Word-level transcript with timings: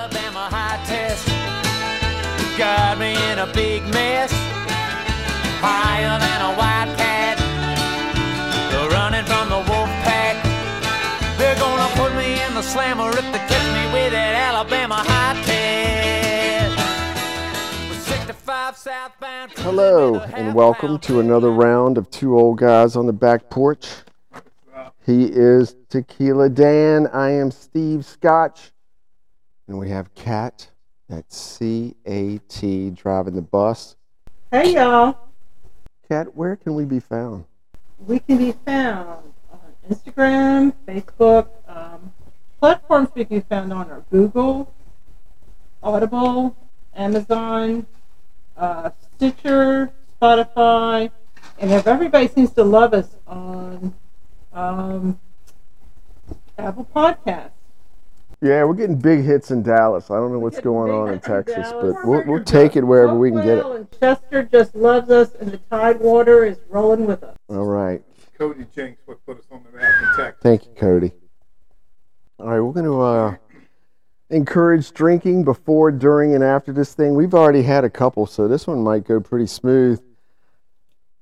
Alabama 0.00 0.48
high 0.48 0.80
test. 0.86 1.28
Got 2.56 2.96
me 2.98 3.12
in 3.30 3.38
a 3.38 3.46
big 3.52 3.82
mess. 3.92 4.32
Higher 5.60 6.18
than 6.18 6.40
a 6.40 6.56
wildcat. 6.56 7.36
Running 8.90 9.26
from 9.26 9.50
the 9.50 9.58
wolf 9.70 9.90
pack. 10.08 10.36
They're 11.36 11.54
gonna 11.56 11.86
put 11.96 12.14
me 12.16 12.42
in 12.42 12.54
the 12.54 12.62
slammer 12.62 13.10
if 13.10 13.26
they 13.30 13.44
catch 13.44 13.66
me 13.76 13.92
with 13.92 14.12
that 14.12 14.34
Alabama 14.48 15.04
high 15.06 15.36
test. 15.44 16.78
With 17.90 18.02
65 18.02 18.76
southbound. 18.78 19.50
cruising 19.50 19.70
Hello, 19.70 20.20
and 20.20 20.54
welcome 20.54 20.98
to 21.00 21.20
another 21.20 21.50
round 21.50 21.98
of 21.98 22.10
two 22.10 22.38
old 22.38 22.56
guys 22.56 22.96
on 22.96 23.04
the 23.04 23.12
back 23.12 23.50
porch. 23.50 23.86
He 25.04 25.26
is 25.26 25.76
Tequila 25.90 26.48
Dan. 26.48 27.06
I 27.08 27.32
am 27.32 27.50
Steve 27.50 28.06
Scotch. 28.06 28.72
And 29.70 29.78
we 29.78 29.88
have 29.90 30.12
Cat, 30.16 30.68
that's 31.08 31.36
C 31.36 31.94
A 32.04 32.38
T, 32.48 32.90
driving 32.90 33.36
the 33.36 33.40
bus. 33.40 33.94
Hey 34.50 34.74
y'all, 34.74 35.16
Cat, 36.08 36.34
where 36.34 36.56
can 36.56 36.74
we 36.74 36.84
be 36.84 36.98
found? 36.98 37.44
we 38.04 38.18
can 38.18 38.38
be 38.38 38.50
found 38.50 39.32
on 39.52 39.60
Instagram, 39.88 40.72
Facebook. 40.88 41.50
Um, 41.68 42.12
platforms 42.58 43.10
we 43.14 43.24
can 43.24 43.38
be 43.38 43.44
found 43.48 43.72
on 43.72 43.88
are 43.92 44.02
Google, 44.10 44.74
Audible, 45.84 46.56
Amazon, 46.96 47.86
uh, 48.56 48.90
Stitcher, 49.14 49.92
Spotify, 50.20 51.12
and 51.60 51.70
if 51.70 51.86
everybody 51.86 52.26
seems 52.26 52.50
to 52.54 52.64
love 52.64 52.92
us 52.92 53.14
on 53.24 53.94
um, 54.52 55.20
Apple 56.58 56.88
Podcasts. 56.92 57.52
Yeah, 58.42 58.64
we're 58.64 58.74
getting 58.74 58.98
big 58.98 59.22
hits 59.22 59.50
in 59.50 59.62
Dallas. 59.62 60.10
I 60.10 60.16
don't 60.16 60.32
know 60.32 60.38
what's 60.38 60.60
going 60.60 60.90
on 60.90 61.08
in 61.08 61.14
hits 61.14 61.28
in 61.28 61.34
Texas, 61.34 61.72
but 61.72 62.06
we'll, 62.06 62.24
we'll 62.26 62.44
take 62.44 62.74
it 62.74 62.82
wherever 62.82 63.14
we 63.14 63.30
can 63.30 63.42
get 63.42 63.58
it. 63.58 63.66
And 63.66 63.90
Chester 64.00 64.42
just 64.44 64.74
loves 64.74 65.10
us, 65.10 65.34
and 65.34 65.52
the 65.52 65.58
Tidewater 65.70 66.46
is 66.46 66.58
rolling 66.70 67.06
with 67.06 67.22
us. 67.22 67.36
All 67.50 67.66
right. 67.66 68.02
Cody 68.38 68.64
Jinks 68.74 69.02
what 69.04 69.24
put 69.26 69.38
us 69.38 69.44
on 69.50 69.62
the 69.70 69.76
map 69.76 69.92
in 70.00 70.24
Texas. 70.24 70.42
Thank 70.42 70.64
you, 70.64 70.72
Cody. 70.74 71.12
All 72.38 72.46
right, 72.46 72.60
we're 72.60 72.72
going 72.72 72.86
to 72.86 73.00
uh, 73.02 73.36
encourage 74.30 74.92
drinking 74.92 75.44
before, 75.44 75.90
during, 75.90 76.34
and 76.34 76.42
after 76.42 76.72
this 76.72 76.94
thing. 76.94 77.14
We've 77.14 77.34
already 77.34 77.62
had 77.62 77.84
a 77.84 77.90
couple, 77.90 78.24
so 78.24 78.48
this 78.48 78.66
one 78.66 78.82
might 78.82 79.04
go 79.04 79.20
pretty 79.20 79.46
smooth. 79.46 80.02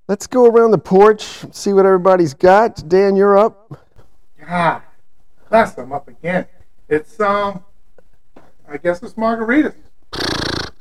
Let's 0.06 0.28
go 0.28 0.46
around 0.46 0.70
the 0.70 0.78
porch, 0.78 1.44
see 1.52 1.72
what 1.72 1.84
everybody's 1.84 2.34
got. 2.34 2.88
Dan, 2.88 3.16
you're 3.16 3.36
up. 3.36 3.84
God, 4.46 4.82
that's 5.50 5.76
I'm 5.76 5.92
up 5.92 6.06
again. 6.06 6.46
It's 6.88 7.20
um, 7.20 7.64
I 8.68 8.76
guess 8.78 9.02
it's 9.02 9.14
margaritas. 9.14 9.74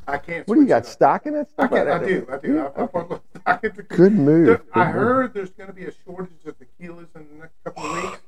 I 0.06 0.16
can't. 0.16 0.48
What 0.48 0.54
do 0.54 0.62
you 0.62 0.66
got? 0.66 0.78
up. 0.78 0.86
Stock 0.86 1.26
in 1.26 1.34
it? 1.34 1.48
I, 1.58 1.66
Stuff 1.66 1.70
can, 1.70 1.86
like 1.88 2.02
I 2.02 2.06
do. 2.06 2.26
I 2.32 2.36
do. 2.38 2.58
I, 2.60 2.66
I 2.82 2.86
put 2.86 2.94
a 2.94 3.02
little 3.02 3.22
stock 3.40 3.64
into 3.64 3.82
Good 3.82 4.12
move. 4.14 4.46
There- 4.46 4.56
Good 4.56 4.66
I 4.74 4.86
move. 4.86 4.94
heard 4.94 5.34
there's 5.34 5.50
going 5.50 5.66
to 5.68 5.74
be 5.74 5.84
a 5.84 5.92
shortage 6.06 6.44
of 6.46 6.54
tequilas 6.58 7.08
in 7.14 7.26
the 7.32 7.40
next 7.40 7.52
couple 7.62 7.84
of 7.84 8.02
weeks, 8.04 8.18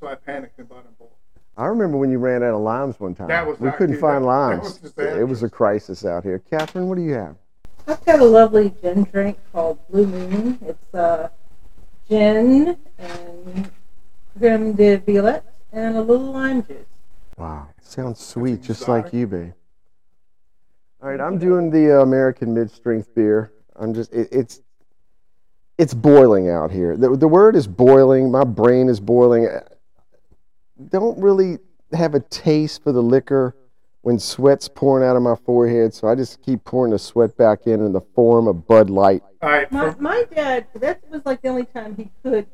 so 0.00 0.06
I 0.06 0.14
panicked 0.14 0.58
and 0.58 0.68
bought 0.68 0.84
them 0.84 0.94
both. 0.98 1.08
I 1.56 1.66
remember 1.66 1.96
when 1.96 2.10
you 2.10 2.18
ran 2.18 2.42
out 2.44 2.54
of 2.54 2.60
limes 2.60 2.98
one 3.00 3.14
time. 3.14 3.28
That 3.28 3.46
was 3.46 3.58
we 3.58 3.70
couldn't 3.72 3.96
actually- 3.96 4.00
find 4.00 4.24
that- 4.24 4.28
that 4.28 4.62
limes. 4.62 4.80
was 4.82 4.92
it 4.98 5.28
was 5.28 5.42
a 5.42 5.48
crisis 5.50 6.04
out 6.04 6.22
here. 6.22 6.38
Catherine, 6.38 6.86
what 6.88 6.96
do 6.96 7.02
you 7.02 7.14
have? 7.14 7.36
I've 7.88 8.04
got 8.04 8.20
a 8.20 8.24
lovely 8.24 8.72
gin 8.80 9.04
drink 9.04 9.38
called 9.52 9.78
Blue 9.90 10.06
Moon. 10.06 10.58
It's 10.62 10.94
uh, 10.94 11.28
gin 12.08 12.76
and 12.98 13.70
creme 14.38 14.72
de 14.72 14.96
violette 14.96 15.44
and 15.74 15.96
a 15.96 16.02
little 16.02 16.32
lime 16.32 16.64
juice. 16.64 16.86
Wow, 17.36 17.68
sounds 17.80 18.20
sweet, 18.20 18.62
just 18.62 18.82
exotic. 18.82 19.04
like 19.06 19.14
you, 19.14 19.26
babe. 19.26 19.52
All 21.02 21.10
right, 21.10 21.20
I'm 21.20 21.38
doing 21.38 21.70
the 21.70 21.98
uh, 21.98 22.02
American 22.02 22.54
mid-strength 22.54 23.14
beer. 23.14 23.52
I'm 23.76 23.92
just, 23.92 24.12
it, 24.12 24.28
it's, 24.30 24.62
it's 25.76 25.92
boiling 25.92 26.48
out 26.48 26.70
here. 26.70 26.96
The, 26.96 27.16
the 27.16 27.28
word 27.28 27.56
is 27.56 27.66
boiling. 27.66 28.30
My 28.30 28.44
brain 28.44 28.88
is 28.88 29.00
boiling. 29.00 29.48
Don't 30.90 31.18
really 31.20 31.58
have 31.92 32.14
a 32.14 32.20
taste 32.20 32.82
for 32.84 32.92
the 32.92 33.02
liquor 33.02 33.56
when 34.02 34.18
sweat's 34.18 34.68
pouring 34.68 35.06
out 35.06 35.16
of 35.16 35.22
my 35.22 35.34
forehead, 35.34 35.92
so 35.92 36.06
I 36.06 36.14
just 36.14 36.40
keep 36.42 36.62
pouring 36.64 36.92
the 36.92 36.98
sweat 36.98 37.36
back 37.36 37.66
in 37.66 37.84
in 37.84 37.92
the 37.92 38.02
form 38.14 38.46
of 38.46 38.66
Bud 38.66 38.90
Light. 38.90 39.22
All 39.42 39.48
right, 39.48 39.70
My, 39.72 39.94
my 39.98 40.24
dad, 40.32 40.66
that 40.74 41.00
was 41.10 41.26
like 41.26 41.42
the 41.42 41.48
only 41.48 41.64
time 41.64 41.96
he 41.96 42.10
could 42.22 42.46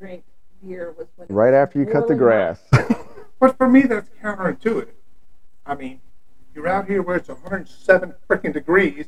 drink 0.00 0.24
beer 0.62 0.94
was 0.96 1.06
when 1.16 1.28
Right 1.28 1.54
after 1.54 1.78
you 1.78 1.86
cut 1.86 2.08
the 2.08 2.14
grass. 2.14 2.60
but 3.40 3.56
for 3.56 3.68
me, 3.68 3.82
that's 3.82 4.08
counterintuitive. 4.22 4.88
I 5.64 5.74
mean, 5.74 6.00
you're 6.54 6.68
out 6.68 6.86
here 6.88 7.02
where 7.02 7.16
it's 7.16 7.28
107 7.28 8.14
freaking 8.28 8.52
degrees, 8.52 9.06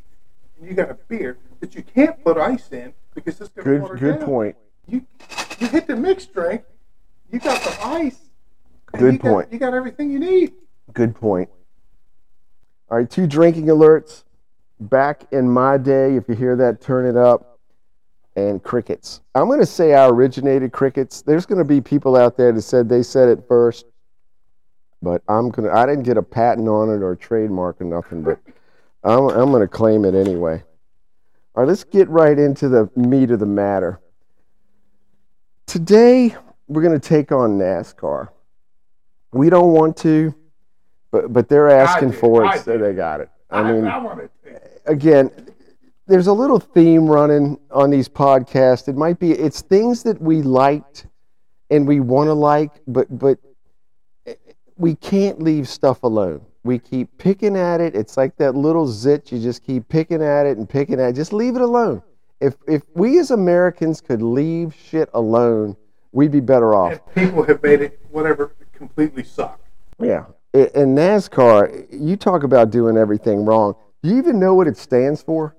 and 0.58 0.68
you 0.68 0.74
got 0.74 0.90
a 0.90 0.94
beer 1.08 1.38
that 1.60 1.74
you 1.74 1.82
can't 1.82 2.22
put 2.24 2.36
ice 2.36 2.68
in 2.72 2.92
because 3.14 3.40
it's 3.40 3.50
going 3.50 3.66
to 3.78 3.82
water 3.82 3.96
Good, 3.96 4.18
down. 4.20 4.26
point. 4.28 4.56
You 4.86 5.04
you 5.60 5.66
hit 5.68 5.86
the 5.86 5.96
mixed 5.96 6.32
drink, 6.32 6.62
you 7.30 7.38
got 7.40 7.62
the 7.62 7.86
ice. 7.86 8.18
Good 8.96 9.14
you 9.14 9.18
got- 9.18 9.30
point. 9.32 9.52
you 9.52 9.58
got 9.58 9.74
everything 9.74 10.10
you 10.10 10.18
need. 10.18 10.52
Good 10.92 11.14
point. 11.14 11.50
All 12.90 12.96
right, 12.96 13.10
two 13.10 13.26
drinking 13.26 13.66
alerts. 13.66 14.24
Back 14.80 15.24
in 15.32 15.50
my 15.50 15.76
day, 15.76 16.16
if 16.16 16.28
you 16.28 16.34
hear 16.34 16.56
that, 16.56 16.80
turn 16.80 17.04
it 17.04 17.16
up. 17.16 17.57
And 18.38 18.62
crickets. 18.62 19.20
I'm 19.34 19.46
going 19.46 19.58
to 19.58 19.66
say 19.66 19.94
I 19.94 20.06
originated 20.06 20.70
crickets. 20.70 21.22
There's 21.22 21.44
going 21.44 21.58
to 21.58 21.64
be 21.64 21.80
people 21.80 22.14
out 22.14 22.36
there 22.36 22.52
that 22.52 22.62
said 22.62 22.88
they 22.88 23.02
said 23.02 23.28
it 23.28 23.42
first, 23.48 23.86
but 25.02 25.22
I'm 25.28 25.50
going 25.50 25.68
to. 25.68 25.74
I 25.74 25.86
didn't 25.86 26.04
get 26.04 26.16
a 26.16 26.22
patent 26.22 26.68
on 26.68 26.88
it 26.88 27.02
or 27.02 27.12
a 27.12 27.16
trademark 27.16 27.80
or 27.80 27.84
nothing, 27.84 28.22
but 28.22 28.38
I'm, 29.02 29.28
I'm 29.30 29.50
going 29.50 29.62
to 29.62 29.68
claim 29.68 30.04
it 30.04 30.14
anyway. 30.14 30.62
All 31.56 31.64
right, 31.64 31.68
let's 31.68 31.82
get 31.82 32.08
right 32.08 32.38
into 32.38 32.68
the 32.68 32.88
meat 32.94 33.32
of 33.32 33.40
the 33.40 33.46
matter. 33.46 34.00
Today, 35.66 36.36
we're 36.68 36.82
going 36.82 36.98
to 36.98 37.08
take 37.08 37.32
on 37.32 37.58
NASCAR. 37.58 38.28
We 39.32 39.50
don't 39.50 39.72
want 39.72 39.96
to, 39.98 40.32
but 41.10 41.32
but 41.32 41.48
they're 41.48 41.70
asking 41.70 42.12
for 42.12 42.44
it, 42.44 42.62
so 42.62 42.78
they 42.78 42.92
got 42.92 43.20
it. 43.20 43.30
I 43.50 43.72
mean, 43.72 43.84
I 43.84 44.28
again, 44.86 45.32
there's 46.08 46.26
a 46.26 46.32
little 46.32 46.58
theme 46.58 47.06
running 47.06 47.58
on 47.70 47.90
these 47.90 48.08
podcasts. 48.08 48.88
It 48.88 48.96
might 48.96 49.18
be 49.18 49.32
it's 49.32 49.60
things 49.60 50.02
that 50.04 50.20
we 50.20 50.42
liked 50.42 51.06
and 51.70 51.86
we 51.86 52.00
want 52.00 52.28
to 52.28 52.32
like, 52.32 52.72
but 52.86 53.06
but 53.16 53.38
eh, 54.26 54.34
we 54.76 54.94
can't 54.94 55.40
leave 55.40 55.68
stuff 55.68 56.02
alone. 56.02 56.40
We 56.64 56.78
keep 56.78 57.16
picking 57.18 57.56
at 57.56 57.80
it. 57.80 57.94
It's 57.94 58.16
like 58.16 58.36
that 58.38 58.54
little 58.54 58.86
zit. 58.86 59.30
You 59.30 59.38
just 59.38 59.62
keep 59.62 59.88
picking 59.88 60.22
at 60.22 60.46
it 60.46 60.56
and 60.56 60.68
picking 60.68 60.98
at 60.98 61.10
it. 61.10 61.12
Just 61.12 61.32
leave 61.32 61.54
it 61.56 61.62
alone. 61.62 62.02
If 62.40 62.54
if 62.66 62.82
we 62.94 63.18
as 63.18 63.30
Americans 63.30 64.00
could 64.00 64.22
leave 64.22 64.74
shit 64.74 65.10
alone, 65.12 65.76
we'd 66.12 66.32
be 66.32 66.40
better 66.40 66.74
off. 66.74 66.92
And 66.92 67.14
people 67.14 67.42
have 67.42 67.62
made 67.62 67.82
it 67.82 68.00
whatever 68.10 68.54
completely 68.72 69.24
suck. 69.24 69.60
Yeah. 70.00 70.24
In 70.54 70.94
NASCAR, 70.94 71.86
you 71.90 72.16
talk 72.16 72.42
about 72.42 72.70
doing 72.70 72.96
everything 72.96 73.44
wrong. 73.44 73.74
Do 74.02 74.08
you 74.08 74.16
even 74.16 74.40
know 74.40 74.54
what 74.54 74.66
it 74.66 74.78
stands 74.78 75.22
for? 75.22 75.54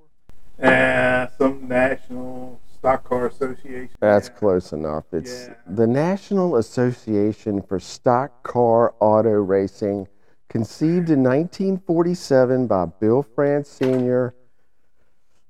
Uh, 0.62 1.28
some 1.38 1.68
national 1.68 2.60
stock 2.78 3.04
car 3.04 3.28
association. 3.28 3.90
That's 4.00 4.30
close 4.30 4.74
enough. 4.74 5.06
It's 5.14 5.48
Yeah. 5.48 5.54
the 5.68 5.88
National 5.88 6.58
Association 6.58 7.62
for 7.62 7.80
Stock 7.80 8.44
Car 8.44 8.94
Auto 9.00 9.32
Racing, 9.32 10.08
conceived 10.50 11.10
in 11.10 11.24
1947 11.24 12.68
by 12.68 12.86
Bill 12.86 13.22
France 13.24 13.70
Sr. 13.70 14.34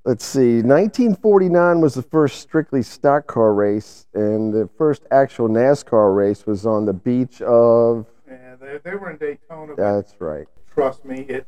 Let's 0.05 0.25
see, 0.25 0.61
1949 0.61 1.81
was 1.81 1.93
the 1.93 2.01
first 2.01 2.39
strictly 2.39 2.81
stock 2.81 3.27
car 3.27 3.53
race, 3.53 4.07
and 4.13 4.53
the 4.53 4.67
first 4.77 5.03
actual 5.11 5.49
NASCAR 5.49 6.15
race 6.15 6.45
was 6.47 6.65
on 6.65 6.85
the 6.85 6.93
beach 6.93 7.41
of. 7.41 8.05
Yeah, 8.27 8.55
they, 8.59 8.77
they 8.83 8.95
were 8.95 9.11
in 9.11 9.17
Daytona. 9.17 9.75
That's 9.75 10.19
right. 10.19 10.47
trust 10.73 11.03
me, 11.03 11.21
it 11.21 11.45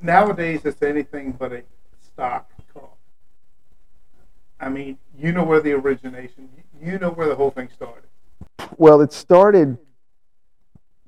nowadays 0.00 0.64
it's 0.64 0.82
anything 0.82 1.32
but 1.32 1.52
a 1.52 1.62
stock 2.00 2.48
car. 2.50 2.55
I 4.60 4.68
mean, 4.68 4.98
you 5.18 5.32
know 5.32 5.44
where 5.44 5.60
the 5.60 5.72
origination, 5.72 6.48
you 6.80 6.98
know 6.98 7.10
where 7.10 7.28
the 7.28 7.34
whole 7.34 7.50
thing 7.50 7.68
started. 7.74 8.04
Well, 8.78 9.00
it 9.00 9.12
started 9.12 9.78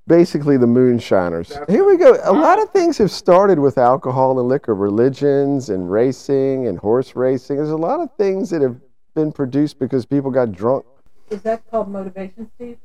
basically 0.07 0.57
the 0.57 0.67
moonshiners. 0.67 1.49
That's 1.51 1.71
Here 1.71 1.85
we 1.85 1.97
go. 1.97 2.19
A 2.25 2.33
lot 2.33 2.61
of 2.61 2.71
things 2.71 2.99
have 2.99 3.11
started 3.11 3.59
with 3.59 3.79
alcohol 3.79 4.39
and 4.39 4.49
liquor, 4.49 4.75
religions 4.75 5.71
and 5.71 5.91
racing 5.91 6.67
and 6.67 6.79
horse 6.79 7.15
racing. 7.15 7.57
There's 7.57 7.71
a 7.71 7.77
lot 7.77 8.01
of 8.01 8.11
things 8.17 8.51
that 8.51 8.63
have 8.63 8.77
been 9.15 9.33
produced 9.33 9.79
because 9.79 10.07
people 10.07 10.31
got 10.31 10.53
drunk. 10.53 10.85
Is 11.31 11.43
that 11.43 11.63
called 11.71 11.91
motivation, 11.91 12.51
Steve? 12.57 12.79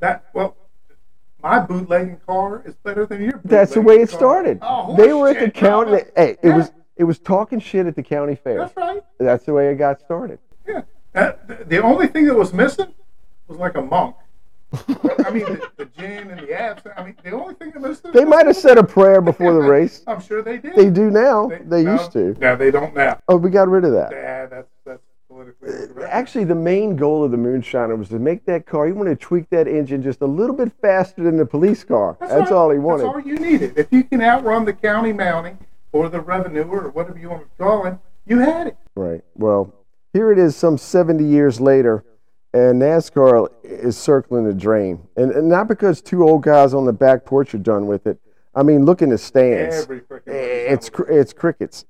That 0.00 0.26
well, 0.34 0.56
my 1.42 1.60
bootlegging 1.60 2.20
car 2.26 2.62
is 2.66 2.74
better 2.74 3.06
than 3.06 3.22
your. 3.22 3.40
That's 3.44 3.72
the 3.74 3.80
way 3.80 3.96
it 3.96 4.10
car. 4.10 4.18
started. 4.18 4.58
Oh, 4.62 4.96
they 4.96 5.12
were 5.12 5.28
at 5.28 5.38
the 5.38 5.46
shit, 5.46 5.54
county. 5.54 6.02
Hey, 6.16 6.32
it 6.32 6.38
Yeah, 6.42 6.56
was 6.56 6.72
it 7.00 7.04
was 7.04 7.18
talking 7.18 7.58
shit 7.58 7.86
at 7.86 7.96
the 7.96 8.02
county 8.02 8.36
fair. 8.36 8.58
That's 8.58 8.76
right. 8.76 9.02
That's 9.18 9.44
the 9.44 9.54
way 9.54 9.72
it 9.72 9.76
got 9.76 10.00
started. 10.00 10.38
Yeah. 10.68 10.82
Uh, 11.14 11.32
the, 11.66 11.82
only 11.82 12.06
thing 12.06 12.26
that 12.26 12.34
was 12.36 12.52
missing 12.52 12.94
was 13.48 13.58
like 13.58 13.76
a 13.76 13.82
monk 13.82 14.14
I 14.72 15.30
mean, 15.32 15.44
the, 15.44 15.70
the 15.76 15.84
gin 15.86 16.30
and 16.30 16.40
the 16.40 16.52
absinthe. 16.52 16.94
I 16.96 17.04
mean, 17.04 17.16
the 17.24 17.32
only 17.32 17.54
thing 17.54 17.72
that 17.72 17.84
of 17.84 18.12
They 18.12 18.24
might 18.24 18.46
have 18.46 18.56
said 18.56 18.78
a 18.78 18.84
prayer 18.84 19.20
before 19.20 19.52
the 19.52 19.60
race. 19.68 20.04
I'm 20.06 20.20
sure 20.20 20.42
they 20.42 20.58
did. 20.58 20.76
They 20.76 20.90
do 20.90 21.10
now. 21.10 21.48
They 21.48 21.82
no, 21.82 21.92
used 21.92 22.12
to. 22.12 22.36
No, 22.38 22.54
they 22.54 22.70
don't 22.70 22.94
now. 22.94 23.20
Oh, 23.28 23.36
we 23.36 23.50
got 23.50 23.68
rid 23.68 23.84
of 23.84 23.92
that. 23.92 24.12
Yeah, 24.12 24.46
that's 24.46 24.70
that's 24.84 25.02
politically 25.28 25.70
incorrect. 25.70 26.12
Actually, 26.12 26.44
the 26.44 26.54
main 26.54 26.94
goal 26.94 27.24
of 27.24 27.32
the 27.32 27.36
Moonshiner 27.36 27.98
was 27.98 28.10
to 28.10 28.20
make 28.20 28.44
that 28.44 28.64
car. 28.64 28.86
He 28.86 28.92
wanted 28.92 29.18
to 29.18 29.26
tweak 29.26 29.50
that 29.50 29.66
engine 29.66 30.02
just 30.02 30.20
a 30.20 30.26
little 30.26 30.54
bit 30.54 30.72
faster 30.80 31.24
than 31.24 31.36
the 31.36 31.46
police 31.46 31.82
car. 31.82 32.16
That's, 32.20 32.32
right. 32.32 32.52
all 32.52 32.70
he 32.70 32.78
wanted. 32.78 33.06
That's 33.06 33.14
all 33.14 33.20
you 33.20 33.38
needed. 33.38 33.76
If 33.76 33.88
you 33.90 34.04
can 34.04 34.22
outrun 34.22 34.64
the 34.64 34.72
county 34.72 35.12
mounting 35.12 35.58
or 35.92 36.08
the 36.08 36.20
revenue 36.20 36.64
or 36.64 36.88
whatever 36.90 37.18
you 37.18 37.30
want 37.30 37.42
to 37.42 37.48
call 37.64 37.86
it, 37.86 37.96
you 38.26 38.38
had 38.38 38.68
it. 38.68 38.76
Right. 38.94 39.22
Well, 39.34 39.74
here 40.12 40.30
it 40.32 40.38
is, 40.38 40.56
some 40.56 40.78
70 40.78 41.24
years 41.24 41.60
later, 41.60 42.04
and 42.52 42.80
NASCAR 42.82 43.48
is 43.62 43.96
circling 43.96 44.44
the 44.44 44.52
drain, 44.54 45.06
and, 45.16 45.30
and 45.32 45.48
not 45.48 45.68
because 45.68 46.00
two 46.02 46.24
old 46.26 46.42
guys 46.42 46.74
on 46.74 46.84
the 46.84 46.92
back 46.92 47.24
porch 47.24 47.54
are 47.54 47.58
done 47.58 47.86
with 47.86 48.06
it. 48.06 48.18
I 48.54 48.64
mean, 48.64 48.84
look 48.84 49.02
in 49.02 49.10
the 49.10 49.18
stands. 49.18 49.76
Every 49.84 50.02
It's 50.26 50.90
it's 51.08 51.32
crickets. 51.32 51.84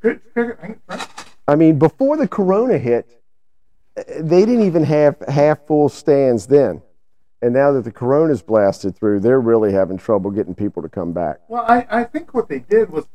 Cricket- 0.00 0.32
cricket- 0.34 0.78
right? 0.88 1.06
I 1.46 1.54
mean, 1.54 1.78
before 1.78 2.16
the 2.16 2.26
Corona 2.26 2.78
hit, 2.78 3.20
eh, 3.96 4.02
they 4.20 4.44
didn't 4.44 4.64
even 4.64 4.82
have 4.84 5.16
half 5.28 5.66
full 5.66 5.88
stands 5.88 6.46
then. 6.48 6.82
And 7.42 7.54
now 7.54 7.72
that 7.72 7.84
the 7.84 7.92
Corona's 7.92 8.42
blasted 8.42 8.96
through, 8.96 9.20
they're 9.20 9.40
really 9.40 9.72
having 9.72 9.96
trouble 9.96 10.30
getting 10.32 10.54
people 10.54 10.82
to 10.82 10.88
come 10.88 11.12
back. 11.12 11.38
Well, 11.48 11.64
I, 11.66 11.86
I 11.88 12.04
think 12.04 12.34
what 12.34 12.48
they 12.48 12.58
did 12.58 12.90
was 12.90 13.06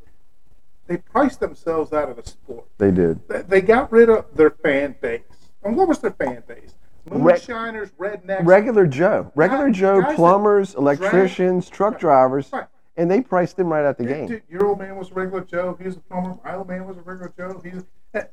they 0.87 0.97
priced 0.97 1.39
themselves 1.39 1.93
out 1.93 2.09
of 2.09 2.15
the 2.17 2.29
sport. 2.29 2.65
They 2.77 2.91
did. 2.91 3.27
They- 3.27 3.61
got 3.61 3.91
rid 3.91 4.09
of 4.09 4.25
their 4.35 4.51
fan 4.51 4.95
base. 5.01 5.21
And 5.63 5.75
what 5.75 5.87
was 5.87 5.99
their 5.99 6.11
fan 6.11 6.43
base? 6.47 6.75
Re- 7.09 7.17
Moonshiners, 7.19 7.91
rednecks. 7.99 8.45
Regular 8.45 8.85
Joe, 8.87 9.31
regular 9.35 9.67
Guys- 9.67 9.77
Joe, 9.77 10.01
guys 10.01 10.15
plumbers, 10.15 10.71
drank- 10.73 10.81
electricians, 10.99 11.69
truck 11.69 11.99
drivers, 11.99 12.51
Right. 12.53 12.67
and 12.97 13.09
they 13.09 13.21
priced 13.21 13.57
them 13.57 13.71
right 13.71 13.85
out 13.85 13.97
the 13.97 14.03
Dude, 14.05 14.13
game. 14.13 14.27
dude, 14.27 14.41
your 14.49 14.65
old 14.65 14.79
man 14.79 14.95
was 14.95 15.11
a 15.11 15.13
regular 15.13 15.41
Joe. 15.43 15.75
He 15.79 15.85
was 15.85 15.97
a 15.97 15.99
plumber. 15.99 16.37
My 16.43 16.55
old 16.55 16.67
man 16.67 16.85
was 16.87 16.97
a 16.97 17.01
regular 17.01 17.31
Joe. 17.37 17.59
He 17.63 17.69
was, 17.71 17.83
eh, 18.15 18.23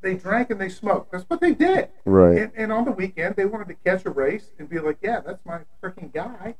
they 0.00 0.14
drank 0.14 0.50
and 0.50 0.60
they 0.60 0.68
smoked. 0.70 1.12
That's 1.12 1.24
what 1.28 1.40
they 1.40 1.52
did. 1.54 1.88
Right. 2.04 2.38
And, 2.38 2.52
and 2.56 2.72
on 2.72 2.84
the 2.86 2.92
weekend, 2.92 3.36
they 3.36 3.44
wanted 3.46 3.68
to 3.68 3.74
catch 3.74 4.04
a 4.06 4.10
race 4.10 4.52
and 4.58 4.68
be 4.68 4.78
like, 4.78 4.98
"Yeah, 5.02 5.20
that's 5.20 5.44
my 5.44 5.60
freaking 5.82 6.12
guy." 6.12 6.54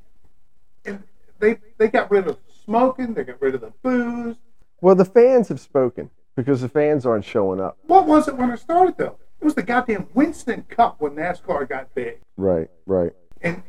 And 0.85 1.03
they 1.39 1.59
they 1.79 1.89
got 1.89 2.11
rid 2.11 2.27
of 2.29 2.39
smoking. 2.65 3.15
They 3.15 3.25
got 3.25 3.41
rid 3.41 3.55
of 3.55 3.61
the 3.63 3.73
booze. 3.83 4.37
Well, 4.81 4.95
the 4.95 5.05
fans 5.05 5.49
have 5.49 5.61
spoken 5.61 6.11
because 6.35 6.61
the 6.61 6.69
fans 6.69 7.07
aren't 7.07 7.25
showing 7.25 7.61
up. 7.61 7.79
What 7.87 8.07
was 8.07 8.29
it 8.29 8.37
when 8.37 8.51
it 8.51 8.59
started 8.59 8.97
though? 8.99 9.19
It 9.41 9.45
was 9.45 9.55
the 9.55 9.63
goddamn 9.63 10.09
Winston 10.15 10.65
Cup 10.69 11.01
when 11.01 11.13
NASCAR 11.13 11.69
got 11.69 11.95
big. 11.95 12.19
Right, 12.37 12.69
right. 12.87 13.13
And 13.43 13.63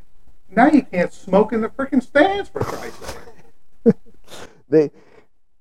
now 0.50 0.68
you 0.68 0.84
can't 0.84 1.12
smoke 1.12 1.54
in 1.54 1.62
the 1.62 1.70
freaking 1.70 2.02
stands 2.02 2.50
for 2.50 2.60
Christ's 2.60 3.14
sake. 3.14 3.96
They, 4.70 4.92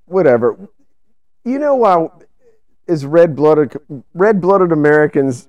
whatever. 0.06 0.58
You 1.44 1.60
know 1.60 1.76
why? 1.76 2.08
As 2.88 3.06
red-blooded, 3.06 3.76
red-blooded 4.14 4.72
Americans, 4.72 5.46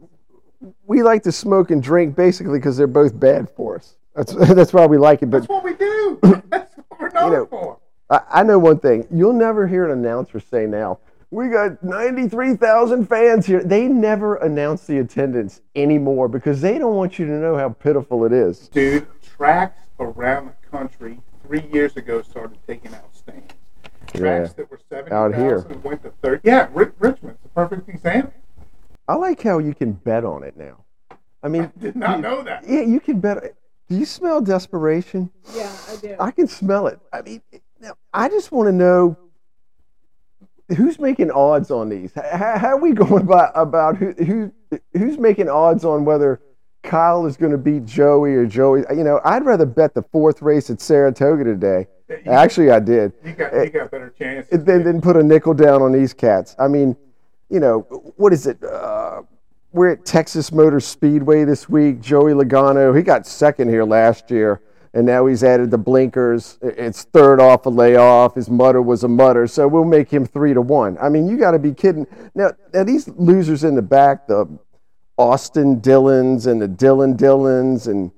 we 0.86 1.02
like 1.02 1.24
to 1.24 1.32
smoke 1.32 1.72
and 1.72 1.82
drink 1.82 2.16
basically 2.16 2.60
because 2.60 2.78
they're 2.78 2.86
both 2.86 3.20
bad 3.20 3.50
for 3.50 3.78
us. 3.78 3.96
That's 4.16 4.34
that's 4.54 4.74
why 4.74 4.86
we 4.86 4.98
like 4.98 5.22
it. 5.22 5.32
But 5.32 5.40
That's 5.40 5.50
what 5.50 5.64
we 5.64 5.74
do. 5.74 6.20
That's 6.50 6.76
what 6.76 7.00
we're 7.00 7.10
known 7.10 7.32
know, 7.32 7.46
for. 7.46 7.80
I, 8.10 8.22
I 8.30 8.44
know 8.44 8.60
one 8.60 8.80
thing. 8.80 9.08
You'll 9.12 9.34
never 9.34 9.68
hear 9.68 9.86
an 9.86 9.92
announcer 9.92 10.40
say 10.40 10.66
now, 10.66 11.00
we 11.30 11.50
got 11.50 11.84
93,000 11.84 13.06
fans 13.08 13.46
here. 13.46 13.62
They 13.64 13.88
never 13.88 14.36
announce 14.38 14.86
the 14.88 15.00
attendance 15.00 15.62
anymore 15.76 16.30
because 16.30 16.62
they 16.62 16.78
don't 16.78 16.96
want 16.96 17.20
you 17.20 17.26
to 17.26 17.32
know 17.34 17.58
how 17.58 17.70
pitiful 17.70 18.24
it 18.26 18.32
is. 18.32 18.70
Dude, 18.70 19.06
tracks 19.22 19.82
around 20.00 20.48
the 20.48 20.68
country 20.70 21.20
three 21.46 21.66
years 21.72 21.98
ago 21.98 22.22
started 22.22 22.58
taking 22.66 22.94
out 22.96 23.14
stands. 23.14 23.54
Tracks 24.14 24.54
Yeah. 24.58 24.64
that 24.64 24.72
were 24.72 25.14
Out 25.14 25.36
here. 25.36 25.60
70,000 25.64 25.84
went 25.84 26.04
to 26.04 26.12
30. 26.22 26.42
Yeah, 26.46 26.70
Ri- 26.74 26.92
Richmond's 27.00 27.40
a 27.44 27.50
perfect 27.50 27.90
example. 27.90 28.34
I 29.10 29.16
like 29.16 29.42
how 29.42 29.58
you 29.58 29.74
can 29.76 29.92
bet 29.94 30.24
on 30.24 30.44
it 30.44 30.56
now. 30.56 30.86
I 31.44 31.50
mean, 31.50 31.72
Did 31.80 31.98
not 31.98 32.22
know 32.22 32.42
that. 32.42 32.64
yeah, 32.68 32.82
you 32.82 33.02
can 33.02 33.20
bet. 33.20 33.54
Do 33.90 33.98
you 33.98 34.06
smell 34.06 34.40
desperation? 34.42 35.30
Yeah, 35.54 35.72
I 35.90 35.96
do. 35.98 36.16
I 36.22 36.32
can 36.32 36.48
smell 36.48 36.88
it. 36.88 37.00
I 37.12 37.22
mean, 37.22 37.42
now, 37.82 37.94
I 38.14 38.30
just 38.30 38.52
want 38.52 38.68
to 38.68 38.72
know 38.72 39.18
who's 40.76 41.00
making 41.00 41.32
odds 41.32 41.72
on 41.72 41.90
these. 41.90 42.12
How, 42.16 42.58
how 42.58 42.68
are 42.70 42.80
we 42.80 42.92
going 42.94 43.24
about 43.24 43.52
about 43.56 43.98
who 43.98 44.12
who 44.14 44.52
who's 44.94 45.18
making 45.18 45.50
odds 45.50 45.86
on 45.86 46.06
whether 46.06 46.42
Kyle 46.84 47.26
is 47.26 47.38
going 47.38 47.52
to 47.52 47.58
beat 47.58 47.86
Joey 47.86 48.34
or 48.34 48.46
Joey? 48.46 48.84
You 48.92 49.04
know, 49.04 49.22
I'd 49.24 49.46
rather 49.46 49.66
bet 49.66 49.94
the 49.94 50.04
fourth 50.04 50.42
race 50.42 50.70
at 50.70 50.82
Saratoga 50.82 51.44
today. 51.44 51.88
You- 52.10 52.32
Actually, 52.32 52.72
I 52.72 52.80
did. 52.80 53.14
You 53.24 53.34
got, 53.34 53.54
you 53.54 53.70
got 53.70 53.92
better 53.92 54.14
chances. 54.18 54.64
Then 54.64 54.84
then 54.84 55.02
put 55.02 55.16
a 55.18 55.24
nickel 55.24 55.54
down 55.54 55.82
on 55.82 55.92
these 55.92 56.14
cats. 56.14 56.56
I 56.60 56.68
mean, 56.68 56.96
you 57.50 57.60
know, 57.60 57.80
what 58.18 58.34
is 58.34 58.48
it? 58.48 58.62
Uh, 58.64 59.22
we're 59.74 59.90
at 59.92 60.06
Texas 60.06 60.52
Motor 60.52 60.80
Speedway 60.80 61.44
this 61.44 61.68
week. 61.70 62.00
Joey 62.02 62.34
Logano, 62.34 62.96
he 62.96 63.04
got 63.04 63.28
second 63.28 63.70
here 63.70 63.84
last 63.84 64.32
year, 64.32 64.62
and 64.98 65.06
now 65.06 65.28
he's 65.28 65.44
added 65.44 65.70
the 65.70 65.78
blinkers. 65.78 66.58
It's 66.60 67.04
third 67.04 67.40
off 67.40 67.68
a 67.68 67.70
layoff. 67.70 68.34
His 68.34 68.50
mutter 68.50 68.82
was 68.82 69.04
a 69.04 69.08
mutter, 69.08 69.46
so 69.46 69.68
we'll 69.68 69.86
make 69.86 70.10
him 70.10 70.26
three 70.26 70.56
to 70.56 70.62
one. 70.62 70.98
I 71.00 71.08
mean, 71.08 71.28
you 71.28 71.38
got 71.38 71.52
to 71.52 71.60
be 71.60 71.72
kidding. 71.72 72.08
Now, 72.34 72.54
now 72.74 72.84
these 72.84 73.08
losers 73.10 73.64
in 73.64 73.76
the 73.76 73.84
back, 73.84 74.26
the 74.26 74.48
Austin 75.16 75.82
Dillons 75.82 76.48
and 76.48 76.60
the 76.60 76.68
Dylan 76.68 77.16
Dillons 77.16 77.86
and 77.86 78.12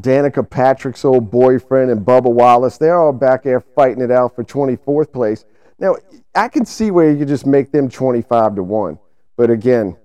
Danica 0.00 0.48
Patrick's 0.48 1.04
old 1.04 1.30
boyfriend 1.30 1.90
and 1.90 2.06
Bubba 2.06 2.32
Wallace, 2.32 2.78
they're 2.78 2.98
all 2.98 3.12
back 3.12 3.42
there 3.42 3.60
fighting 3.60 4.02
it 4.02 4.10
out 4.10 4.34
for 4.34 4.44
24th 4.44 5.12
place. 5.12 5.44
Now, 5.78 5.96
I 6.34 6.48
can 6.48 6.64
see 6.64 6.90
where 6.90 7.10
you 7.10 7.26
just 7.26 7.44
make 7.44 7.70
them 7.70 7.90
25 7.90 8.54
to 8.54 8.62
1. 8.62 8.98
But 9.36 9.50
again, 9.50 9.98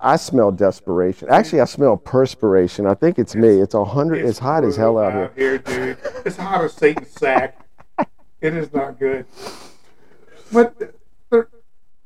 I 0.00 0.16
smell 0.16 0.50
desperation. 0.50 1.28
Actually, 1.28 1.60
I 1.60 1.64
smell 1.66 1.96
perspiration. 1.96 2.86
I 2.86 2.94
think 2.94 3.18
it's 3.18 3.34
me. 3.34 3.48
It's 3.60 3.74
a 3.74 3.80
100. 3.80 4.24
It's, 4.24 4.38
hot 4.38 4.64
as 4.64 4.76
hell 4.76 4.94
brutal 4.94 5.22
out 5.24 5.32
here. 5.36 5.58
dude. 5.58 5.98
It's 6.24 6.36
hot 6.36 6.64
as 6.64 6.72
Satan's 6.72 7.10
sack. 7.10 7.66
it 8.40 8.54
is 8.54 8.72
not 8.72 8.98
good. 8.98 9.26
But 10.52 10.94
they're- 11.30 11.48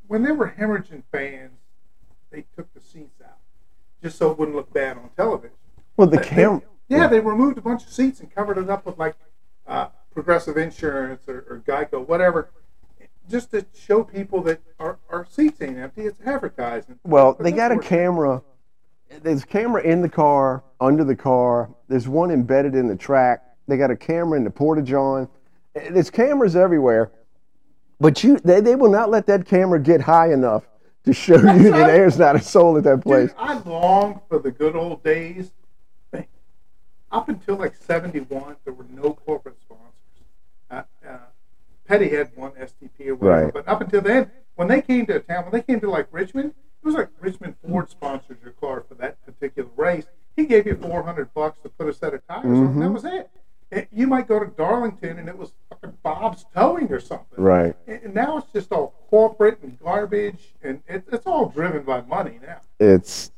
when 0.09 0.23
they 0.23 0.33
were 0.33 0.55
hemorrhaging 0.59 1.05
fans, 1.13 1.53
they 2.31 2.45
took 2.57 2.73
the 2.75 2.81
seats 2.81 3.21
out 3.25 3.39
just 4.03 4.19
so 4.19 4.31
it 4.33 4.39
wouldn't 4.39 4.57
look 4.57 4.73
bad 4.73 4.97
on 4.99 5.09
television. 5.17 5.57
Well, 5.97 6.09
the 6.09 6.19
They- 6.19 6.25
cam. 6.25 6.63
Yeah, 6.89 7.07
they 7.07 7.21
removed 7.21 7.57
a 7.57 7.63
bunch 7.63 7.85
of 7.85 7.91
seats 7.93 8.21
and 8.21 8.33
covered 8.35 8.59
it 8.59 8.69
up 8.69 8.85
with 8.85 8.99
like 8.99 9.15
uh, 9.67 9.89
Progressive 10.13 10.57
Insurance 10.59 11.23
or, 11.29 11.45
or 11.49 11.63
Geico, 11.67 12.07
whatever, 12.07 12.51
just 13.29 13.51
to 13.53 13.65
show 13.75 14.05
people 14.05 14.43
that 14.43 14.61
our, 14.79 14.99
our 15.09 15.27
seats 15.27 15.61
ain't 15.61 15.79
empty. 15.79 16.03
It's 16.03 16.21
advertising. 16.25 16.99
Well, 17.05 17.37
they 17.39 17.53
got 17.53 17.73
a 17.73 17.79
camera. 17.79 18.43
There's 19.23 19.45
a 19.45 19.47
camera 19.47 19.83
in 19.83 20.03
the 20.03 20.09
car, 20.09 20.65
under 20.81 21.05
the 21.05 21.17
car. 21.17 21.71
There's 21.89 22.09
one 22.09 22.31
embedded 22.31 22.75
in 22.75 22.89
the 22.89 22.97
track. 22.97 23.43
They 23.69 23.77
got 23.77 23.91
a 23.91 23.97
camera 23.97 24.37
in 24.37 24.45
the 24.45 24.51
porta 24.51 24.83
john. 24.83 25.29
There's 25.75 26.11
cameras 26.11 26.55
everywhere, 26.55 27.11
but 27.99 28.23
you 28.23 28.39
they, 28.39 28.61
they 28.61 28.77
will 28.77 28.91
not 28.91 29.11
let 29.11 29.27
that 29.27 29.47
camera 29.47 29.81
get 29.81 30.03
high 30.03 30.33
enough 30.33 30.69
to 31.05 31.13
show 31.13 31.37
you 31.55 31.71
that 31.71 31.87
there's 31.87 32.19
not 32.19 32.37
a 32.37 32.41
soul 32.41 32.77
at 32.77 32.85
that 32.85 33.03
place. 33.03 33.31
Dude, 33.31 33.39
I 33.39 33.59
long 33.59 34.21
for 34.29 34.39
the 34.39 34.51
good 34.51 34.77
old 34.77 35.03
days. 35.03 35.51
Up 37.11 37.29
until 37.29 37.55
like 37.55 37.77
71, 37.77 38.57
there 38.65 38.75
were 38.75 38.87
no 38.91 39.13
corporate 39.13 39.57
Petty 41.87 42.09
had 42.11 42.31
one 42.35 42.53
STP 42.53 43.09
or 43.09 43.15
whatever, 43.17 43.45
Right. 43.45 43.53
but 43.53 43.69
up 43.69 43.81
until 43.81 44.01
then, 44.01 44.31
when 44.57 44.69
they 44.69 44.81
came 44.81 45.07
to 45.07 45.17
a 45.17 45.21
town, 45.21 45.45
when 45.45 45.53
they 45.53 45.63
came 45.63 45.81
to 45.81 45.91
like 45.91 46.09
Richmond, 46.11 46.49
it 46.83 46.85
was 46.87 46.95
like 46.95 47.09
Richmond 47.21 47.57
Ford 47.67 47.91
sponsored 47.91 48.39
your 48.43 48.53
car 48.53 48.85
for 48.89 48.95
that 48.95 49.25
particular 49.25 49.69
race. 49.77 50.07
He 50.37 50.47
gave 50.47 50.67
you 50.67 50.77
400 50.77 51.33
bucks 51.35 51.59
to 51.63 51.69
put 51.69 51.89
a 51.89 51.93
set 51.93 52.15
of 52.15 52.27
tires 52.27 52.45
on, 52.47 52.67
and 52.67 52.83
that 52.83 52.91
was 52.91 53.05
it. 53.05 53.31
And 53.71 53.87
you 53.93 54.07
might 54.07 54.29
go 54.29 54.39
to 54.39 54.47
Darlington 54.47 55.19
and 55.19 55.29
it 55.29 55.37
was 55.37 55.53
fucking 55.69 55.97
Bob's 56.03 56.45
Towing 56.55 56.93
or 56.93 57.01
something. 57.01 57.43
Right. 57.43 57.75
And 57.87 58.15
now 58.15 58.39
it's 58.39 58.53
just 58.53 58.71
all 58.73 58.95
corporate 59.11 59.61
and 59.63 59.79
garbage, 59.81 60.55
and 60.63 60.83
it, 60.89 61.05
it's 61.13 61.27
all 61.27 61.49
driven 61.49 61.83
by 61.83 62.03
money 62.03 62.39
now. 62.47 62.61
It's 62.79 63.31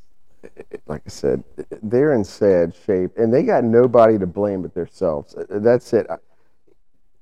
like 0.85 1.01
I 1.05 1.09
said, 1.09 1.43
they're 1.81 2.13
in 2.13 2.23
sad 2.23 2.73
shape, 2.85 3.11
and 3.17 3.33
they 3.33 3.43
got 3.43 3.63
nobody 3.63 4.17
to 4.19 4.27
blame 4.27 4.61
but 4.61 4.73
themselves. 4.73 5.35
That's 5.49 5.91
it. 5.93 6.07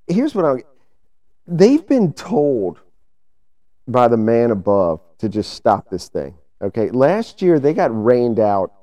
Here's 0.08 0.36
what 0.36 0.46
I. 0.46 0.64
They've 1.48 1.86
been 1.86 2.14
told 2.14 2.80
by 3.88 4.08
the 4.08 4.18
man 4.18 4.52
above 4.52 5.02
to 5.20 5.30
just 5.30 5.54
stop 5.54 5.90
this 5.90 6.10
thing. 6.10 6.36
Okay, 6.62 6.90
last 6.90 7.42
year 7.42 7.60
they 7.60 7.74
got 7.74 7.92
rained 7.92 8.40
out. 8.40 8.74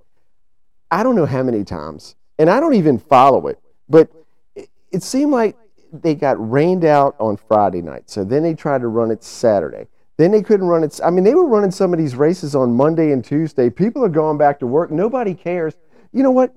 I 0.91 1.03
don't 1.03 1.17
know 1.17 1.27
how 1.27 1.43
many 1.43 1.65
times, 1.65 2.15
and 2.39 2.49
I 2.49 2.61
don't 2.61 2.75
even 2.75 2.99
follow 2.99 3.49
it, 3.49 3.59
but 3.89 4.11
it, 4.55 4.69
it 4.93 5.03
seemed 5.03 5.33
like 5.33 5.57
they 5.93 6.15
got 6.15 6.37
rained 6.51 6.85
out 6.85 7.17
on 7.19 7.37
Friday 7.37 7.83
night. 7.83 8.09
So 8.11 8.25
then 8.25 8.43
they 8.43 8.55
tried 8.55 8.83
to 8.83 8.89
run 8.89 9.11
it 9.11 9.25
Saturday. 9.25 9.89
Then 10.19 10.31
they 10.31 10.43
couldn't 10.43 10.67
run 10.67 10.85
it. 10.85 11.01
I 11.03 11.11
mean, 11.11 11.25
they 11.25 11.35
were 11.35 11.47
running 11.47 11.71
some 11.71 11.93
of 11.93 11.99
these 11.99 12.15
races 12.15 12.55
on 12.55 12.75
Monday 12.75 13.13
and 13.13 13.25
Tuesday. 13.25 13.71
People 13.71 14.05
are 14.05 14.11
going 14.11 14.39
back 14.39 14.61
to 14.61 14.67
work. 14.67 14.91
Nobody 14.91 15.35
cares. 15.35 15.75
You 16.13 16.23
know 16.23 16.31
what? 16.31 16.55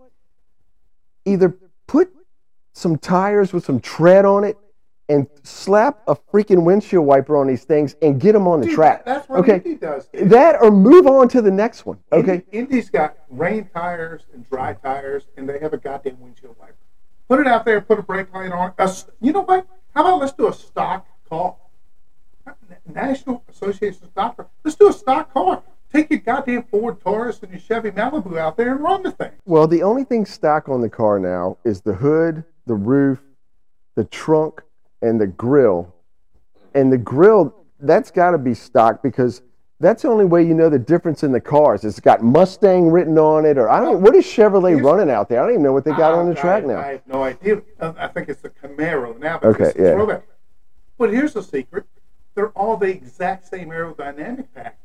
either 1.25 1.57
put 1.87 2.11
some 2.73 2.97
tires 2.97 3.51
with 3.51 3.65
some 3.65 3.79
tread 3.79 4.25
on 4.25 4.43
it 4.43 4.57
and 5.07 5.27
slap 5.43 6.01
a 6.07 6.15
freaking 6.15 6.63
windshield 6.63 7.05
wiper 7.05 7.37
on 7.37 7.47
these 7.47 7.63
things 7.63 7.95
and 8.01 8.19
get 8.19 8.31
them 8.33 8.47
on 8.47 8.59
the 8.61 8.65
Dude, 8.67 8.75
track. 8.75 9.05
that- 9.05 9.15
that's 9.15 9.29
what 9.29 9.39
okay, 9.39 9.55
Indy 9.57 9.75
does. 9.75 10.09
that 10.13 10.61
or 10.61 10.71
move 10.71 11.05
on 11.07 11.27
to 11.29 11.41
the 11.41 11.51
next 11.51 11.85
one. 11.85 11.99
Okay, 12.11 12.43
Indy, 12.51 12.75
Indy's 12.75 12.89
got 12.89 13.15
rain 13.29 13.69
tires 13.73 14.25
and 14.33 14.47
dry 14.49 14.73
tires, 14.73 15.27
and 15.37 15.47
they 15.47 15.59
have 15.59 15.73
a 15.73 15.77
goddamn 15.77 16.19
windshield 16.19 16.55
wiper. 16.59 16.73
Put 17.29 17.39
it 17.39 17.47
out 17.47 17.65
there, 17.65 17.81
put 17.81 17.99
a 17.99 18.03
brake 18.03 18.33
light 18.33 18.51
on. 18.51 18.73
S- 18.79 19.07
you 19.21 19.31
know 19.33 19.41
what? 19.41 19.67
How 19.93 20.01
about 20.01 20.19
let's 20.21 20.33
do 20.33 20.47
a 20.47 20.53
stock 20.53 21.05
car? 21.29 21.55
National 22.93 23.43
Association 23.49 24.03
of 24.03 24.09
Stock 24.11 24.37
Car. 24.37 24.47
Let's 24.63 24.75
do 24.77 24.87
a 24.89 24.93
stock 24.93 25.33
car. 25.33 25.63
Take 25.91 26.09
your 26.11 26.19
goddamn 26.19 26.63
Ford 26.63 26.99
Taurus 27.01 27.41
and 27.41 27.51
your 27.51 27.59
Chevy 27.59 27.89
Malibu 27.91 28.37
out 28.37 28.57
there 28.57 28.71
and 28.73 28.81
run 28.81 29.01
the 29.03 29.11
thing. 29.11 29.31
Well, 29.45 29.67
the 29.67 29.81
only 29.81 30.03
thing 30.03 30.25
stock 30.25 30.69
on 30.69 30.81
the 30.81 30.89
car 30.89 31.19
now 31.19 31.57
is 31.63 31.81
the 31.81 31.93
hood, 31.93 32.43
the 32.67 32.75
roof, 32.75 33.19
the 33.95 34.03
trunk, 34.03 34.61
and 35.05 35.19
the 35.21 35.27
grill. 35.27 35.93
And 36.73 36.91
the 36.91 36.97
grill, 36.97 37.55
that's 37.79 38.11
got 38.11 38.31
to 38.31 38.37
be 38.37 38.53
stock 38.53 39.01
because 39.01 39.41
that's 39.79 40.01
the 40.01 40.09
only 40.09 40.25
way 40.25 40.43
you 40.45 40.53
know 40.53 40.69
the 40.69 40.79
difference 40.79 41.23
in 41.23 41.31
the 41.31 41.39
cars. 41.39 41.83
It's 41.85 41.99
got 41.99 42.23
Mustang 42.23 42.89
written 42.89 43.17
on 43.17 43.45
it, 43.45 43.57
or 43.57 43.69
I 43.69 43.79
don't. 43.79 44.01
What 44.01 44.15
is 44.15 44.25
Chevrolet 44.25 44.81
running 44.83 45.09
out 45.09 45.29
there? 45.29 45.39
I 45.39 45.43
don't 45.43 45.51
even 45.53 45.63
know 45.63 45.73
what 45.73 45.85
they 45.85 45.91
got 45.91 46.13
on 46.13 46.25
the 46.29 46.37
I- 46.37 46.41
track 46.41 46.63
I, 46.63 46.67
now. 46.67 46.77
I 46.79 46.87
have 46.93 47.07
no 47.07 47.23
idea. 47.23 47.61
Uh, 47.79 47.93
I 47.97 48.07
think 48.07 48.29
it's 48.29 48.41
the 48.41 48.49
Camaro 48.49 49.17
now. 49.19 49.39
But 49.41 49.59
Okay, 49.61 49.71
yeah. 49.81 49.93
throwback. 49.93 50.23
But 50.97 51.11
here's 51.13 51.33
the 51.33 51.43
secret: 51.43 51.85
they're 52.35 52.49
all 52.51 52.77
the 52.77 52.87
exact 52.87 53.47
same 53.47 53.69
aerodynamic 53.69 54.47
package. 54.53 54.79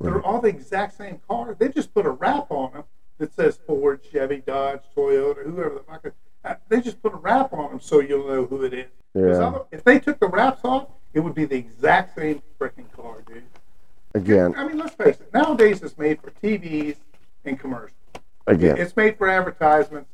They're 0.00 0.22
all 0.22 0.40
the 0.40 0.48
exact 0.48 0.96
same 0.96 1.20
car. 1.28 1.56
They 1.58 1.68
just 1.68 1.92
put 1.94 2.06
a 2.06 2.10
wrap 2.10 2.50
on 2.50 2.72
them 2.72 2.84
that 3.18 3.32
says 3.34 3.58
Ford, 3.66 4.00
Chevy, 4.12 4.42
Dodge, 4.46 4.80
Toyota, 4.94 5.42
whoever 5.44 5.74
the 5.76 5.80
fuck. 5.88 6.06
uh, 6.44 6.54
They 6.68 6.80
just 6.82 7.02
put 7.02 7.14
a 7.14 7.16
wrap 7.16 7.52
on 7.54 7.70
them 7.70 7.80
so 7.80 8.00
you'll 8.00 8.28
know 8.28 8.44
who 8.44 8.62
it 8.64 8.74
is. 8.74 8.86
Yeah. 9.16 9.46
other- 9.48 9.60
If 9.70 9.84
they 9.84 9.98
took 9.98 10.18
the 10.20 10.28
wraps 10.28 10.60
off, 10.64 10.88
it 11.14 11.20
would 11.20 11.34
be 11.34 11.44
the 11.44 11.56
exact 11.56 12.14
same 12.16 12.42
freaking 12.60 12.90
car, 12.92 13.16
dude. 13.26 13.42
Again, 14.14 14.54
I 14.56 14.66
mean, 14.66 14.78
let's 14.78 14.94
face 14.94 15.16
it. 15.20 15.32
Nowadays, 15.34 15.82
it's 15.82 15.96
made 15.98 16.20
for 16.20 16.30
TVs 16.42 16.96
and 17.44 17.58
commercials. 17.58 17.92
again. 18.46 18.78
It's 18.78 18.96
made 18.96 19.18
for 19.18 19.28
advertisements. 19.28 20.08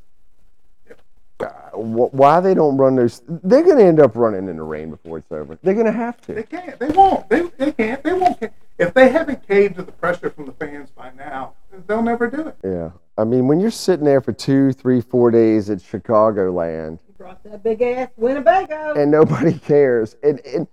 Uh, 1.40 1.46
wh- 1.72 2.14
Why 2.14 2.38
they 2.40 2.54
don't 2.54 2.76
run 2.76 2.94
those? 2.94 3.20
They're 3.26 3.62
going 3.64 3.78
to 3.78 3.84
end 3.84 3.98
up 4.00 4.14
running 4.14 4.48
in 4.48 4.56
the 4.56 4.62
rain 4.62 4.90
before 4.90 5.18
it's 5.18 5.30
over. 5.32 5.58
They're 5.62 5.74
going 5.74 5.86
to 5.86 5.92
have 5.92 6.20
to. 6.22 6.34
They 6.34 6.42
can't. 6.44 6.78
They 6.78 6.88
won't. 6.88 7.28
They, 7.28 7.42
they 7.58 7.72
can't. 7.72 8.02
They 8.04 8.12
won't. 8.12 8.40
If 8.78 8.94
they 8.94 9.08
haven't 9.10 9.46
caved 9.46 9.74
to 9.76 9.82
the 9.82 9.90
pressure 9.92 10.30
from 10.30 10.46
the 10.46 10.52
fans 10.52 10.90
by 10.90 11.10
now, 11.16 11.54
they'll 11.88 12.02
never 12.02 12.30
do 12.30 12.48
it. 12.48 12.56
Yeah. 12.62 12.90
I 13.18 13.24
mean, 13.24 13.48
when 13.48 13.58
you're 13.60 13.70
sitting 13.72 14.04
there 14.04 14.20
for 14.20 14.32
two, 14.32 14.72
three, 14.72 15.00
four 15.00 15.30
days 15.32 15.68
at 15.68 15.78
Chicagoland 15.78 17.00
brought 17.22 17.42
that 17.44 17.62
big 17.62 17.80
ass 17.82 18.08
Winnebago. 18.16 18.94
and 18.94 19.10
nobody 19.10 19.56
cares. 19.58 20.16
And, 20.22 20.40
and 20.44 20.66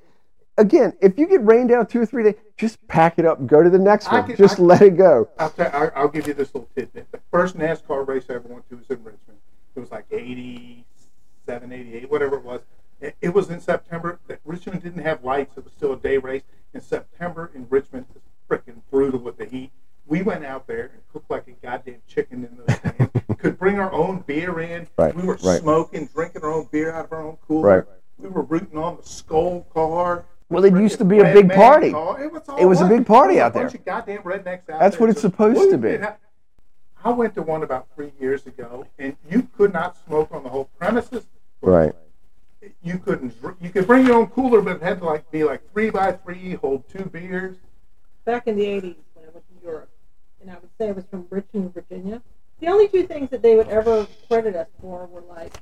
again, 0.58 0.94
if 1.01 1.18
you 1.20 1.27
get 1.27 1.46
rained 1.46 1.72
out 1.72 1.89
two 1.89 2.01
or 2.01 2.06
three 2.06 2.24
days, 2.24 2.36
just 2.58 2.86
pack 2.88 3.20
it 3.20 3.25
up 3.25 3.39
and 3.39 3.48
go 3.48 3.62
to 3.63 3.70
the 3.70 3.79
next 3.79 4.12
one. 4.12 4.25
can- 4.25 4.36
just 4.36 4.60
I- 4.60 4.63
let 4.63 4.82
it 4.82 4.98
go. 4.98 5.29
I'll, 5.38 5.50
tell, 5.51 5.70
I'll, 5.74 5.91
I'll 5.96 6.08
give 6.08 6.27
you 6.27 6.34
this 6.34 6.53
little 6.53 6.70
tidbit. 6.75 7.12
The 7.12 7.20
first 7.32 7.56
NASCAR 7.58 8.08
race 8.08 8.25
I 8.29 8.34
ever 8.34 8.48
went 8.48 8.68
to 8.70 8.77
was 8.77 8.89
in 8.89 8.98
Richmond. 9.03 9.38
It 9.75 9.79
was 9.79 9.91
like 9.91 10.06
87, 10.12 11.72
88, 11.72 12.10
whatever 12.12 12.38
it 12.38 12.44
was. 12.44 12.62
It, 13.00 13.15
it 13.22 13.34
was 13.34 13.50
in 13.50 13.62
September. 13.62 14.20
That 14.27 14.39
Richmond 14.44 14.82
didn't 14.84 15.03
have 15.03 15.24
lights. 15.24 15.56
It 15.58 15.63
was 15.63 15.74
still 15.74 15.94
a 15.94 15.98
day 15.98 16.18
race. 16.18 16.44
In 16.74 16.82
September 16.82 17.51
in 17.53 17.68
Richmond, 17.70 18.08
it 18.15 18.22
was 18.50 18.60
freaking 18.60 18.82
brutal 18.91 19.20
with 19.20 19.38
the 19.38 19.46
heat. 19.46 19.72
We 20.10 20.24
went 20.24 20.44
out 20.44 20.66
there 20.66 20.89
and 20.94 21.01
cooked 21.13 21.30
like 21.30 21.48
a 21.48 21.51
goddamn 21.66 22.01
chicken 22.08 22.44
in 22.44 22.58
those 22.58 22.78
stands. 22.78 23.12
Could 23.38 23.58
bring 23.60 23.80
our 23.80 23.92
own 23.94 24.24
beer 24.25 24.60
in. 24.60 24.88
Right, 24.98 25.16
We 25.16 25.22
were 25.24 25.38
right. 25.44 25.62
smoking, 25.62 26.08
drinking 26.13 26.42
our 26.44 26.51
own 26.51 26.68
beer 26.72 26.92
out 26.92 27.06
of 27.06 27.13
our 27.13 27.22
own 27.25 27.38
cooler. 27.48 27.68
Right. 27.78 27.84
We 28.18 28.28
were 28.28 28.42
rooting 28.42 28.78
on 28.78 28.98
the 28.98 29.04
Skull 29.04 29.62
car. 29.74 30.25
Well, 30.50 30.66
it 30.66 30.74
used 30.74 30.98
to 30.98 31.06
be 31.06 31.20
a 31.20 31.24
big 31.32 31.51
party. 31.51 31.92
car. 31.92 32.22
It 32.22 32.32
was, 32.34 32.42
all 32.50 32.58
It 32.58 32.66
was 32.66 32.82
a 32.82 32.88
big 32.88 33.06
party 33.06 33.39
out 33.39 33.54
there. 33.54 33.63
A 33.63 33.66
bunch 33.68 33.75
of 33.80 33.86
goddamn 33.86 34.24
rednecks 34.24 34.68
out 34.70 34.80
That's 34.80 34.98
there. 34.98 35.01
what 35.08 35.10
it's 35.12 35.22
supposed 35.22 35.70
to 35.70 35.78
be. 35.78 35.96
and 35.96 36.06
I- 36.08 36.16
I 37.01 37.12
went 37.12 37.34
to 37.36 37.42
one 37.44 37.63
about 37.63 37.88
three 37.96 38.12
years 38.20 38.46
ago, 38.46 38.86
and 38.98 39.16
you 39.30 39.44
could 39.56 39.72
not 39.72 39.96
smoke 40.06 40.34
on 40.34 40.44
the 40.44 40.50
whole 40.50 40.66
premises. 40.78 41.28
Right. 41.62 41.94
You 42.84 42.98
couldn't. 42.98 43.34
You 43.62 43.70
could 43.70 43.88
bring 43.88 44.06
your 44.06 44.16
own 44.18 44.28
cooler, 44.28 44.60
but 44.62 44.78
it 44.78 44.82
had 44.82 45.00
to 45.00 45.06
like 45.06 45.32
be 45.32 45.46
like 45.46 45.62
three 45.72 45.92
by 45.92 46.12
three, 46.12 46.56
hold 46.56 46.89
two 46.89 47.06
beers. 47.06 47.56
back 48.25 48.48
in 48.48 48.58
the 48.58 48.66
80s 48.66 48.96
when 49.13 49.25
I 49.25 49.30
went 49.34 49.46
to 49.48 49.66
Europe, 49.66 49.89
and 50.41 50.50
I 50.51 50.55
would 50.55 50.69
say 50.77 50.89
I 50.89 50.91
was 50.91 51.05
from 51.05 51.25
Richmond, 51.29 51.74
Virginia. 51.74 52.22
The 52.60 52.67
only 52.67 52.88
two 52.88 53.03
things 53.08 53.29
that 53.29 53.41
they 53.41 53.55
would 53.55 53.69
ever 53.69 54.08
credit 54.27 54.55
us 54.55 54.67
for 54.81 55.05
were 55.08 55.22
like 55.22 55.53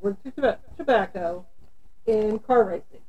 were 0.00 0.16
tobacco 0.76 1.46
and 2.06 2.44
car 2.46 2.64
racing. 2.64 3.00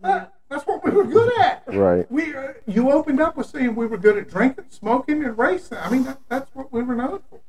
That- 0.00 0.32
that's 0.48 0.64
what 0.64 0.84
we 0.84 0.92
were 0.92 1.04
good 1.04 1.32
at. 1.40 1.64
Right. 1.66 2.08
We, 2.10 2.32
uh, 2.34 2.52
you 2.66 2.92
opened 2.92 3.20
up 3.20 3.36
with 3.36 3.48
saying 3.48 3.74
we 3.74 3.86
were 3.88 3.98
good 3.98 4.16
at 4.16 4.28
drinking, 4.30 4.66
smoking, 4.68 5.24
and 5.24 5.36
racing. 5.36 5.78
I 5.78 5.90
mean, 5.90 6.04
that, 6.04 6.20
that's 6.28 6.54
what 6.54 6.72
we 6.72 6.84
were 6.84 6.94
known 6.94 7.20
for. 7.28 7.40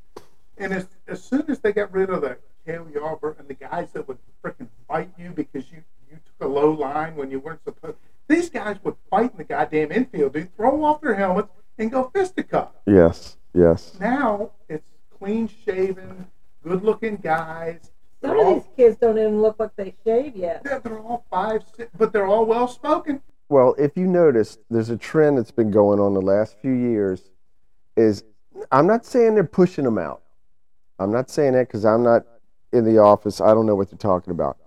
And 0.58 0.74
as, 0.74 0.88
as 1.08 1.24
soon 1.24 1.44
as 1.48 1.60
they 1.60 1.72
got 1.74 1.94
rid 1.94 2.10
of 2.10 2.22
the 2.22 2.38
Cale 2.66 2.88
Yarborough 2.92 3.36
and 3.38 3.48
the 3.48 3.54
guys 3.54 3.92
that 3.92 4.08
would 4.08 4.18
freaking 4.44 4.68
fight 4.88 5.12
you 5.16 5.30
because 5.30 5.72
you, 5.72 5.84
you 6.10 6.18
took 6.26 6.48
a 6.50 6.52
low 6.52 6.72
line 6.72 7.16
when 7.16 7.30
you 7.30 7.40
weren't 7.40 7.64
supposed, 7.64 7.98
these 8.28 8.50
guys 8.50 8.78
would 8.84 8.96
fight 9.12 9.32
in 9.32 9.38
the 9.38 9.44
goddamn 9.44 9.92
infield, 9.92 10.34
dude, 10.34 10.56
throw 10.56 10.84
off 10.84 11.00
their 11.02 11.14
helmets 11.14 11.50
and 11.78 11.92
go 11.92 12.10
fisticuff. 12.14 12.70
Yes. 12.86 13.38
Yes. 13.54 13.98
Now 14.00 14.52
it's 14.70 14.86
clean 15.18 15.50
shaven, 15.66 16.28
good 16.64 16.84
looking 16.84 17.18
guys. 17.18 17.92
They're 18.22 18.32
Some 18.32 18.40
of 18.40 18.46
all, 18.46 18.54
these 18.56 18.70
kids 18.76 18.98
don't 18.98 19.18
even 19.18 19.42
look 19.42 19.60
like 19.60 19.76
they 19.76 19.94
shave 20.06 20.36
yet. 20.36 20.64
they're, 20.64 20.80
they're 20.80 21.00
all 21.00 21.26
five, 21.30 21.64
six, 21.76 21.90
but 21.98 22.12
they're 22.14 22.28
all 22.28 22.46
well 22.46 22.68
spoken. 22.68 23.22
Well, 23.50 23.76
if 23.78 23.96
you 23.96 24.08
notice, 24.08 24.58
there's 24.70 24.90
a 24.90 24.98
trend 24.98 25.38
that's 25.38 25.52
been 25.52 25.72
going 25.72 26.00
on 26.00 26.14
the 26.14 26.22
last 26.22 26.58
few 26.60 26.74
years. 26.74 27.30
Is 27.96 28.24
I'm 28.72 28.88
not 28.88 29.06
saying 29.06 29.36
they're 29.36 29.44
pushing 29.44 29.86
them 29.86 29.98
out. 29.98 30.24
I'm 31.00 31.12
not 31.12 31.30
saying 31.30 31.54
that 31.54 31.68
because 31.68 31.86
I'm 31.86 32.04
not 32.04 32.24
in 32.74 32.84
the 32.84 32.98
office. 32.98 33.40
I 33.40 33.54
don't 33.54 33.66
know 33.66 33.76
what 33.76 33.90
they're 33.90 33.98
talking 33.98 34.32
about. 34.32 34.58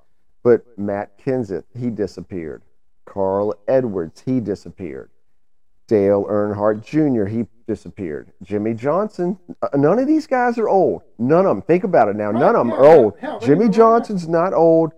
But 0.42 0.64
Matt 0.78 1.18
Kenseth, 1.18 1.64
he 1.78 1.90
disappeared. 1.90 2.62
Carl 3.04 3.54
Edwards, 3.68 4.22
he 4.24 4.40
disappeared. 4.40 5.10
Dale 5.90 6.24
Earnhardt 6.30 6.84
Jr., 6.84 7.24
he 7.24 7.48
disappeared. 7.66 8.32
Jimmie 8.44 8.74
Johnson, 8.74 9.36
uh, 9.60 9.68
none 9.74 9.98
of 9.98 10.06
these 10.06 10.24
guys 10.24 10.56
are 10.56 10.68
old. 10.68 11.02
None 11.18 11.46
of 11.46 11.56
them. 11.56 11.62
Think 11.62 11.82
about 11.82 12.08
it 12.08 12.14
now. 12.14 12.30
None 12.30 12.54
of 12.54 12.64
them 12.64 12.68
yeah, 12.68 12.76
are 12.76 12.86
old. 12.86 13.18
hell, 13.18 13.40
Jimmie 13.40 13.68
Johnson's 13.68 14.28
not 14.28 14.54
old. 14.54 14.92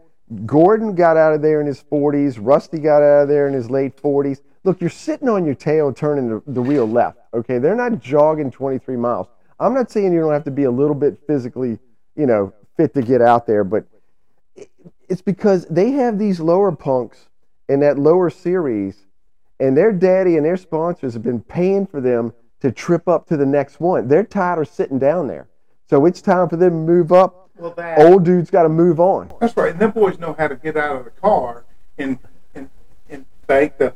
Gordon 0.45 0.95
got 0.95 1.17
out 1.17 1.33
of 1.33 1.41
there 1.41 1.63
in 1.63 1.67
his 1.67 1.83
40s. 1.83 2.37
Rusty 2.39 2.79
got 2.79 3.03
out 3.03 3.23
of 3.23 3.29
there 3.29 3.49
in 3.49 3.55
his 3.55 3.71
late 3.71 3.97
40s. 3.97 4.43
Look, 4.65 4.83
you're 4.83 4.91
sitting 4.91 5.31
on 5.31 5.47
your 5.47 5.55
tail 5.55 5.95
turning 5.95 6.29
the, 6.29 6.43
the 6.47 6.61
wheel 6.61 6.87
left. 6.87 7.21
Okay, 7.33 7.59
they're 7.59 7.75
not 7.75 7.99
jogging 7.99 8.51
23 8.51 8.95
miles. 8.97 9.29
I'm 9.59 9.73
not 9.73 9.91
saying 9.91 10.13
you 10.13 10.21
don't 10.21 10.33
have 10.33 10.45
to 10.45 10.51
be 10.51 10.65
a 10.65 10.71
little 10.71 10.95
bit 10.95 11.19
physically, 11.27 11.79
you 12.17 12.27
know, 12.27 12.53
fit 12.77 12.93
to 12.93 13.01
get 13.01 13.23
out 13.23 13.47
there, 13.47 13.65
but 13.65 13.87
it's 15.09 15.23
because 15.23 15.65
they 15.71 15.93
have 15.93 16.19
these 16.19 16.39
lower 16.39 16.71
punks 16.71 17.31
in 17.71 17.81
that 17.81 17.99
lower 17.99 18.29
series, 18.29 19.07
and 19.61 19.77
their 19.77 19.93
daddy 19.93 20.37
and 20.37 20.45
their 20.45 20.57
sponsors 20.57 21.15
have 21.15 21.23
been 21.23 21.41
paying 21.41 21.87
for 21.87 22.01
them 22.01 22.33
to 22.61 22.71
trip 22.71 23.09
up 23.09 23.27
to 23.29 23.37
the 23.37 23.47
next 23.47 23.81
one. 23.81 24.09
They're 24.09 24.25
tired 24.25 24.61
of 24.61 24.69
sitting 24.69 24.99
down 24.99 25.27
there, 25.27 25.49
so 25.89 26.07
it's 26.07 26.21
time 26.23 26.49
for 26.49 26.57
them 26.57 26.71
to 26.71 26.93
move 26.93 27.13
up. 27.13 27.51
Well, 27.57 27.73
that 27.77 27.99
Old 27.99 28.25
dudes 28.25 28.51
got 28.51 28.63
to 28.63 28.69
move 28.69 28.99
on. 28.99 29.33
That's 29.41 29.57
right. 29.57 29.73
And 29.73 29.81
them 29.81 29.91
boys 29.91 30.19
know 30.19 30.35
how 30.37 30.49
to 30.49 30.57
get 30.57 30.77
out 30.77 30.97
of 30.97 31.05
the 31.05 31.11
car 31.11 31.65
and 31.99 32.19
and 32.55 32.71
and 33.09 33.27
thank 33.47 33.79
the 33.79 33.95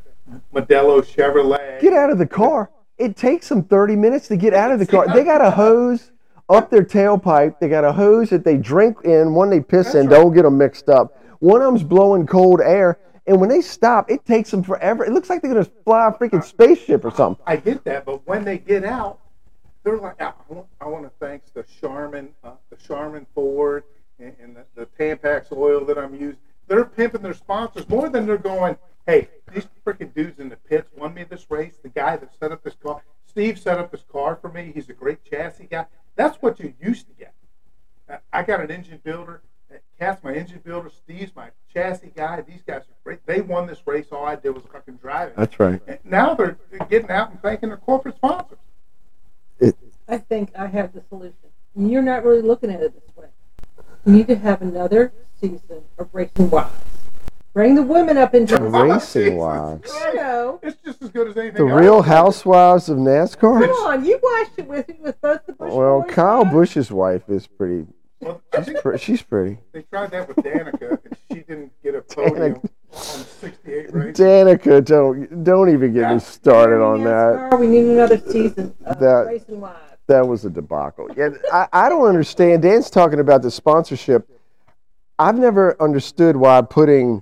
Modelo 0.53 1.01
Chevrolet. 1.01 1.81
Get 1.81 1.93
out 1.93 2.09
of 2.09 2.17
the 2.17 2.27
car. 2.27 2.69
It 2.97 3.15
takes 3.15 3.49
them 3.49 3.63
30 3.63 3.95
minutes 3.95 4.27
to 4.29 4.37
get 4.37 4.53
out 4.53 4.71
of 4.71 4.79
the 4.79 4.85
car. 4.85 5.07
They 5.13 5.23
got 5.23 5.41
a 5.41 5.51
hose 5.51 6.11
up 6.49 6.69
their 6.69 6.83
tailpipe. 6.83 7.59
They 7.59 7.69
got 7.69 7.83
a 7.83 7.91
hose 7.91 8.29
that 8.29 8.43
they 8.43 8.57
drink 8.57 8.97
in, 9.03 9.33
one 9.33 9.49
they 9.49 9.59
piss 9.59 9.93
in. 9.93 10.07
Right. 10.07 10.15
Don't 10.15 10.33
get 10.33 10.43
them 10.43 10.57
mixed 10.57 10.89
up. 10.89 11.21
One 11.39 11.61
of 11.61 11.67
them's 11.67 11.83
blowing 11.83 12.25
cold 12.25 12.61
air. 12.61 12.99
And 13.27 13.41
when 13.41 13.49
they 13.49 13.61
stop, 13.61 14.09
it 14.09 14.25
takes 14.25 14.51
them 14.51 14.63
forever. 14.63 15.03
It 15.03 15.11
looks 15.11 15.29
like 15.29 15.41
they're 15.41 15.51
going 15.53 15.65
to 15.65 15.71
fly 15.83 16.07
a 16.07 16.11
freaking 16.13 16.43
spaceship 16.43 17.03
or 17.03 17.11
something. 17.11 17.43
I 17.45 17.57
get 17.57 17.83
that, 17.83 18.05
but 18.05 18.25
when 18.25 18.45
they 18.45 18.57
get 18.57 18.85
out, 18.85 19.19
they're 19.83 19.97
like, 19.97 20.21
I 20.21 20.31
want, 20.47 20.67
I 20.79 20.87
want 20.87 21.03
to 21.05 21.11
thank 21.19 21.43
the 21.53 21.63
Charmin, 21.81 22.29
uh, 22.43 22.51
the 22.69 22.77
Charmin 22.77 23.27
Ford, 23.35 23.83
and, 24.19 24.33
and 24.41 24.55
the, 24.55 24.65
the 24.75 24.85
Tampax 24.85 25.51
oil 25.55 25.83
that 25.85 25.97
I'm 25.97 26.13
using. 26.13 26.37
They're 26.67 26.85
pimping 26.85 27.21
their 27.21 27.33
sponsors 27.33 27.87
more 27.89 28.09
than 28.09 28.25
they're 28.25 28.37
going. 28.37 28.77
Hey, 29.05 29.29
these 29.53 29.67
freaking 29.85 30.13
dudes 30.13 30.39
in 30.39 30.49
the 30.49 30.57
pits 30.57 30.89
won 30.97 31.13
me 31.13 31.23
this 31.23 31.45
race. 31.49 31.75
The 31.81 31.89
guy 31.89 32.17
that 32.17 32.29
set 32.39 32.51
up 32.51 32.63
this 32.63 32.75
car, 32.81 33.01
Steve 33.25 33.59
set 33.59 33.77
up 33.77 33.91
this 33.91 34.03
car 34.11 34.37
for 34.41 34.49
me. 34.51 34.71
He's 34.73 34.89
a 34.89 34.93
great 34.93 35.23
chassis 35.23 35.67
guy. 35.69 35.85
That's 36.15 36.37
what 36.41 36.59
you 36.59 36.73
used 36.81 37.07
to 37.07 37.13
get. 37.13 37.33
I- 38.09 38.39
I 38.39 38.43
got 38.43 38.61
an 38.61 38.71
engine 38.71 38.99
builder. 39.03 39.41
Cat's 39.99 40.23
my 40.23 40.33
engine 40.33 40.61
builder. 40.63 40.89
Steve's 40.89 41.35
my 41.35 41.49
chassis 41.73 42.11
guy. 42.15 42.41
These 42.41 42.61
guys 42.67 42.81
are 42.81 42.95
great. 43.03 43.25
They 43.25 43.41
won 43.41 43.65
this 43.67 43.81
race. 43.85 44.07
All 44.11 44.25
I 44.25 44.35
did 44.35 44.51
was 44.51 44.63
fucking 44.71 44.97
drive 44.97 45.29
it. 45.29 45.35
That's 45.37 45.59
right. 45.59 45.81
And 45.87 45.99
now 46.03 46.35
they're 46.35 46.57
they're 46.69 46.87
getting 46.87 47.09
out 47.09 47.31
and 47.31 47.41
thanking 47.41 47.69
their 47.69 47.77
corporate 47.77 48.15
sponsors. 48.17 48.59
It, 49.59 49.75
I 50.07 50.19
think 50.19 50.51
I 50.55 50.67
have 50.67 50.93
the 50.93 51.01
solution. 51.09 51.35
You're 51.75 52.03
not 52.03 52.23
really 52.23 52.41
looking 52.41 52.69
at 52.71 52.81
it 52.81 52.93
this 52.93 53.15
way. 53.15 53.27
We 54.05 54.13
need 54.13 54.27
to 54.27 54.35
have 54.35 54.61
another 54.61 55.13
season 55.41 55.83
of 55.97 56.09
Racing 56.13 56.49
Wives. 56.49 56.73
Bring 57.53 57.73
the 57.73 57.81
women 57.81 58.17
up 58.17 58.35
into 58.35 58.55
the 58.55 58.61
Racing 58.65 59.23
Jesus 59.23 59.33
wives. 59.39 59.91
Christ. 59.91 60.07
You 60.13 60.19
know. 60.19 60.59
It's 60.61 60.77
just 60.85 61.01
as 61.01 61.09
good 61.09 61.27
as 61.27 61.37
anything. 61.37 61.65
The 61.65 61.71
else. 61.71 61.81
Real 61.81 62.01
Housewives 62.03 62.87
of 62.87 62.97
NASCAR. 62.99 63.65
Come 63.65 63.71
on, 63.71 64.05
you 64.05 64.19
watched 64.21 64.51
it 64.57 64.67
with 64.67 64.87
with 64.99 65.19
both 65.21 65.43
the 65.47 65.53
Busch 65.53 65.73
Well, 65.73 66.01
boys 66.01 66.11
Kyle 66.11 66.41
on? 66.41 66.51
Busch's 66.51 66.91
wife 66.91 67.27
is 67.29 67.47
pretty. 67.47 67.87
Well, 68.19 68.41
I 68.53 68.61
pre- 68.81 68.97
She's 68.97 69.21
pretty. 69.21 69.59
they 69.73 69.83
tried 69.83 70.11
that 70.11 70.27
with 70.27 70.37
Danica, 70.37 70.91
and 71.03 71.17
she 71.31 71.39
didn't 71.43 71.71
get 71.83 71.95
a 71.95 72.01
podium 72.01 72.55
on 72.93 72.99
68 73.41 73.93
races. 73.93 74.19
Danica, 74.25 74.83
don't 74.83 75.43
don't 75.43 75.69
even 75.69 75.93
get 75.93 76.11
me 76.13 76.19
started 76.19 76.81
on 76.83 77.03
that. 77.03 77.51
NASCAR, 77.51 77.59
We 77.59 77.67
need 77.67 77.85
another 77.85 78.17
season 78.17 78.73
of 78.85 78.99
That- 78.99 79.25
Racing 79.27 79.61
Wives. 79.61 79.79
That 80.07 80.25
was 80.25 80.45
a 80.45 80.49
debacle. 80.49 81.09
Yeah, 81.17 81.29
I, 81.51 81.67
I 81.73 81.89
don't 81.89 82.07
understand. 82.07 82.61
Dan's 82.61 82.89
talking 82.89 83.19
about 83.19 83.41
the 83.41 83.51
sponsorship. 83.51 84.27
I've 85.19 85.37
never 85.37 85.75
understood 85.81 86.37
why 86.37 86.61
putting, 86.61 87.21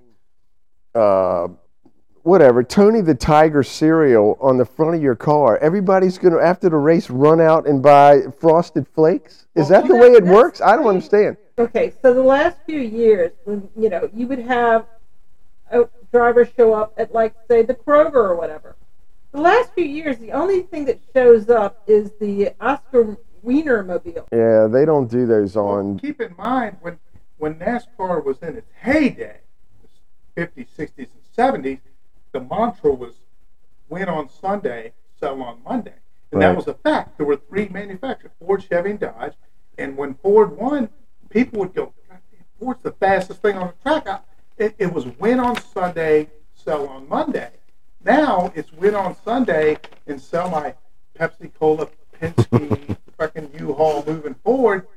uh, 0.94 1.48
whatever, 2.26 2.64
Tony 2.64 3.02
the 3.02 3.14
Tiger 3.16 3.64
cereal 3.64 4.38
on 4.42 4.58
the 4.58 4.66
front 4.66 4.96
of 4.96 5.02
your 5.02 5.16
car. 5.16 5.58
Everybody's 5.60 6.18
going 6.18 6.34
to, 6.34 6.40
after 6.40 6.70
the 6.70 6.76
race, 6.78 7.10
run 7.10 7.40
out 7.40 7.68
and 7.68 7.82
buy 7.82 8.22
Frosted 8.40 8.88
Flakes. 8.88 9.46
Is 9.56 9.70
Well, 9.70 9.82
that 9.82 9.88
the 9.88 9.94
you 9.94 10.02
way 10.02 10.08
it 10.10 10.24
works? 10.26 10.60
I 10.60 10.76
don't 10.76 10.88
understand. 10.88 11.38
Okay, 11.58 11.94
so 12.02 12.14
the 12.14 12.24
last 12.24 12.58
few 12.66 12.80
years, 12.80 13.32
when 13.46 13.70
you 13.78 13.90
know, 13.90 14.10
you 14.14 14.28
would 14.28 14.40
have 14.40 14.86
uh, 15.72 15.84
a 15.84 16.06
driver 16.12 16.46
show 16.58 16.74
up 16.74 16.94
at 16.98 17.14
like 17.14 17.34
say 17.48 17.62
the 17.62 17.76
Kroger 17.76 18.16
or 18.16 18.36
whatever. 18.36 18.76
The 19.32 19.40
last 19.42 19.74
few 19.74 19.86
years, 19.86 20.18
the 20.18 20.32
only 20.32 20.62
thing 20.64 20.86
that 20.86 21.00
shows 21.14 21.50
up 21.50 21.84
is 21.88 22.12
the 22.20 22.52
Oscar 22.60 23.18
Wiener 23.42 23.84
mobile. 23.84 24.28
Yeah, 24.34 24.68
they 24.68 24.84
don't 24.86 25.10
do 25.10 25.26
those 25.26 25.56
Well, 25.56 25.68
on. 25.68 26.00
keep 26.00 26.20
in 26.20 26.36
mind 26.38 26.78
when 26.82 27.00
when 27.38 27.56
NASCAR 27.56 28.24
was 28.26 28.38
in 28.42 28.58
its 28.58 28.72
heyday, 28.82 29.40
50s, 30.38 30.68
60s, 30.78 30.98
and 30.98 31.08
70s, 31.38 31.80
the 32.36 32.42
mantra 32.42 32.94
was 32.94 33.14
win 33.88 34.10
on 34.10 34.28
Sunday, 34.30 34.92
sell 35.18 35.42
on 35.42 35.64
Monday. 35.64 35.94
And 36.32 36.42
Right. 36.42 36.48
that 36.50 36.56
was 36.58 36.68
a 36.68 36.74
fact. 36.74 37.18
There 37.18 37.26
were 37.26 37.38
three 37.38 37.70
manufacturers, 37.70 38.34
Ford, 38.40 38.62
Chevy, 38.62 38.92
and 38.92 39.00
Dodge. 39.00 39.36
And 39.78 39.96
when 39.96 40.16
Ford 40.16 40.58
won, 40.58 40.90
people 41.30 41.60
would 41.60 41.74
go, 41.74 41.94
Ford's 42.60 42.82
the 42.84 42.92
fastest 42.92 43.42
thing 43.42 43.56
on 43.58 43.68
the 43.68 43.74
track. 43.90 44.08
I, 44.08 44.20
it, 44.58 44.76
it 44.78 44.92
was 44.94 45.06
win 45.18 45.40
on 45.40 45.56
Sunday, 45.62 46.30
sell 46.54 46.88
on 46.88 47.08
Monday. 47.08 47.52
Now 48.04 48.52
it's 48.54 48.72
win 48.74 48.96
on 48.96 49.16
Sunday 49.24 49.78
and 50.08 50.20
sell 50.20 50.50
my 50.50 50.74
Pepsi 51.18 51.54
Cola, 51.58 51.88
Penske, 52.20 52.98
fucking 53.18 53.50
U-Haul 53.58 54.04
moving 54.06 54.34
forward, 54.36 54.88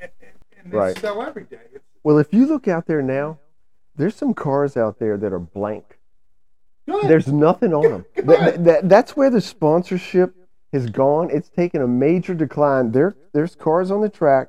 and, 0.00 0.10
and, 0.20 0.64
and 0.64 0.72
Right. 0.74 0.98
sell 0.98 1.22
every 1.22 1.44
day. 1.44 1.58
Well, 2.02 2.18
if 2.18 2.32
you 2.34 2.46
look 2.46 2.66
out 2.66 2.86
there 2.86 3.02
now, 3.02 3.38
there's 3.94 4.16
some 4.16 4.34
cars 4.34 4.76
out 4.76 4.98
there 4.98 5.16
that 5.18 5.32
are 5.32 5.38
blank. 5.38 5.99
There's 6.86 7.28
nothing 7.28 7.72
on 7.72 7.82
them. 7.82 8.06
Good. 8.14 8.26
That, 8.26 8.64
that, 8.64 8.88
that's 8.88 9.16
where 9.16 9.30
the 9.30 9.40
sponsorship 9.40 10.34
has 10.72 10.88
gone. 10.90 11.30
It's 11.30 11.48
taken 11.48 11.82
a 11.82 11.86
major 11.86 12.34
decline. 12.34 12.92
There, 12.92 13.14
there's 13.32 13.54
cars 13.54 13.90
on 13.90 14.00
the 14.00 14.08
track 14.08 14.48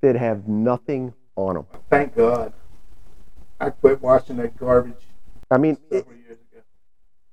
that 0.00 0.16
have 0.16 0.48
nothing 0.48 1.14
on 1.36 1.54
them. 1.54 1.66
Thank 1.88 2.16
God. 2.16 2.52
I 3.60 3.70
quit 3.70 4.00
watching 4.00 4.36
that 4.36 4.56
garbage 4.56 5.04
I 5.50 5.58
mean, 5.58 5.76
it, 5.90 6.06
years 6.06 6.38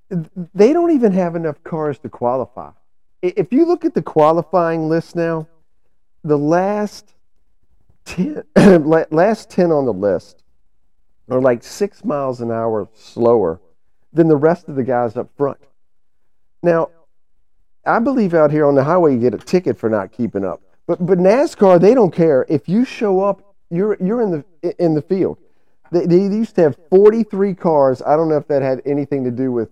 ago. 0.10 0.26
they 0.54 0.74
don't 0.74 0.92
even 0.92 1.12
have 1.14 1.36
enough 1.36 1.64
cars 1.64 2.00
to 2.00 2.10
qualify. 2.10 2.72
If 3.22 3.54
you 3.54 3.66
look 3.66 3.86
at 3.86 3.94
the 3.94 4.02
qualifying 4.02 4.90
list 4.90 5.16
now, 5.16 5.48
the 6.24 6.38
last 6.38 7.14
10, 8.06 8.44
last 9.12 9.50
10 9.50 9.72
on 9.72 9.86
the 9.86 9.94
list 9.94 10.44
are 11.30 11.42
like 11.42 11.64
six 11.64 12.04
miles 12.04 12.42
an 12.42 12.52
hour 12.52 12.88
slower 12.94 13.60
than 14.14 14.28
the 14.28 14.38
rest 14.38 14.70
of 14.70 14.76
the 14.76 14.84
guys 14.84 15.16
up 15.18 15.30
front. 15.38 15.58
Now, 16.64 16.90
I 17.86 18.00
believe 18.00 18.34
out 18.34 18.52
here 18.52 18.66
on 18.66 18.76
the 18.76 18.84
highway 18.84 19.14
you 19.14 19.20
get 19.20 19.34
a 19.34 19.38
ticket 19.38 19.78
for 19.78 19.90
not 19.90 20.12
keeping 20.12 20.44
up. 20.44 20.62
But 20.88 21.06
but 21.06 21.18
NASCAR 21.18 21.80
they 21.80 21.94
don't 21.94 22.12
care 22.12 22.46
if 22.50 22.68
you 22.68 22.86
show 22.86 23.22
up 23.22 23.56
you're 23.70 23.98
you're 24.02 24.22
in 24.22 24.32
the 24.32 24.84
in 24.84 24.94
the 24.94 25.02
field. 25.02 25.38
They, 25.92 26.06
they 26.06 26.18
used 26.18 26.56
to 26.56 26.64
have 26.64 26.78
43 26.90 27.56
cars. 27.56 28.02
I 28.02 28.18
don't 28.18 28.28
know 28.28 28.38
if 28.38 28.48
that 28.48 28.62
had 28.62 28.82
anything 28.86 29.24
to 29.24 29.32
do 29.32 29.52
with 29.52 29.70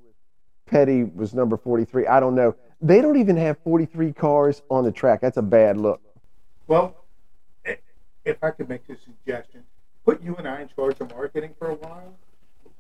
Petty 0.66 1.04
was 1.04 1.34
number 1.34 1.58
43. 1.58 2.08
I 2.08 2.20
don't 2.20 2.36
know. 2.36 2.56
They 2.82 3.02
don't 3.02 3.18
even 3.18 3.36
have 3.38 3.58
43 3.60 4.14
cars 4.14 4.62
on 4.70 4.84
the 4.84 4.92
track. 4.92 5.22
That's 5.22 5.38
a 5.38 5.42
bad 5.42 5.78
look. 5.78 6.02
Well, 6.68 6.96
if 8.26 8.44
I 8.44 8.52
could 8.52 8.68
make 8.68 8.82
a 8.90 8.96
suggestion, 8.98 9.64
put 10.04 10.22
you 10.22 10.36
and 10.36 10.48
I 10.48 10.62
in 10.62 10.70
charge 10.70 11.00
of 11.00 11.12
marketing 11.12 11.54
for 11.60 11.70
a 11.70 11.76
while. 11.76 12.16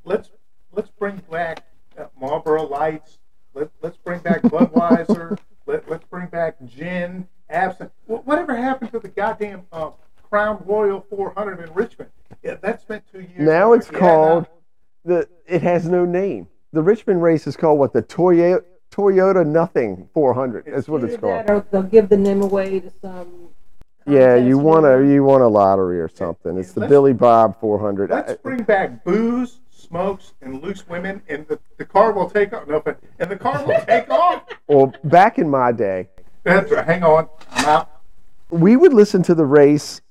Let's 0.04 0.30
let's 0.76 0.90
bring 1.00 1.22
back 1.32 1.64
uh, 1.98 2.06
Marlboro 2.20 2.64
Lights. 2.68 3.18
Let, 3.54 3.70
let's 3.82 3.98
bring 3.98 4.20
back 4.20 4.42
Budweiser. 4.44 5.38
Let, 5.68 5.90
let's 5.90 6.04
bring 6.06 6.28
back 6.28 6.58
gin, 6.68 7.28
absinthe. 7.50 7.92
Whatever 8.06 8.56
happened 8.56 8.92
to 8.92 9.00
the 9.00 9.08
goddamn 9.08 9.64
uh, 9.72 9.92
Crown 10.30 10.62
Royal 10.64 11.04
400 11.10 11.68
in 11.68 11.74
Richmond? 11.74 12.12
Yeah, 12.44 12.56
that 12.62 12.82
spent 12.82 13.04
two 13.12 13.22
years. 13.22 13.40
Now 13.40 13.74
it's 13.74 13.90
Yeah, 13.92 13.98
called 13.98 14.48
the. 15.04 15.28
It 15.48 15.64
has 15.64 15.88
no 15.88 16.06
name. 16.06 16.48
The 16.72 16.84
Richmond 16.84 17.24
race 17.24 17.48
is 17.48 17.58
called 17.58 17.80
what? 17.80 17.94
The 17.94 18.04
Toyota 18.04 18.64
Toyota 18.92 19.46
Nothing 19.46 20.08
400. 20.14 20.66
That's 20.68 20.88
what 20.88 21.04
it's 21.04 21.18
called. 21.18 21.50
or 21.50 21.66
they'll 21.72 21.82
give 21.82 22.10
the 22.10 22.18
name 22.18 22.44
away 22.44 22.80
to 22.82 22.92
some. 23.02 23.50
Yeah, 24.06 24.36
you 24.36 24.60
want 24.60 24.86
a 24.86 25.04
you 25.04 25.24
want 25.24 25.42
a 25.42 25.48
lottery 25.48 26.00
or 26.00 26.10
something. 26.10 26.58
It's 26.60 26.74
the 26.74 26.88
Billy 26.88 27.14
Bob 27.14 27.60
400. 27.60 28.12
Let's 28.12 28.40
bring 28.42 28.62
back 28.62 29.04
booze, 29.04 29.62
smokes, 29.86 30.34
and 30.42 30.62
loose 30.62 30.88
women, 30.88 31.22
and 31.30 31.48
the, 31.48 31.60
the 31.78 31.86
car 31.86 32.12
will 32.12 32.30
take 32.30 32.54
off. 32.54 32.68
No, 32.68 32.80
but 32.80 33.00
and 33.20 33.30
the 33.30 33.36
car 33.38 33.64
will 33.66 33.80
take 33.86 34.10
off. 34.24 34.44
Well, 34.68 34.94
back 35.04 35.38
in 35.40 35.50
my 35.50 35.72
day, 35.72 36.10
That's 36.44 36.72
right. 36.72 36.86
Hang 36.86 37.04
on, 37.04 37.28
I'm 37.52 37.66
out. 37.66 38.02
we 38.50 38.76
would 38.76 38.94
listen 38.94 39.24
to 39.24 39.36
the 39.36 39.46
race 39.46 40.02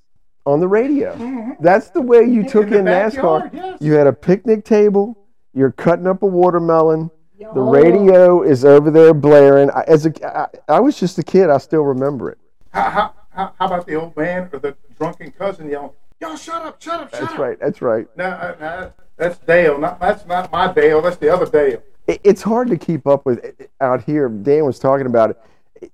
on 0.46 0.60
the 0.60 0.68
radio. 0.68 1.56
That's 1.60 1.90
the 1.90 2.02
way 2.02 2.24
you 2.24 2.42
took 2.48 2.66
Mm-hmm. 2.66 2.74
In 2.74 2.78
in, 2.80 2.84
the 2.86 2.90
NASCAR. 2.90 3.50
yes. 3.54 3.78
You 3.80 3.92
had 3.94 4.06
a 4.06 4.12
picnic 4.12 4.64
table. 4.64 5.18
You're 5.54 5.72
cutting 5.72 6.06
up 6.06 6.22
a 6.22 6.26
watermelon. 6.26 7.10
The 7.38 7.60
radio 7.60 8.42
is 8.42 8.64
over 8.64 8.90
there 8.90 9.12
blaring. 9.14 9.70
I, 9.70 9.82
as 9.86 10.06
a, 10.06 10.12
I, 10.38 10.46
I 10.68 10.80
was 10.80 10.98
just 10.98 11.18
a 11.18 11.22
kid. 11.22 11.50
I 11.50 11.58
still 11.58 11.82
remember 11.82 12.30
it. 12.30 12.38
How, 12.72 12.90
how, 12.90 13.14
how, 13.30 13.52
how 13.58 13.66
about 13.66 13.86
the 13.86 13.94
old 13.96 14.16
man 14.16 14.48
or 14.52 14.58
the 14.58 14.76
drunken 14.98 15.30
cousin 15.32 15.68
yelling, 15.68 15.90
"Y'all 16.20 16.36
shut 16.36 16.62
up, 16.62 16.80
shut 16.80 17.00
up, 17.00 17.10
shut 17.10 17.12
up. 17.14 17.20
That's 17.20 17.32
up"? 17.32 17.38
right. 17.38 17.58
That's 17.60 17.82
right. 17.82 18.06
No, 18.16 18.24
uh, 18.24 18.56
no, 18.60 18.92
that's 19.16 19.38
Dale. 19.38 19.78
Not 19.78 20.00
that's 20.00 20.26
not 20.26 20.50
my 20.52 20.72
Dale. 20.72 21.02
That's 21.02 21.16
the 21.16 21.32
other 21.32 21.46
Dale. 21.46 21.82
It, 22.06 22.20
it's 22.24 22.42
hard 22.42 22.68
to 22.68 22.76
keep 22.76 23.06
up 23.06 23.24
with 23.26 23.44
it 23.44 23.70
out 23.80 24.04
here. 24.04 24.28
Dan 24.28 24.64
was 24.64 24.78
talking 24.78 25.06
about 25.06 25.30
it. 25.30 25.92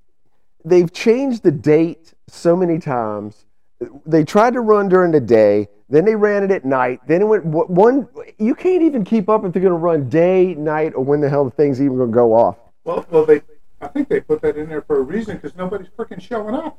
They've 0.64 0.92
changed 0.92 1.42
the 1.42 1.50
date 1.50 2.12
so 2.28 2.54
many 2.56 2.78
times. 2.78 3.46
They 4.04 4.24
tried 4.24 4.52
to 4.54 4.60
run 4.60 4.88
during 4.88 5.10
the 5.10 5.20
day, 5.20 5.68
then 5.90 6.04
they 6.04 6.14
ran 6.14 6.44
it 6.44 6.50
at 6.52 6.64
night. 6.64 7.00
Then 7.06 7.22
it 7.22 7.24
went 7.24 7.44
one. 7.44 8.08
You 8.38 8.54
can't 8.54 8.82
even 8.82 9.04
keep 9.04 9.28
up 9.28 9.44
if 9.44 9.52
they're 9.52 9.62
going 9.62 9.72
to 9.72 9.78
run 9.78 10.08
day, 10.08 10.54
night, 10.54 10.92
or 10.94 11.02
when 11.04 11.20
the 11.20 11.28
hell 11.28 11.44
the 11.44 11.50
thing's 11.50 11.80
even 11.80 11.96
going 11.96 12.10
to 12.10 12.14
go 12.14 12.32
off. 12.32 12.58
Well, 12.84 13.04
well, 13.10 13.26
they. 13.26 13.42
I 13.80 13.88
think 13.88 14.08
they 14.08 14.20
put 14.20 14.42
that 14.42 14.56
in 14.56 14.68
there 14.68 14.82
for 14.82 14.98
a 14.98 15.02
reason 15.02 15.36
because 15.36 15.56
nobody's 15.56 15.88
freaking 15.88 16.20
showing 16.20 16.54
up. 16.54 16.78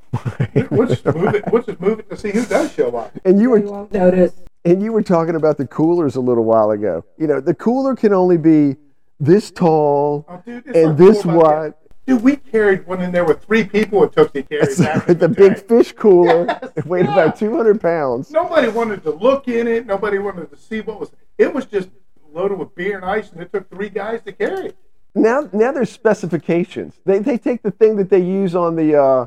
we'll 0.72 0.88
just 0.88 1.04
move 1.06 1.34
it. 1.34 1.44
We'll 1.52 1.64
just 1.64 1.80
move 1.80 2.00
it 2.00 2.10
to 2.10 2.18
see 2.18 2.30
who 2.32 2.46
does 2.46 2.72
show 2.74 2.96
up. 2.96 3.12
And 3.26 3.38
you 3.40 3.44
You 3.44 3.50
were 3.50 3.60
won't 3.72 3.92
notice. 3.92 4.34
and 4.66 4.84
you 4.84 4.92
were 4.94 5.02
talking 5.02 5.36
about 5.36 5.58
the 5.58 5.66
coolers 5.66 6.16
a 6.16 6.22
little 6.22 6.44
while 6.44 6.72
ago. 6.72 7.04
You 7.18 7.28
know, 7.28 7.40
the 7.40 7.56
cooler 7.56 7.96
can 7.96 8.14
only 8.14 8.38
be 8.38 8.76
this 9.20 9.50
tall 9.52 10.26
Oh, 10.30 10.42
dude, 10.46 10.66
and 10.76 10.98
this 10.98 11.24
cool 11.24 11.38
wide. 11.38 11.72
that. 11.74 11.78
Dude, 12.08 12.24
we 12.24 12.36
carried 12.36 12.86
one 12.88 13.02
in 13.02 13.12
there 13.12 13.26
with 13.26 13.44
three 13.44 13.64
people. 13.64 14.04
It 14.04 14.14
took 14.14 14.34
to 14.34 14.44
carry 14.44 14.62
That's 14.62 14.80
back 14.80 14.96
right, 15.02 15.10
in 15.10 15.18
the 15.20 15.30
big 15.30 15.58
fish 15.58 15.94
cooler. 15.94 16.46
Yes, 16.48 16.72
it 16.76 16.86
weighed 16.86 17.06
yeah. 17.06 17.14
about 17.14 17.36
200 17.38 17.80
pounds. 17.82 18.32
Nobody 18.32 18.68
wanted 18.70 19.04
to 19.04 19.12
look 19.12 19.48
in 19.48 19.68
it. 19.68 19.86
Nobody 19.86 20.18
wanted 20.20 20.50
to 20.52 20.58
see 20.58 20.82
what 20.82 21.00
was. 21.00 21.12
It 21.38 21.54
was 21.54 21.66
just 21.66 21.90
loaded 22.34 22.58
with 22.58 22.74
beer 22.76 22.96
and 22.96 23.06
ice, 23.06 23.32
and 23.32 23.42
it 23.42 23.52
took 23.54 23.70
three 23.70 23.90
guys 23.90 24.22
to 24.24 24.32
carry 24.32 24.68
it. 24.68 24.78
Now, 25.14 25.50
now 25.52 25.72
there's 25.72 25.92
specifications. 25.92 27.00
They, 27.06 27.20
they 27.20 27.38
take 27.38 27.64
the 27.64 27.72
thing 27.72 27.98
that 27.98 28.10
they 28.10 28.22
use 28.22 28.56
on 28.56 28.76
the, 28.76 28.96
uh, 29.02 29.26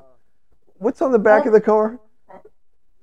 what's 0.77 1.03
on 1.03 1.12
the 1.12 1.18
back 1.18 1.47
of 1.47 1.53
the 1.53 1.61
car? 1.61 1.99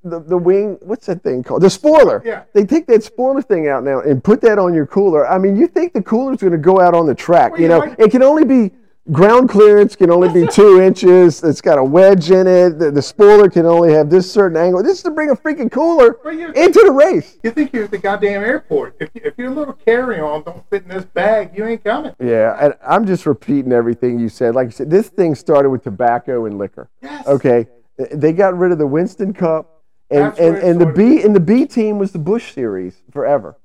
The, 0.04 0.20
the 0.20 0.38
wing, 0.38 0.80
what's 0.82 1.06
that 1.06 1.22
thing 1.22 1.44
called? 1.44 1.62
The 1.62 1.70
spoiler. 1.70 2.24
Yeah. 2.26 2.44
They 2.54 2.66
take 2.66 2.88
that 2.88 3.04
spoiler 3.04 3.44
thing 3.44 3.68
out 3.68 3.84
now 3.84 4.00
and 4.02 4.24
put 4.24 4.42
that 4.42 4.58
on 4.58 4.74
your 4.74 4.88
cooler. 4.88 5.28
I 5.28 5.38
mean, 5.38 5.56
you 5.56 5.68
think 5.68 5.94
the 5.94 6.02
cooler's 6.02 6.38
going 6.38 6.54
to 6.54 6.58
go 6.58 6.80
out 6.80 6.96
on 6.96 7.06
the 7.06 7.14
track. 7.14 7.52
Well, 7.52 7.62
you 7.62 7.68
yeah, 7.68 7.78
know, 7.78 7.86
like- 7.86 8.00
it 8.00 8.10
can 8.10 8.24
only 8.24 8.44
be, 8.44 8.72
ground 9.12 9.50
clearance 9.50 9.96
can 9.96 10.10
only 10.10 10.32
be 10.32 10.48
two 10.48 10.80
inches. 10.80 11.44
It's 11.44 11.62
got 11.62 11.78
a 11.78 11.84
wedge 11.84 12.32
in 12.32 12.48
it. 12.48 12.80
The, 12.80 12.92
the 12.92 13.02
spoiler 13.02 13.50
can 13.50 13.66
only 13.66 13.92
have 13.94 14.10
this 14.10 14.32
certain 14.32 14.58
angle. 14.58 14.82
This 14.84 14.98
is 14.98 15.04
to 15.04 15.12
bring 15.12 15.30
a 15.30 15.36
freaking 15.36 15.72
cooler 15.72 16.18
into 16.54 16.82
the 16.86 16.92
race. 16.92 17.38
You 17.44 17.52
think 17.52 17.74
you're 17.74 17.86
at 17.86 17.92
the 17.92 17.98
goddamn 17.98 18.44
airport. 18.44 18.96
If, 19.00 19.10
if 19.16 19.38
your 19.38 19.52
little 19.52 19.74
carry-on 19.74 20.44
don't 20.44 20.68
fit 20.70 20.84
in 20.84 20.90
this 20.90 21.06
bag, 21.06 21.52
you 21.56 21.66
ain't 21.66 21.84
coming. 21.84 22.16
Yeah, 22.20 22.58
and 22.60 22.74
I'm 22.86 23.06
just 23.06 23.26
repeating 23.26 23.72
everything 23.72 24.20
you 24.20 24.30
said. 24.30 24.56
Like 24.56 24.68
you 24.68 24.72
said, 24.72 24.90
this 24.90 25.10
thing 25.10 25.36
started 25.36 25.70
with 25.70 25.84
tobacco 25.84 26.46
and 26.46 26.58
liquor. 26.58 26.90
Yes. 27.02 27.28
Okay, 27.28 27.68
they 28.12 28.32
got 28.32 28.58
rid 28.58 28.72
of 28.72 28.78
the 28.78 28.88
Winston 28.88 29.34
Cup 29.34 29.84
And 30.10 30.26
That's 30.26 30.40
and, 30.40 30.58
and 30.58 30.82
the 30.82 30.86
B 30.86 31.22
and 31.22 31.36
the 31.36 31.40
B 31.40 31.66
team 31.66 32.00
was 32.00 32.12
the 32.12 32.20
Busch 32.20 32.54
series 32.54 33.04
forever. 33.12 33.58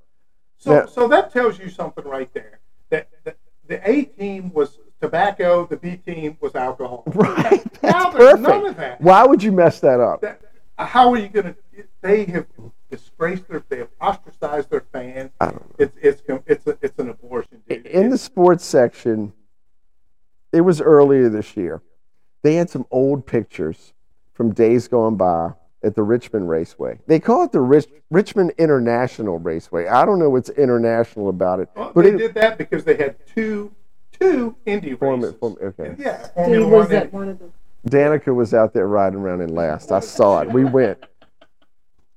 So, 0.59 0.73
Yeah. 0.73 0.87
so 0.87 1.09
that 1.09 1.33
tells 1.33 1.59
you 1.59 1.69
something 1.69 2.05
right 2.05 2.33
there. 2.35 2.61
That, 2.91 3.09
that 3.25 3.37
the 3.69 3.89
A 3.89 4.05
team 4.05 4.53
was 4.53 4.79
tobacco, 5.01 5.67
the 5.67 5.77
B 5.77 5.97
team 5.97 6.37
was 6.41 6.55
alcohol. 6.55 7.05
Right. 7.15 7.65
Now 7.83 8.11
That's 8.11 8.17
there's 8.17 8.31
perfect. 8.33 8.49
none 8.49 8.67
of 8.67 8.77
that. 8.77 9.01
Why 9.01 9.25
would 9.27 9.43
you 9.43 9.53
mess 9.53 9.81
that 9.81 10.01
up? 10.01 10.21
that. 10.23 10.41
Uh, 10.79 10.85
how 10.87 11.11
are 11.13 11.19
you 11.19 11.29
going 11.29 11.55
to? 11.55 11.85
They 12.03 12.25
have 12.27 12.47
disgraced 12.91 13.49
their, 13.49 13.63
they 13.69 13.79
have 13.79 13.89
ostracized 14.01 14.71
their 14.71 14.85
fans. 14.93 15.31
I 15.41 15.47
don't 15.47 15.57
know. 15.61 15.75
It's 15.79 15.97
it's 16.03 16.23
it's 16.47 16.67
a, 16.67 16.79
it's 16.83 16.99
an 16.99 17.11
abortion. 17.11 17.63
Dude. 17.69 17.87
In 17.87 18.11
the 18.11 18.19
sports 18.19 18.65
section, 18.65 19.33
it 20.53 20.61
was 20.63 20.81
earlier 20.81 21.29
this 21.29 21.57
year. 21.57 21.83
They 22.43 22.55
had 22.57 22.71
some 22.71 22.87
old 22.91 23.27
pictures 23.27 23.93
from 24.35 24.53
days 24.53 24.89
gone 24.89 25.17
by 25.17 25.53
at 25.83 25.95
the 25.95 26.03
Richmond 26.03 26.49
Raceway. 26.49 26.99
They 27.07 27.21
call 27.21 27.45
it 27.45 27.53
the 27.53 27.61
Rich, 27.61 27.87
Richmond 28.11 28.53
International 28.59 29.39
Raceway. 29.39 29.87
I 29.87 30.05
don't 30.05 30.19
know 30.19 30.31
what's 30.31 30.51
international 30.51 31.29
about 31.29 31.61
it, 31.61 31.69
Well, 31.77 31.93
but 31.95 32.03
they 32.05 32.11
it, 32.13 32.19
did 32.19 32.35
that 32.35 32.59
because 32.59 32.85
they 32.85 32.97
had 32.97 33.17
two 33.27 33.73
two 34.21 34.57
Indy 34.67 34.95
Formu- 34.95 35.23
races. 35.23 35.39
Form- 35.39 35.57
okay. 35.63 35.87
And 35.89 35.99
yeah, 35.99 36.23
Steve 36.23 36.35
Formula 36.35 36.69
was 36.69 36.87
One. 36.89 36.97
at 36.97 37.03
Indy. 37.05 37.17
one 37.17 37.29
of 37.29 37.39
the. 37.39 37.51
Danica 37.89 38.35
was 38.35 38.53
out 38.53 38.73
there 38.75 38.89
riding 38.89 39.21
around 39.21 39.41
in 39.43 39.55
last. 39.55 39.93
I 39.93 40.01
saw 40.01 40.41
it. 40.41 40.51
We 40.51 40.65
went. 40.65 40.99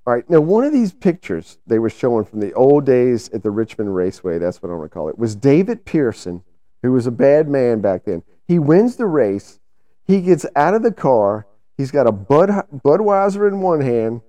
All 0.08 0.14
right. 0.16 0.28
Now, 0.30 0.40
one 0.42 0.64
of 0.64 0.74
these 0.74 0.92
pictures 0.92 1.60
they 1.68 1.78
were 1.78 1.92
showing 1.92 2.26
from 2.26 2.40
the 2.40 2.54
old 2.54 2.86
days 2.86 3.30
at 3.30 3.44
the 3.44 3.52
Richmond 3.52 3.96
Raceway, 3.96 4.40
that's 4.40 4.64
what 4.64 4.72
I 4.72 4.76
want 4.76 4.90
to 4.90 4.94
call 4.94 5.10
it, 5.10 5.20
was 5.20 5.36
David 5.36 5.86
Pearson, 5.86 6.44
who 6.82 6.92
was 6.92 7.06
a 7.06 7.12
bad 7.12 7.48
man 7.48 7.82
back 7.82 8.06
then. 8.06 8.24
He 8.48 8.58
wins 8.58 8.96
the 8.96 9.06
race. 9.06 9.60
He 10.08 10.22
gets 10.22 10.46
out 10.56 10.74
of 10.74 10.82
the 10.82 10.92
car. 10.92 11.46
He's 11.78 11.92
got 11.92 12.08
a 12.08 12.12
Bud, 12.12 12.50
Budweiser 12.84 13.48
in 13.48 13.62
one 13.62 13.82
hand 13.82 14.22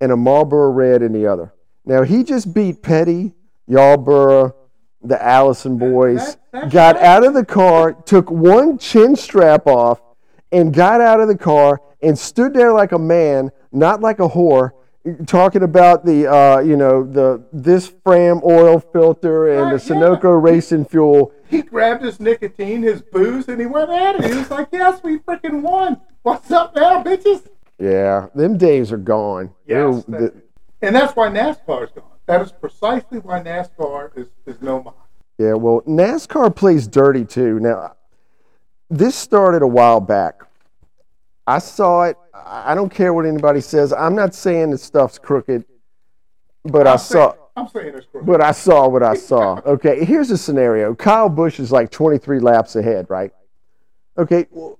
and 0.00 0.12
a 0.12 0.16
Marlboro 0.16 0.70
Red 0.70 1.02
in 1.02 1.12
the 1.12 1.26
other. 1.26 1.52
Now, 1.84 2.02
he 2.02 2.22
just 2.22 2.54
beat 2.54 2.82
Petty, 2.82 3.32
Yarborough, 3.66 4.54
the 5.04 5.22
Allison 5.22 5.76
boys, 5.78 6.36
That- 6.36 6.36
that's 6.52 6.72
got 6.72 6.96
right. 6.96 7.04
out 7.04 7.24
of 7.24 7.34
the 7.34 7.44
car, 7.44 7.92
took 7.92 8.30
one 8.30 8.78
chin 8.78 9.16
strap 9.16 9.66
off, 9.66 10.00
and 10.52 10.72
got 10.72 11.00
out 11.00 11.20
of 11.20 11.28
the 11.28 11.36
car 11.36 11.80
and 12.02 12.18
stood 12.18 12.54
there 12.54 12.72
like 12.72 12.92
a 12.92 12.98
man, 12.98 13.50
not 13.72 14.00
like 14.00 14.20
a 14.20 14.28
whore, 14.28 14.70
talking 15.26 15.62
about 15.62 16.04
the 16.06 16.26
uh, 16.26 16.60
you 16.60 16.76
know 16.76 17.02
the 17.02 17.42
this 17.52 17.92
Fram 18.04 18.40
oil 18.44 18.80
filter 18.80 19.48
and 19.48 19.70
the 19.70 19.76
Right, 19.76 19.86
yeah. 19.90 19.94
Sunoco 19.96 20.42
racing 20.42 20.86
fuel. 20.86 21.32
He 21.48 21.60
grabbed 21.62 22.02
his 22.02 22.18
nicotine, 22.20 22.82
his 22.82 23.02
booze, 23.02 23.48
and 23.48 23.60
he 23.60 23.66
went 23.66 23.90
at 23.90 24.16
it. 24.16 24.24
He 24.32 24.34
was 24.38 24.50
like, 24.50 24.68
"Yes, 24.72 25.02
we 25.02 25.18
freaking 25.18 25.60
won. 25.60 26.00
What's 26.22 26.50
up 26.50 26.74
now, 26.74 27.02
bitches?" 27.02 27.46
Yeah, 27.78 28.28
them 28.34 28.56
days 28.56 28.92
are 28.92 28.96
gone. 28.96 29.50
Yes, 29.66 30.04
that- 30.06 30.32
and 30.80 30.94
that's 30.96 31.14
why 31.16 31.28
NASCAR 31.28 31.84
is 31.84 31.90
gone. 31.90 32.03
That 32.26 32.40
is 32.40 32.52
precisely 32.52 33.18
why 33.18 33.42
NASCAR 33.42 34.16
is, 34.16 34.28
is 34.46 34.60
no 34.62 34.82
more. 34.82 34.94
Yeah, 35.38 35.54
well, 35.54 35.82
NASCAR 35.82 36.54
plays 36.54 36.86
dirty 36.86 37.24
too. 37.24 37.60
Now, 37.60 37.96
this 38.88 39.14
started 39.14 39.62
a 39.62 39.66
while 39.66 40.00
back. 40.00 40.42
I 41.46 41.58
saw 41.58 42.04
it. 42.04 42.16
I 42.32 42.72
I 42.72 42.74
don't 42.74 42.88
care 42.92 43.12
what 43.12 43.26
anybody 43.26 43.60
says. 43.60 43.92
I'm 43.92 44.14
not 44.14 44.34
saying 44.34 44.70
the 44.70 44.78
stuff's 44.78 45.18
crooked, 45.18 45.64
but 46.64 46.86
I 46.86 46.92
I'm 46.92 46.98
saw. 46.98 47.32
saying, 47.32 47.42
I'm 47.56 47.68
saying 47.68 47.94
it's 47.94 48.06
crooked. 48.06 48.26
But 48.26 48.40
I 48.40 48.52
saw 48.52 48.88
what 48.88 49.02
I 49.02 49.14
saw. 49.14 49.60
Okay, 49.66 50.04
here's 50.04 50.30
a 50.30 50.38
scenario. 50.38 50.94
Kyle 50.94 51.28
Busch 51.28 51.58
is 51.60 51.72
like 51.72 51.90
23 51.90 52.38
laps 52.40 52.76
ahead, 52.76 53.06
right? 53.10 53.32
Okay, 54.16 54.46
well, 54.50 54.78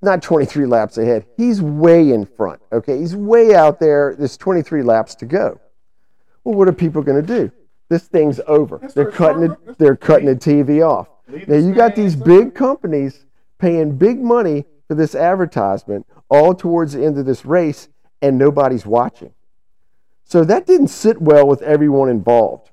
not 0.00 0.22
23 0.22 0.66
laps 0.66 0.98
ahead. 0.98 1.26
He's 1.36 1.60
way 1.60 2.12
in 2.12 2.24
front. 2.24 2.62
Okay, 2.72 2.98
he's 2.98 3.16
way 3.16 3.54
out 3.54 3.80
there. 3.80 4.14
There's 4.16 4.36
23 4.36 4.82
laps 4.82 5.14
to 5.16 5.26
go. 5.26 5.60
Well, 6.46 6.54
what 6.54 6.68
are 6.68 6.72
people 6.72 7.02
going 7.02 7.20
to 7.20 7.26
do? 7.26 7.50
This 7.88 8.04
thing's 8.04 8.38
over. 8.46 8.80
They're 8.94 9.10
cutting 9.10 9.50
it. 9.50 9.78
They're 9.78 9.96
cutting 9.96 10.26
the 10.26 10.36
TV 10.36 10.88
off. 10.88 11.08
Now 11.48 11.56
you 11.56 11.74
got 11.74 11.96
these 11.96 12.14
big 12.14 12.54
companies 12.54 13.26
paying 13.58 13.96
big 13.96 14.20
money 14.20 14.64
for 14.86 14.94
this 14.94 15.16
advertisement, 15.16 16.06
all 16.28 16.54
towards 16.54 16.92
the 16.92 17.04
end 17.04 17.18
of 17.18 17.26
this 17.26 17.44
race, 17.44 17.88
and 18.22 18.38
nobody's 18.38 18.86
watching. 18.86 19.34
So 20.22 20.44
that 20.44 20.66
didn't 20.66 20.88
sit 20.88 21.20
well 21.20 21.48
with 21.48 21.62
everyone 21.62 22.10
involved. 22.10 22.70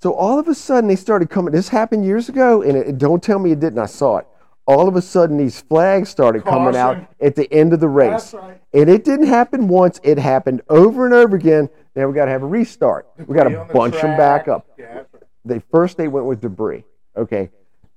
So 0.00 0.14
all 0.14 0.38
of 0.38 0.48
a 0.48 0.54
sudden 0.54 0.88
they 0.88 0.96
started 0.96 1.28
coming. 1.28 1.52
This 1.52 1.68
happened 1.68 2.06
years 2.06 2.30
ago, 2.30 2.62
and 2.62 2.74
it, 2.74 2.96
don't 2.96 3.22
tell 3.22 3.38
me 3.38 3.52
it 3.52 3.60
didn't. 3.60 3.80
I 3.80 3.86
saw 3.86 4.16
it. 4.16 4.26
All 4.66 4.88
of 4.88 4.96
a 4.96 5.02
sudden 5.02 5.36
these 5.36 5.60
flags 5.60 6.08
started 6.08 6.44
coming 6.44 6.74
out 6.74 7.06
at 7.20 7.34
the 7.36 7.52
end 7.52 7.72
of 7.72 7.80
the 7.80 7.88
race. 7.88 8.32
Right. 8.32 8.60
And 8.72 8.88
it 8.88 9.04
didn't 9.04 9.26
happen 9.26 9.68
once, 9.68 10.00
it 10.02 10.18
happened 10.18 10.62
over 10.68 11.04
and 11.04 11.14
over 11.14 11.36
again. 11.36 11.68
Now 11.94 12.08
we 12.08 12.14
got 12.14 12.24
to 12.24 12.30
have 12.30 12.42
a 12.42 12.46
restart. 12.46 13.06
We 13.18 13.36
got 13.36 13.44
to 13.44 13.60
on 13.60 13.68
the 13.68 13.74
bunch 13.74 13.94
them 14.00 14.16
back 14.16 14.48
up 14.48 14.66
Yeah, 14.78 14.94
right. 14.94 15.06
they 15.44 15.58
first 15.70 15.96
they 15.96 16.08
went 16.08 16.26
with 16.26 16.40
debris. 16.40 16.84
Okay, 17.16 17.50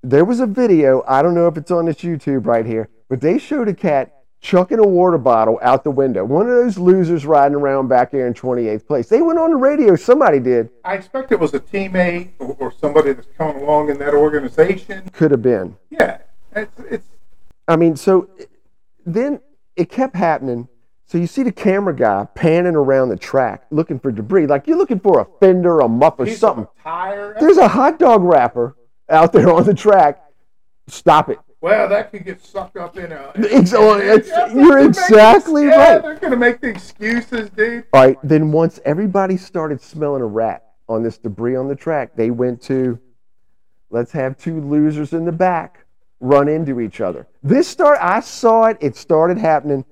there 0.03 0.25
was 0.25 0.39
a 0.39 0.45
video. 0.45 1.03
I 1.07 1.21
don't 1.21 1.33
know 1.33 1.47
if 1.47 1.57
it's 1.57 1.71
on 1.71 1.85
this 1.85 1.97
YouTube 1.97 2.45
right 2.45 2.65
here, 2.65 2.89
but 3.09 3.21
they 3.21 3.37
showed 3.39 3.67
a 3.69 3.73
cat 3.73 4.13
chucking 4.39 4.77
a 4.77 4.87
water 4.87 5.17
bottle 5.17 5.57
out 5.63 5.83
the 5.83 5.89
window. 5.91 6.23
One 6.23 6.47
of 6.47 6.55
those 6.55 6.77
losers 6.77 7.25
riding 7.25 7.55
around 7.55 7.87
back 7.87 8.11
there 8.11 8.27
in 8.27 8.35
28th 8.35 8.85
place. 8.85 9.09
They 9.09 9.21
went 9.21 9.39
on 9.39 9.49
the 9.49 9.55
radio. 9.55 9.95
Somebody 9.95 10.39
did. 10.39 10.69
I 10.85 10.93
expect 10.93 11.31
it 11.31 11.39
was 11.39 11.53
a 11.55 11.59
teammate 11.59 12.31
or, 12.37 12.55
or 12.59 12.71
somebody 12.71 13.13
that's 13.13 13.27
coming 13.37 13.63
along 13.63 13.89
in 13.89 13.97
that 13.97 14.13
organization. 14.13 15.09
Could 15.13 15.31
have 15.31 15.41
been. 15.41 15.75
Yeah, 15.89 16.19
it's, 16.57 16.79
it's 16.89 17.07
I 17.67 17.75
mean, 17.75 17.95
so 17.95 18.29
then 19.05 19.41
it 19.75 19.89
kept 19.89 20.15
happening. 20.15 20.67
So 21.05 21.17
you 21.17 21.27
see 21.27 21.43
the 21.43 21.51
camera 21.51 21.95
guy 21.95 22.25
panning 22.35 22.75
around 22.75 23.09
the 23.09 23.15
track 23.15 23.65
looking 23.71 23.97
for 23.99 24.11
debris, 24.11 24.45
like 24.45 24.67
you're 24.67 24.77
looking 24.77 24.99
for 24.99 25.21
a 25.21 25.27
fender, 25.39 25.79
a 25.79 25.87
muff, 25.87 26.15
or 26.19 26.27
something. 26.27 26.67
tire. 26.83 27.35
There's 27.39 27.57
a 27.57 27.67
hot 27.67 27.97
dog 27.97 28.23
wrapper 28.23 28.75
out 29.09 29.31
there 29.31 29.49
on 29.49 29.63
the 29.63 29.73
track. 29.73 30.21
Stop 30.87 31.29
it. 31.29 31.39
Well, 31.59 31.89
that 31.89 32.11
could 32.11 32.23
get 32.23 32.43
sucked 32.45 32.77
up 32.77 32.97
in 32.97 33.11
a. 33.11 33.31
You're 34.53 34.75
making- 34.77 34.89
exactly 34.89 35.63
yeah, 35.65 35.93
right. 35.93 36.01
They're 36.01 36.15
going 36.15 36.31
to 36.31 36.37
make 36.37 36.61
the 36.61 36.67
excuses, 36.67 37.49
dude. 37.49 37.85
All 37.93 38.05
right, 38.05 38.17
then 38.23 38.51
once 38.51 38.79
everybody 38.85 39.37
started 39.37 39.81
smelling 39.81 40.21
a 40.21 40.25
rat 40.25 40.73
on 40.87 41.03
this 41.03 41.17
debris 41.17 41.55
on 41.55 41.67
the 41.67 41.75
track, 41.75 42.15
they 42.15 42.31
went 42.31 42.61
to 42.63 42.99
let's 43.89 44.11
have 44.11 44.37
two 44.37 44.61
losers 44.61 45.13
in 45.13 45.25
the 45.25 45.31
back 45.31 45.85
run 46.19 46.47
into 46.47 46.79
each 46.79 47.01
other. 47.01 47.27
This 47.43 47.67
start 47.67 47.99
I 48.01 48.19
saw 48.21 48.65
it, 48.65 48.77
it 48.81 48.95
started 48.95 49.37
happening. 49.37 49.85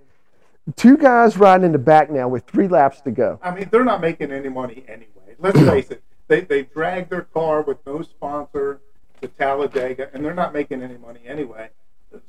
Two 0.76 0.98
guys 0.98 1.38
riding 1.38 1.66
in 1.66 1.72
the 1.72 1.78
back 1.78 2.10
now 2.10 2.28
with 2.28 2.46
three 2.46 2.68
laps 2.68 3.02
to 3.02 3.12
go. 3.12 3.40
I 3.44 3.54
mean, 3.54 3.70
they're 3.72 3.86
not 3.86 4.02
making 4.02 4.32
any 4.32 4.50
money 4.50 4.84
anyway. 4.88 5.36
Let's 5.38 5.60
face 5.70 5.92
it. 5.92 6.04
They 6.28 6.42
they 6.42 6.64
dragged 6.64 7.12
their 7.12 7.22
car 7.22 7.62
with 7.62 7.78
no 7.86 8.02
sponsor 8.02 8.82
to 9.22 9.28
Talladega, 9.28 10.10
and 10.14 10.26
they're 10.26 10.34
not 10.34 10.54
making 10.54 10.82
any 10.82 10.98
money 10.98 11.22
anyway. 11.26 11.70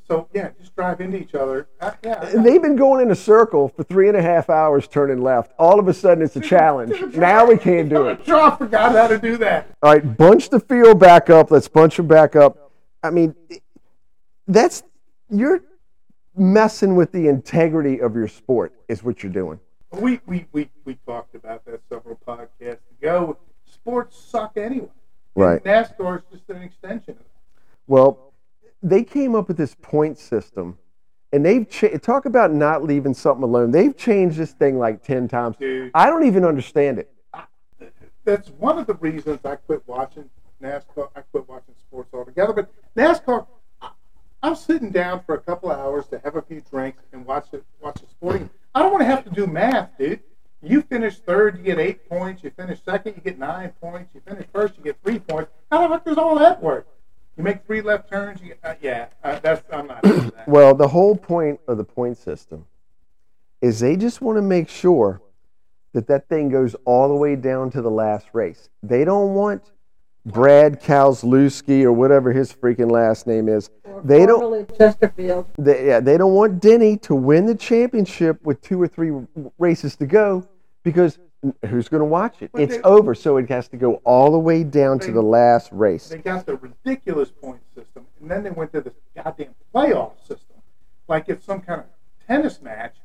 So 0.07 0.27
yeah, 0.33 0.49
just 0.59 0.75
drive 0.75 1.01
into 1.01 1.17
each 1.17 1.33
other. 1.33 1.67
Uh, 1.79 1.91
yeah, 2.03 2.25
And 2.27 2.45
they've 2.45 2.61
been 2.61 2.75
going 2.75 3.01
in 3.01 3.11
a 3.11 3.15
circle 3.15 3.69
for 3.69 3.83
three 3.83 4.07
and 4.07 4.17
a 4.17 4.21
half 4.21 4.49
hours 4.49 4.87
turning 4.87 5.21
left. 5.21 5.53
All 5.57 5.79
of 5.79 5.87
a 5.87 5.93
sudden 5.93 6.23
it's 6.23 6.35
a 6.35 6.41
challenge. 6.41 7.15
Now 7.15 7.45
we 7.45 7.57
can't 7.57 7.87
do 7.89 8.07
it. 8.07 8.25
Shaw 8.25 8.55
forgot 8.55 8.93
how 8.93 9.07
to 9.07 9.17
do 9.17 9.37
that. 9.37 9.69
All 9.81 9.93
right, 9.93 10.17
bunch 10.17 10.49
the 10.49 10.59
field 10.59 10.99
back 10.99 11.29
up. 11.29 11.51
Let's 11.51 11.67
bunch 11.67 11.97
them 11.97 12.07
back 12.07 12.35
up. 12.35 12.71
I 13.01 13.11
mean, 13.11 13.35
that's 14.47 14.83
you're 15.29 15.61
messing 16.35 16.95
with 16.95 17.11
the 17.11 17.27
integrity 17.27 17.99
of 17.99 18.15
your 18.15 18.27
sport. 18.27 18.73
Is 18.87 19.03
what 19.03 19.23
you're 19.23 19.31
doing. 19.31 19.59
We 19.91 20.19
we 20.25 20.45
we, 20.51 20.69
we 20.85 20.95
talked 21.05 21.35
about 21.35 21.65
that 21.65 21.81
several 21.89 22.19
podcasts 22.27 22.79
ago. 22.99 23.37
Sports 23.65 24.17
suck 24.17 24.53
anyway. 24.57 24.89
Right. 25.35 25.61
And 25.65 25.85
NASCAR 25.85 26.17
is 26.17 26.23
just 26.31 26.49
an 26.49 26.61
extension 26.63 27.11
of 27.11 27.17
that. 27.19 27.25
Well, 27.87 28.33
they 28.81 29.03
came 29.03 29.35
up 29.35 29.47
with 29.47 29.57
this 29.57 29.75
point 29.81 30.17
system, 30.17 30.77
and 31.31 31.45
they've 31.45 31.69
cha- 31.69 31.97
talk 32.01 32.25
about 32.25 32.53
not 32.53 32.83
leaving 32.83 33.13
something 33.13 33.43
alone. 33.43 33.71
They've 33.71 33.95
changed 33.95 34.37
this 34.37 34.51
thing 34.53 34.79
like 34.79 35.03
ten 35.03 35.27
times. 35.27 35.55
Dude. 35.57 35.91
I 35.93 36.07
don't 36.09 36.25
even 36.25 36.43
understand 36.43 36.99
it. 36.99 37.11
that's 38.25 38.49
one 38.49 38.77
of 38.77 38.87
the 38.87 38.95
reasons 38.95 39.39
I 39.45 39.55
quit 39.55 39.83
watching 39.87 40.29
NASCAR. 40.61 41.09
I 41.15 41.21
quit 41.31 41.47
watching 41.47 41.75
sports 41.79 42.13
altogether. 42.13 42.53
But 42.53 42.69
NASCAR, 42.95 43.43
I- 43.43 43.45
I'm 44.43 44.55
sitting 44.55 44.91
down 44.91 45.23
for 45.25 45.35
a 45.35 45.39
couple 45.39 45.71
hours 45.71 46.07
to 46.07 46.19
have 46.23 46.35
a 46.35 46.41
few 46.41 46.61
drinks 46.61 47.03
and 47.11 47.25
watch 47.25 47.47
it. 47.53 47.63
Watch 47.81 48.01
the 48.01 48.07
sporting. 48.07 48.49
I 48.75 48.81
don't 48.81 48.91
want 48.91 49.01
to 49.01 49.05
have 49.05 49.23
to 49.23 49.31
do 49.31 49.47
math, 49.47 49.97
dude. 49.97 50.21
You 50.61 50.81
finish 50.81 51.17
third, 51.19 51.57
you 51.57 51.63
get 51.63 51.79
eight 51.79 52.07
points. 52.09 52.43
You 52.43 52.51
finish 52.51 52.79
second, 52.83 53.15
you 53.15 53.21
get 53.21 53.37
nine 53.39 53.73
points. 53.81 54.13
You 54.13 54.21
finish 54.21 54.45
first, 54.53 54.77
you 54.77 54.83
get 54.83 54.97
three 55.03 55.19
points. 55.19 55.51
How 55.71 55.81
the 55.81 55.93
fuck 55.93 56.05
does 56.05 56.17
all 56.17 56.37
that 56.39 56.61
work? 56.61 56.87
You 57.37 57.43
make 57.43 57.65
three 57.65 57.81
left 57.81 58.09
turns. 58.09 58.41
You 58.41 58.55
uh, 58.63 58.73
yeah, 58.81 59.07
uh, 59.23 59.39
that's 59.39 59.63
I'm 59.71 59.87
not 59.87 60.01
that. 60.03 60.33
Well, 60.47 60.73
the 60.73 60.87
whole 60.87 61.15
point 61.15 61.59
of 61.67 61.77
the 61.77 61.83
point 61.83 62.17
system 62.17 62.65
is 63.61 63.79
they 63.79 63.95
just 63.97 64.21
want 64.21 64.37
to 64.37 64.41
make 64.41 64.69
sure 64.69 65.21
that 65.93 66.07
that 66.07 66.29
thing 66.29 66.49
goes 66.49 66.75
all 66.85 67.07
the 67.07 67.15
way 67.15 67.35
down 67.35 67.69
to 67.71 67.81
the 67.81 67.91
last 67.91 68.27
race. 68.33 68.69
They 68.81 69.03
don't 69.03 69.33
want 69.33 69.71
Brad 70.31 70.81
Keselowski 70.81 71.83
or 71.83 71.93
whatever 71.93 72.31
his 72.33 72.51
freaking 72.51 72.91
last 72.91 73.27
name 73.27 73.47
is. 73.47 73.69
Or 73.85 74.01
They 74.03 74.25
don't- 74.25 74.77
Chesterfield. 74.77 75.47
They, 75.57 75.87
yeah, 75.87 75.99
they 76.01 76.17
don't 76.17 76.33
want 76.33 76.59
Denny 76.61 76.97
to 76.97 77.15
win 77.15 77.45
the 77.45 77.55
championship 77.55 78.43
with 78.45 78.61
two 78.61 78.81
or 78.81 78.87
three 78.87 79.11
races 79.57 79.95
to 79.95 80.05
go 80.05 80.45
because 80.83 81.17
who's 81.67 81.87
going 81.87 82.01
to 82.01 82.05
watch 82.05 82.41
it? 82.41 82.51
But 82.51 82.63
It's 82.63 82.75
they- 82.75 82.81
over, 82.83 83.15
so 83.15 83.37
it 83.37 83.47
has 83.49 83.69
to 83.69 83.77
go 83.77 83.95
all 84.03 84.31
the 84.31 84.39
way 84.39 84.63
down 84.65 84.99
to 84.99 85.11
the 85.11 85.21
last 85.21 85.71
race. 85.71 86.09
They 86.09 86.17
got 86.17 86.45
the 86.45 86.57
ridiculous 86.57 87.29
point 87.31 87.61
system, 87.73 88.05
and 88.19 88.29
then 88.29 88.43
they 88.43 88.51
went 88.51 88.73
to 88.73 88.81
this 88.81 88.93
goddamn 89.15 89.55
playoff 89.73 90.19
system, 90.19 90.57
like 91.07 91.29
it's 91.29 91.45
some 91.45 91.61
kind 91.61 91.79
of 91.81 91.85
tennis 92.27 92.61
match. 92.61 92.95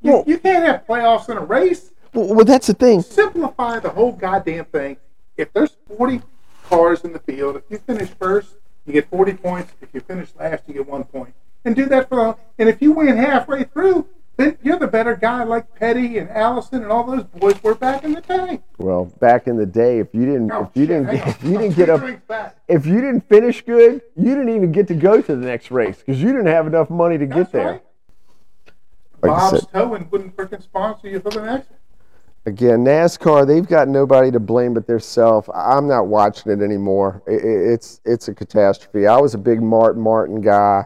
You, 0.00 0.12
Well- 0.12 0.24
you 0.26 0.38
can't 0.38 0.64
have 0.64 0.86
playoffs 0.86 1.28
in 1.28 1.36
a 1.36 1.44
race. 1.44 1.92
Well, 2.14 2.34
well, 2.34 2.44
that's 2.46 2.68
the 2.68 2.72
thing. 2.74 3.02
Simplify 3.02 3.80
the 3.80 3.90
whole 3.90 4.12
goddamn 4.12 4.64
thing. 4.66 4.96
If 5.38 5.52
there's 5.52 5.76
40 5.96 6.20
cars 6.68 7.04
in 7.04 7.12
the 7.14 7.20
field, 7.20 7.56
if 7.56 7.62
you 7.70 7.78
finish 7.78 8.10
first, 8.10 8.56
you 8.84 8.92
get 8.92 9.08
40 9.08 9.34
points. 9.34 9.72
If 9.80 9.88
you 9.94 10.00
finish 10.00 10.28
last, 10.38 10.64
you 10.66 10.74
get 10.74 10.88
one 10.88 11.04
point. 11.04 11.32
And 11.64 11.74
do 11.76 11.86
that 11.86 12.08
for 12.08 12.16
the. 12.16 12.36
And 12.58 12.68
if 12.68 12.82
you 12.82 12.92
win 12.92 13.16
halfway 13.16 13.64
through, 13.64 14.06
then 14.36 14.58
you're 14.62 14.78
the 14.78 14.86
better 14.88 15.14
guy, 15.16 15.44
like 15.44 15.74
Petty 15.76 16.18
and 16.18 16.28
Allison 16.30 16.82
and 16.82 16.90
all 16.92 17.04
those 17.04 17.24
boys 17.24 17.60
were 17.62 17.74
back 17.74 18.04
in 18.04 18.12
the 18.14 18.20
day. 18.20 18.60
Well, 18.78 19.06
back 19.20 19.46
in 19.46 19.56
the 19.56 19.66
day, 19.66 19.98
if 20.00 20.08
you 20.12 20.26
didn't, 20.26 20.50
Oh, 20.52 20.62
if 20.64 20.70
you 20.76 20.86
shit, 20.86 21.06
didn't, 21.06 21.28
if 21.28 21.44
you 21.44 21.58
didn't 21.58 21.76
get 21.76 21.88
up, 21.90 22.02
if 22.68 22.86
you 22.86 23.00
didn't 23.00 23.28
finish 23.28 23.62
good, 23.64 24.00
you 24.16 24.24
didn't 24.34 24.50
even 24.50 24.72
get 24.72 24.88
to 24.88 24.94
go 24.94 25.20
to 25.20 25.36
the 25.36 25.46
next 25.46 25.70
race 25.70 25.98
because 25.98 26.20
you 26.20 26.28
didn't 26.32 26.46
have 26.46 26.66
enough 26.66 26.90
money 26.90 27.18
to 27.18 27.26
get 27.26 27.52
there. 27.52 27.66
right. 27.66 27.82
Like 29.22 29.30
Bob's 29.32 29.66
Towing 29.72 30.08
wouldn't 30.10 30.36
freaking 30.36 30.62
sponsor 30.62 31.08
you 31.08 31.20
for 31.20 31.30
the 31.30 31.42
next. 31.42 31.70
Again, 32.48 32.84
NASCAR, 32.84 33.46
they've 33.46 33.66
got 33.66 33.88
nobody 33.88 34.30
to 34.30 34.40
blame 34.40 34.74
but 34.74 34.86
themselves. 34.86 35.48
I'm 35.54 35.86
not 35.86 36.08
watching 36.08 36.50
it 36.50 36.62
anymore. 36.62 37.22
It's 37.26 38.00
it's 38.04 38.28
a 38.28 38.34
catastrophe. 38.34 39.06
I 39.06 39.18
was 39.18 39.34
a 39.34 39.38
big 39.38 39.62
Martin 39.62 40.02
Martin 40.02 40.40
guy, 40.40 40.84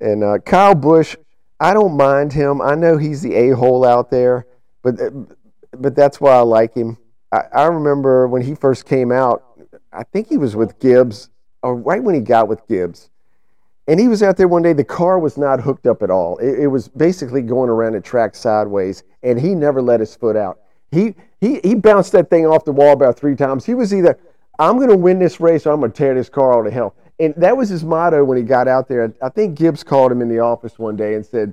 and 0.00 0.22
uh, 0.22 0.38
Kyle 0.38 0.74
Busch. 0.74 1.16
I 1.58 1.72
don't 1.72 1.96
mind 1.96 2.34
him. 2.34 2.60
I 2.60 2.74
know 2.74 2.98
he's 2.98 3.22
the 3.22 3.34
a 3.34 3.56
hole 3.56 3.84
out 3.86 4.10
there, 4.10 4.46
but 4.82 4.96
but 5.72 5.94
that's 5.94 6.20
why 6.20 6.32
I 6.32 6.40
like 6.40 6.74
him. 6.74 6.98
I, 7.32 7.42
I 7.52 7.64
remember 7.66 8.28
when 8.28 8.42
he 8.42 8.54
first 8.54 8.84
came 8.84 9.10
out. 9.10 9.44
I 9.92 10.02
think 10.02 10.28
he 10.28 10.36
was 10.36 10.54
with 10.54 10.78
Gibbs, 10.80 11.30
or 11.62 11.76
right 11.76 12.02
when 12.02 12.14
he 12.14 12.20
got 12.20 12.48
with 12.48 12.66
Gibbs. 12.68 13.08
And 13.88 14.00
he 14.00 14.08
was 14.08 14.20
out 14.20 14.36
there 14.36 14.48
one 14.48 14.62
day. 14.62 14.72
The 14.72 14.84
car 14.84 15.18
was 15.20 15.38
not 15.38 15.60
hooked 15.60 15.86
up 15.86 16.02
at 16.02 16.10
all. 16.10 16.36
It, 16.38 16.64
it 16.64 16.66
was 16.66 16.88
basically 16.88 17.40
going 17.40 17.70
around 17.70 17.92
the 17.92 18.00
track 18.00 18.34
sideways, 18.34 19.04
and 19.22 19.40
he 19.40 19.54
never 19.54 19.80
let 19.80 20.00
his 20.00 20.14
foot 20.14 20.36
out. 20.36 20.58
He 20.90 21.14
he 21.40 21.60
he 21.62 21.74
bounced 21.74 22.12
that 22.12 22.30
thing 22.30 22.46
off 22.46 22.64
the 22.64 22.72
wall 22.72 22.92
about 22.92 23.18
three 23.18 23.36
times. 23.36 23.64
He 23.66 23.74
was 23.74 23.92
either 23.94 24.18
I'm 24.58 24.76
going 24.76 24.88
to 24.88 24.96
win 24.96 25.18
this 25.18 25.38
race 25.40 25.66
or 25.66 25.72
I'm 25.72 25.80
going 25.80 25.92
to 25.92 25.96
tear 25.96 26.14
this 26.14 26.28
car 26.28 26.52
all 26.52 26.64
to 26.64 26.70
hell. 26.70 26.94
And 27.18 27.34
that 27.36 27.56
was 27.56 27.68
his 27.68 27.84
motto 27.84 28.24
when 28.24 28.36
he 28.38 28.42
got 28.44 28.68
out 28.68 28.88
there. 28.88 29.12
I 29.22 29.28
think 29.30 29.56
Gibbs 29.58 29.82
called 29.82 30.12
him 30.12 30.20
in 30.22 30.28
the 30.28 30.38
office 30.38 30.78
one 30.78 30.96
day 30.96 31.14
and 31.14 31.24
said, 31.24 31.52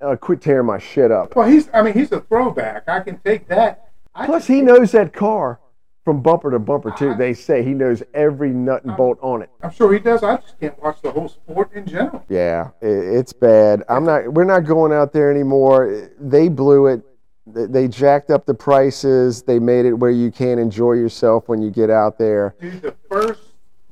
uh, 0.00 0.16
"Quit 0.16 0.40
tearing 0.40 0.66
my 0.66 0.78
shit 0.78 1.10
up." 1.10 1.34
Well, 1.36 1.48
he's. 1.48 1.68
I 1.72 1.82
mean, 1.82 1.94
he's 1.94 2.12
a 2.12 2.20
throwback. 2.20 2.88
I 2.88 3.00
can 3.00 3.18
take 3.18 3.48
that. 3.48 3.90
I 4.14 4.26
Plus, 4.26 4.46
he 4.46 4.60
knows 4.60 4.92
that 4.92 5.12
car 5.12 5.60
from 6.04 6.20
bumper 6.20 6.50
to 6.50 6.58
bumper 6.58 6.90
too. 6.92 7.14
They 7.14 7.32
say 7.32 7.62
he 7.62 7.74
knows 7.74 8.02
every 8.12 8.50
nut 8.50 8.84
and 8.84 8.96
bolt 8.96 9.18
on 9.22 9.42
it. 9.42 9.50
I'm 9.62 9.72
sure 9.72 9.92
he 9.92 9.98
does. 9.98 10.22
I 10.22 10.36
just 10.36 10.58
can't 10.60 10.80
watch 10.82 11.00
the 11.00 11.10
whole 11.10 11.28
sport 11.28 11.72
in 11.74 11.86
general. 11.86 12.24
Yeah, 12.28 12.70
i- 12.82 12.86
it's 12.86 13.32
bad. 13.32 13.82
I'm 13.88 14.04
not. 14.04 14.32
We're 14.32 14.44
not 14.44 14.64
going 14.64 14.92
out 14.92 15.12
there 15.12 15.30
anymore. 15.30 16.08
They 16.20 16.48
blew 16.48 16.86
it. 16.88 17.02
They- 17.46 17.66
They 17.66 17.88
jacked 17.88 18.30
up 18.30 18.46
the 18.46 18.54
prices. 18.54 19.42
They 19.42 19.58
made 19.58 19.84
it 19.86 19.92
where 19.94 20.10
you 20.10 20.30
can't 20.30 20.58
enjoy 20.60 20.92
yourself 20.94 21.48
when 21.48 21.60
you 21.62 21.70
get 21.70 21.90
out 21.90 22.18
there. 22.18 22.54
Dude, 22.60 22.80
the 22.82 22.94
first 23.08 23.40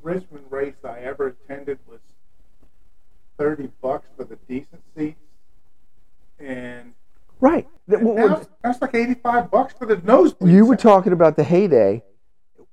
Richmond 0.02 0.44
race 0.50 0.74
I 0.84 0.98
ever 1.00 1.28
attended 1.28 1.78
was 1.88 2.00
thirty 3.38 3.70
bucks 3.80 4.06
for 4.16 4.24
the 4.24 4.36
decent 4.48 4.82
seats, 4.96 5.18
and 6.38 6.92
Right. 7.40 7.66
Th- 7.88 8.00
w- 8.00 8.16
w- 8.16 8.28
now 8.28 8.46
that's 8.62 8.80
like 8.80 8.94
eighty-five 8.94 9.50
bucks 9.50 9.74
for 9.74 9.84
the 9.86 9.96
nosebleed. 9.98 10.52
You 10.54 10.64
were 10.64 10.76
talking 10.76 11.12
about 11.12 11.36
the 11.36 11.42
heyday. 11.44 12.02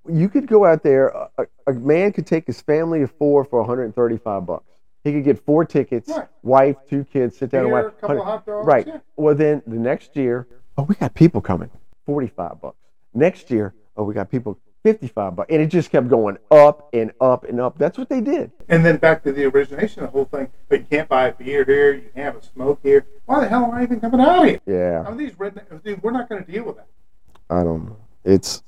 You 0.07 0.29
could 0.29 0.47
go 0.47 0.65
out 0.65 0.83
there. 0.83 1.07
A, 1.37 1.47
a 1.67 1.73
man 1.73 2.13
could 2.13 2.25
take 2.27 2.45
his 2.47 2.61
family 2.61 3.01
of 3.01 3.11
four 3.11 3.43
for 3.43 3.59
135 3.59 4.45
bucks. 4.45 4.65
He 5.03 5.11
could 5.11 5.23
get 5.23 5.39
four 5.43 5.65
tickets, 5.65 6.09
Right. 6.09 6.27
wife, 6.43 6.77
two 6.87 7.03
kids, 7.03 7.37
sit 7.37 7.49
down 7.51 7.65
Beer, 7.65 7.77
and 7.77 7.85
watch. 7.85 7.97
couple 8.01 8.19
of 8.19 8.25
hot 8.25 8.45
dogs, 8.45 8.65
right. 8.67 8.87
yeah. 8.87 8.99
Well, 9.15 9.33
then 9.35 9.61
the 9.67 9.77
next 9.77 10.15
year, 10.15 10.47
oh, 10.79 10.83
we 10.83 10.95
got 10.95 11.13
people 11.13 11.41
coming. 11.41 11.69
45 12.05 12.61
bucks. 12.61 12.77
Next 13.13 13.51
year, 13.51 13.73
oh, 13.97 14.03
we 14.03 14.13
got 14.13 14.31
people 14.31 14.59
55 14.83 15.35
bucks, 15.35 15.47
and 15.51 15.61
it 15.61 15.67
just 15.67 15.91
kept 15.91 16.07
going 16.07 16.37
up 16.51 16.89
and 16.93 17.11
up 17.19 17.43
and 17.43 17.59
up. 17.59 17.77
That's 17.77 17.97
what 17.97 18.07
they 18.07 18.21
did. 18.21 18.51
And 18.69 18.85
then 18.85 18.95
back 18.95 19.23
to 19.23 19.33
the 19.33 19.45
origination 19.45 20.03
the 20.03 20.09
whole 20.09 20.25
thing. 20.25 20.49
But 20.69 20.79
you 20.79 20.85
can't 20.89 21.09
buy 21.09 21.27
a 21.27 21.33
beer 21.33 21.65
here. 21.65 21.93
You 21.95 22.09
can't 22.15 22.33
have 22.33 22.35
a 22.37 22.45
smoke 22.45 22.79
here. 22.81 23.05
Why 23.25 23.41
the 23.41 23.49
hell 23.49 23.65
am 23.65 23.71
I 23.71 23.83
even 23.83 23.99
coming 23.99 24.21
out 24.21 24.47
here? 24.47 24.61
Yeah. 24.65 25.03
I 25.05 25.09
mean, 25.09 25.17
these 25.17 25.33
rednecks, 25.33 25.83
dude, 25.83 26.01
we're 26.01 26.11
not 26.11 26.29
going 26.29 26.45
to 26.45 26.49
deal 26.49 26.63
with 26.63 26.77
that. 26.77 26.87
I 27.49 27.63
don't 27.63 27.87
know. 27.87 27.97
It's. 28.23 28.63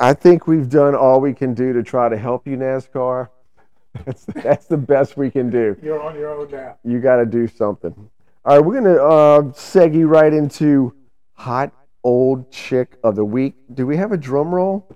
I 0.00 0.14
think 0.14 0.46
we've 0.46 0.70
done 0.70 0.94
all 0.94 1.20
we 1.20 1.34
can 1.34 1.52
do 1.52 1.74
to 1.74 1.82
try 1.82 2.08
to 2.08 2.16
help 2.16 2.46
you, 2.46 2.56
NASCAR. 2.56 3.28
That's, 4.04 4.24
that's 4.26 4.66
the 4.66 4.76
best 4.76 5.16
we 5.16 5.28
can 5.30 5.50
do. 5.50 5.76
You're 5.82 6.00
on 6.00 6.14
your 6.14 6.32
own 6.32 6.50
now. 6.50 6.76
You 6.84 7.00
got 7.00 7.16
to 7.16 7.26
do 7.26 7.48
something. 7.48 8.08
All 8.44 8.56
right, 8.56 8.64
we're 8.64 8.80
going 8.80 8.94
to 8.94 9.02
uh, 9.02 9.40
segue 9.52 10.08
right 10.08 10.32
into 10.32 10.94
hot 11.32 11.72
old 12.04 12.50
chick 12.52 12.96
of 13.02 13.16
the 13.16 13.24
week. 13.24 13.54
Do 13.74 13.84
we 13.84 13.96
have 13.96 14.12
a 14.12 14.16
drum 14.16 14.54
roll? 14.54 14.86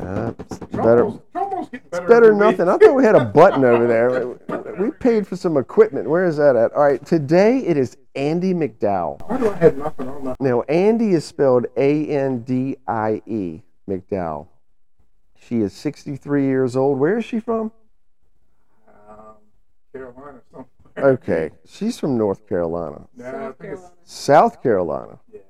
Uh, 0.00 0.32
it's 0.38 0.56
better, 0.58 1.12
getting 1.34 1.80
better. 1.90 2.08
better 2.08 2.26
than 2.28 2.38
nothing. 2.38 2.66
I 2.66 2.78
thought 2.78 2.94
we 2.94 3.04
had 3.04 3.14
a 3.14 3.26
button 3.26 3.62
over 3.62 3.86
there. 3.86 4.26
We 4.80 4.90
paid 4.90 5.28
for 5.28 5.36
some 5.36 5.58
equipment. 5.58 6.08
Where 6.08 6.24
is 6.24 6.38
that 6.38 6.56
at? 6.56 6.72
All 6.72 6.82
right, 6.82 7.04
today 7.04 7.58
it 7.58 7.76
is 7.76 7.98
Andie 8.14 8.54
MacDowell. 8.54 9.28
Why 9.28 9.36
do 9.36 9.50
I 9.50 9.56
have 9.56 9.76
nothing 9.76 10.08
on 10.08 10.24
my? 10.24 10.34
Now, 10.40 10.62
Andie 10.62 11.12
is 11.12 11.26
spelled 11.26 11.66
A 11.76 12.06
N 12.06 12.40
D 12.40 12.76
I 12.88 13.20
E, 13.26 13.60
MacDowell. 13.88 14.48
She 15.36 15.60
is 15.60 15.74
63 15.74 16.46
years 16.46 16.74
old. 16.74 16.98
Where 16.98 17.18
is 17.18 17.24
she 17.26 17.38
from? 17.38 17.70
Um, 18.88 19.36
Carolina 19.92 20.40
somewhere. 20.50 20.66
Okay, 20.96 21.50
she's 21.66 21.98
from 21.98 22.16
North 22.18 22.46
Carolina. 22.48 23.06
No, 23.16 23.26
I 23.48 23.52
think 23.62 23.74
it's 23.74 23.90
South 24.04 24.62
Carolina. 24.62 25.18
Yeah. 25.32 25.40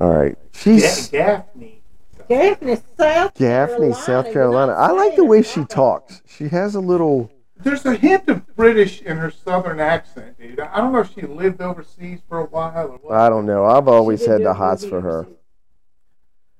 All 0.00 0.12
right. 0.12 0.36
Ga- 0.52 0.58
She's 0.58 1.08
Gaffney. 1.08 1.82
Daphne, 2.28 2.76
South 2.96 3.34
Gaffney, 3.34 3.76
Carolina. 3.76 3.94
South 3.96 4.32
Carolina. 4.32 4.72
I 4.72 4.92
like 4.92 5.16
the 5.16 5.24
way 5.24 5.42
she 5.42 5.64
talks. 5.64 6.22
She 6.26 6.46
has 6.48 6.76
a 6.76 6.80
little. 6.80 7.30
There's 7.56 7.84
a 7.84 7.94
hint 7.96 8.28
of 8.28 8.46
British 8.56 9.02
in 9.02 9.16
her 9.18 9.30
southern 9.30 9.80
accent, 9.80 10.38
dude. 10.38 10.60
I 10.60 10.76
don't 10.78 10.92
know 10.92 11.00
if 11.00 11.12
she 11.12 11.22
lived 11.22 11.60
overseas 11.60 12.20
for 12.28 12.38
a 12.38 12.44
while 12.44 12.86
or 12.92 12.98
what. 13.02 13.14
I 13.18 13.28
don't 13.28 13.44
know. 13.46 13.64
I've 13.66 13.88
always 13.88 14.24
had 14.24 14.42
the 14.44 14.54
hots 14.54 14.84
for 14.84 15.00
her. 15.00 15.18
overseas. 15.20 15.36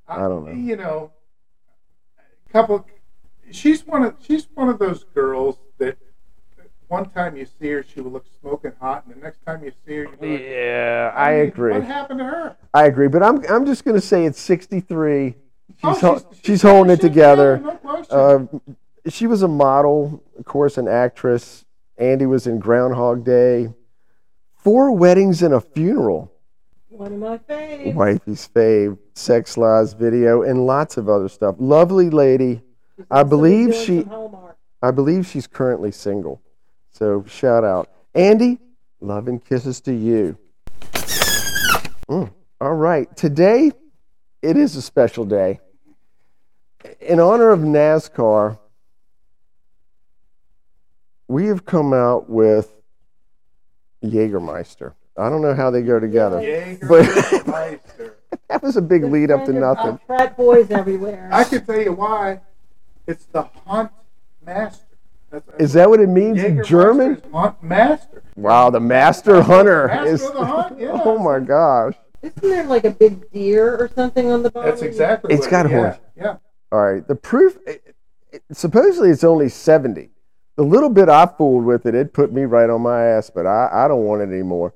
I 0.08 0.18
don't 0.28 0.44
know. 0.44 0.52
You 0.52 0.76
know, 0.76 1.12
a 2.48 2.52
couple. 2.52 2.84
She's 3.52 3.86
one 3.86 4.02
of 4.04 4.16
she's 4.20 4.48
one 4.54 4.68
of 4.68 4.78
those 4.80 5.04
girls 5.04 5.56
that 5.78 5.96
one 6.90 7.08
time 7.10 7.36
you 7.36 7.46
see 7.46 7.68
her, 7.70 7.82
she 7.84 8.00
will 8.00 8.10
look 8.10 8.26
smoking 8.40 8.72
hot, 8.80 9.04
and 9.06 9.14
the 9.16 9.20
next 9.20 9.44
time 9.46 9.64
you 9.64 9.72
see 9.86 9.96
her, 9.96 10.02
you're 10.02 10.10
like, 10.32 10.40
Yeah, 10.42 11.12
I 11.16 11.32
mean, 11.36 11.40
agree. 11.48 11.72
What 11.72 11.84
happened 11.84 12.18
to 12.18 12.24
her? 12.24 12.56
I 12.74 12.86
agree. 12.86 13.08
But 13.08 13.22
I'm 13.22 13.44
I'm 13.48 13.64
just 13.64 13.84
gonna 13.84 14.00
say 14.00 14.24
it's 14.26 14.40
63. 14.40 15.34
She's 15.34 15.36
Oh, 15.84 15.92
ho- 15.94 16.26
she's, 16.42 16.62
holding 16.62 16.92
it 16.92 16.96
she's 16.96 17.02
together. 17.10 17.58
no. 17.84 18.04
Uh, 18.10 18.58
she 19.08 19.26
was 19.26 19.42
a 19.42 19.48
model, 19.48 20.22
of 20.38 20.44
course, 20.44 20.76
an 20.78 20.88
actress. 20.88 21.64
Andie 21.96 22.26
was 22.26 22.46
in 22.46 22.58
Groundhog 22.58 23.24
Day. 23.24 23.72
Four 24.56 24.90
weddings 24.92 25.42
and 25.42 25.54
a 25.54 25.60
funeral. 25.60 26.32
One 26.88 27.12
of 27.14 27.18
my 27.18 27.38
faves. 27.38 27.94
Wifey's 27.94 28.46
fave, 28.54 28.98
sex 29.14 29.56
lies 29.56 29.94
video, 29.94 30.42
and 30.42 30.66
lots 30.66 30.96
of 30.98 31.08
other 31.08 31.28
stuff. 31.28 31.54
Lovely 31.58 32.10
lady. 32.10 32.62
I 33.10 33.22
believe 33.22 33.74
she- 33.74 34.06
I 34.82 34.90
believe 34.90 35.26
she's 35.26 35.46
currently 35.46 35.92
single. 35.92 36.42
So 37.00 37.24
shout 37.26 37.64
out. 37.64 37.88
Andie, 38.14 38.58
love 39.00 39.26
and 39.26 39.42
kisses 39.42 39.80
to 39.82 39.92
you. 39.92 40.36
Mm, 42.08 42.30
All 42.60 42.74
right. 42.74 43.14
Today, 43.16 43.72
it 44.42 44.56
is 44.58 44.76
a 44.76 44.82
special 44.82 45.24
day. 45.24 45.60
In 47.00 47.18
honor 47.18 47.50
of 47.50 47.60
NASCAR, 47.60 48.58
we 51.26 51.46
have 51.46 51.64
come 51.64 51.94
out 51.94 52.28
with 52.28 52.70
Jägermeister. 54.04 54.92
I 55.16 55.30
don't 55.30 55.40
know 55.42 55.54
how 55.54 55.70
they 55.70 55.82
go 55.82 55.98
together. 56.00 56.78
But- 56.86 57.80
That 58.48 58.62
was 58.64 58.76
a 58.76 58.82
big 58.82 59.02
Good 59.02 59.12
lead 59.12 59.30
up 59.30 59.44
to 59.46 59.52
nothing. 59.52 59.98
Frat 60.06 60.36
boys 60.36 60.70
everywhere. 60.72 61.28
I 61.32 61.44
can 61.44 61.64
tell 61.64 61.80
you 61.80 61.92
why. 61.92 62.40
It's 63.06 63.24
the 63.26 63.42
Hunt 63.66 63.90
Master. 64.44 64.84
That's, 65.30 65.48
Is 65.60 65.72
that 65.74 65.88
what 65.88 66.00
it 66.00 66.08
means 66.08 66.42
in 66.42 66.62
German? 66.64 67.22
Hunt 67.32 67.62
Master. 67.62 68.22
Wow, 68.36 68.70
the 68.70 68.80
master 68.80 69.42
hunter 69.42 69.86
Master 69.88 70.06
is. 70.12 70.24
of 70.26 70.34
the 70.34 70.44
hunt, 70.44 70.80
yeah. 70.80 71.00
Oh 71.04 71.18
my 71.18 71.38
gosh. 71.40 71.94
Isn't 72.22 72.40
there 72.42 72.64
like 72.64 72.84
a 72.84 72.90
big 72.90 73.30
deer 73.30 73.76
or 73.76 73.90
something 73.94 74.30
on 74.30 74.42
the 74.42 74.50
bottom? 74.50 74.70
That's 74.70 74.82
exactly. 74.82 75.34
It's 75.34 75.46
got 75.46 75.66
it- 75.66 75.72
horns. 75.72 75.96
Yeah, 76.16 76.22
yeah. 76.24 76.36
All 76.72 76.80
right. 76.82 77.06
The 77.06 77.14
proof, 77.16 77.58
it, 77.66 77.94
it- 78.32 78.42
supposedly 78.52 79.10
it's 79.10 79.24
only 79.24 79.48
70. 79.48 80.10
The 80.56 80.62
little 80.64 80.90
bit 80.90 81.08
I 81.08 81.26
fooled 81.26 81.64
with 81.64 81.86
it, 81.86 81.94
it 81.94 82.12
put 82.12 82.32
me 82.32 82.42
right 82.42 82.68
on 82.68 82.82
my 82.82 83.02
ass, 83.02 83.30
but 83.30 83.46
I, 83.46 83.68
I 83.72 83.88
don't 83.88 84.04
want 84.04 84.22
it 84.22 84.28
anymore. 84.34 84.74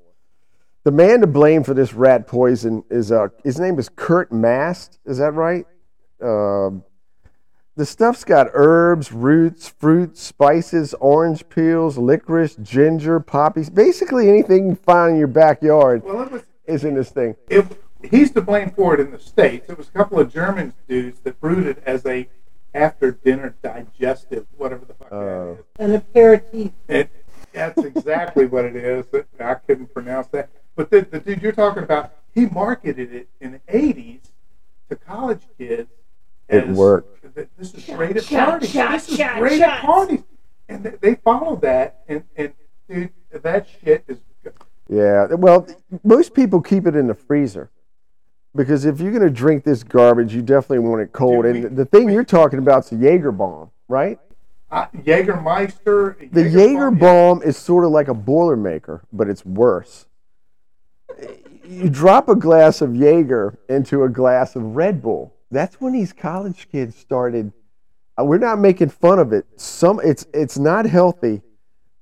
The 0.83 0.91
man 0.91 1.21
to 1.21 1.27
blame 1.27 1.63
for 1.63 1.73
this 1.73 1.93
rat 1.93 2.27
poison 2.27 2.83
is, 2.89 3.11
uh, 3.11 3.27
his 3.43 3.59
name 3.59 3.77
is 3.79 3.89
Curt 3.89 4.31
Mast. 4.31 4.99
Is 5.05 5.17
that 5.17 5.31
right? 5.33 5.65
Um, 6.21 6.83
the 7.75 7.85
stuff's 7.85 8.23
got 8.23 8.47
herbs, 8.53 9.11
roots, 9.11 9.67
fruits, 9.67 10.21
spices, 10.21 10.93
orange 10.99 11.47
peels, 11.49 11.97
licorice, 11.97 12.55
ginger, 12.55 13.19
poppies. 13.19 13.69
Basically 13.69 14.29
anything 14.29 14.67
you 14.69 14.75
find 14.75 15.13
in 15.13 15.17
your 15.19 15.27
backyard 15.27 16.03
Well, 16.03 16.21
it 16.21 16.31
was. 16.31 16.43
is 16.67 16.83
in 16.85 16.93
this 16.95 17.09
thing. 17.09 17.35
It, 17.49 17.65
he's 18.09 18.31
to 18.31 18.41
blame 18.41 18.71
for 18.71 18.93
it 18.93 18.99
in 18.99 19.11
the 19.11 19.19
states. 19.19 19.69
It 19.69 19.77
was 19.77 19.89
a 19.89 19.91
couple 19.91 20.19
of 20.19 20.31
German 20.31 20.73
dudes 20.87 21.19
that 21.21 21.39
brewed 21.41 21.67
it 21.67 21.81
as 21.85 22.05
a 22.05 22.27
after 22.73 23.11
dinner 23.11 23.55
digestive, 23.63 24.45
whatever 24.57 24.83
the 24.85 24.93
fuck 24.93 25.11
Oh. 25.11 25.57
that 25.77 25.83
An 25.83 25.95
aperitif. 25.95 26.71
is. 26.87 26.95
It, 27.01 27.09
that's 27.53 27.81
exactly 27.83 28.45
what 28.45 28.65
it 28.65 28.75
is. 28.75 29.05
I 29.39 29.53
couldn't 29.55 29.93
pronounce 29.93 30.27
that. 30.27 30.49
But 30.75 30.89
the, 30.89 31.01
the 31.09 31.19
dude 31.21 31.41
you're 31.41 31.53
talking 31.53 31.83
about, 31.83 32.11
he 32.33 32.47
marketed 32.47 33.13
it 33.13 33.29
in 33.39 33.53
the 33.53 33.59
'80s 33.73 34.19
to 34.89 34.97
college 34.97 35.43
kids. 35.57 35.89
It 36.49 36.65
as, 36.65 36.77
worked. 36.77 37.33
that 37.35 37.47
This 37.57 37.73
is 37.73 37.85
great 38.15 38.31
at 38.31 38.39
shot, 38.39 38.49
parties. 38.49 38.69
shot, 38.71 38.91
this 38.91 39.09
is 39.09 39.17
shot, 39.17 39.39
great 39.39 39.59
shots. 39.59 39.73
at 39.79 39.81
parties, 39.85 40.23
and 40.69 40.83
they, 40.83 40.89
they 41.01 41.15
followed 41.15 41.61
that. 41.61 42.01
And, 42.07 42.23
and 42.35 42.53
dude, 42.89 43.11
that 43.31 43.67
shit 43.81 44.03
is. 44.07 44.17
Yeah, 44.87 45.25
well, 45.33 45.67
most 46.03 46.33
people 46.35 46.61
keep 46.61 46.85
it 46.85 46.95
in 46.95 47.07
the 47.07 47.15
freezer 47.15 47.71
because 48.55 48.85
if 48.85 48.99
you're 48.99 49.11
going 49.11 49.23
to 49.23 49.31
drink 49.31 49.63
this 49.63 49.81
garbage, 49.83 50.35
you 50.35 50.43
definitely 50.43 50.79
want 50.87 51.01
it 51.01 51.11
cold. 51.11 51.43
Dude, 51.45 51.55
and 51.55 51.63
we- 51.71 51.75
the 51.75 51.85
thing 51.85 52.07
you're 52.09 52.23
talking 52.23 52.59
about 52.59 52.85
is 52.85 52.91
a 52.91 52.95
Jaeger 52.95 53.31
bomb, 53.31 53.71
right? 53.87 54.19
Uh, 54.71 54.85
Jägermeister. 54.97 56.31
The 56.31 56.47
Jaeger 56.49 56.91
bomb 56.91 57.41
is 57.41 57.57
sort 57.57 57.83
of 57.85 57.91
like 57.91 58.07
a 58.09 58.13
Boilermaker, 58.13 59.01
but 59.11 59.27
it's 59.29 59.43
worse. 59.45 60.05
You 61.67 61.89
drop 61.89 62.29
a 62.29 62.35
glass 62.35 62.81
of 62.81 62.95
Jaeger 62.95 63.57
into 63.69 64.03
a 64.03 64.09
glass 64.09 64.55
of 64.55 64.75
Red 64.75 65.01
Bull. 65.01 65.33
That's 65.49 65.79
when 65.81 65.93
these 65.93 66.13
college 66.13 66.67
kids 66.71 66.95
started. 66.95 67.53
Uh, 68.19 68.23
We're 68.23 68.37
not 68.37 68.59
making 68.59 68.89
fun 68.89 69.19
of 69.19 69.33
it. 69.33 69.45
Some 69.57 69.99
it's 70.03 70.25
it's 70.33 70.57
not 70.57 70.85
healthy. 70.85 71.41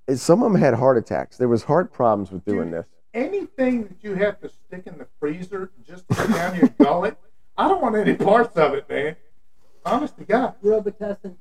It's- 0.08 0.22
Some 0.22 0.44
of 0.44 0.52
them 0.52 0.60
had 0.62 0.74
heart 0.74 0.98
attacks. 0.98 1.38
There 1.38 1.48
was 1.48 1.64
heart 1.64 1.92
problems 1.94 2.32
with 2.32 2.44
doing 2.46 2.70
Dude, 2.72 2.80
this. 2.80 2.86
anything 3.14 3.84
that 3.84 3.98
you 4.02 4.16
have 4.16 4.40
to 4.42 4.50
stick 4.50 4.84
in 4.86 4.98
the 4.98 5.08
freezer 5.20 5.72
just 5.88 6.08
to 6.10 6.16
get 6.16 6.30
down 6.30 6.56
your 6.58 6.68
gullet, 6.80 7.18
I 7.58 7.68
don't 7.68 7.82
want 7.82 7.96
any 7.96 8.16
parts 8.16 8.58
of 8.58 8.74
it, 8.74 8.88
man. 8.90 9.16
Honest 9.86 10.18
to 10.18 10.24
God, 10.26 10.56
Robitussin. 10.64 11.36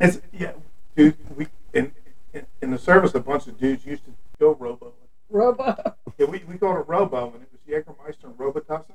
it's 0.00 0.20
yeah, 0.32 0.52
dude. 0.96 1.16
We 1.36 1.46
in 1.72 1.92
in, 2.34 2.46
in 2.62 2.70
the 2.70 2.78
service, 2.78 3.14
a 3.14 3.20
bunch 3.20 3.46
of 3.46 3.58
dudes 3.58 3.84
used 3.86 4.04
to 4.06 4.10
go 4.38 4.54
robo. 4.54 4.92
Robo. 5.30 5.94
Yeah, 6.18 6.26
we 6.26 6.42
we 6.46 6.56
go 6.56 6.72
to 6.74 6.80
robo, 6.80 7.32
and 7.32 7.42
it 7.42 7.48
was 7.50 7.60
Jägermeister 7.66 8.24
and 8.24 8.36
Robitussin. 8.36 8.92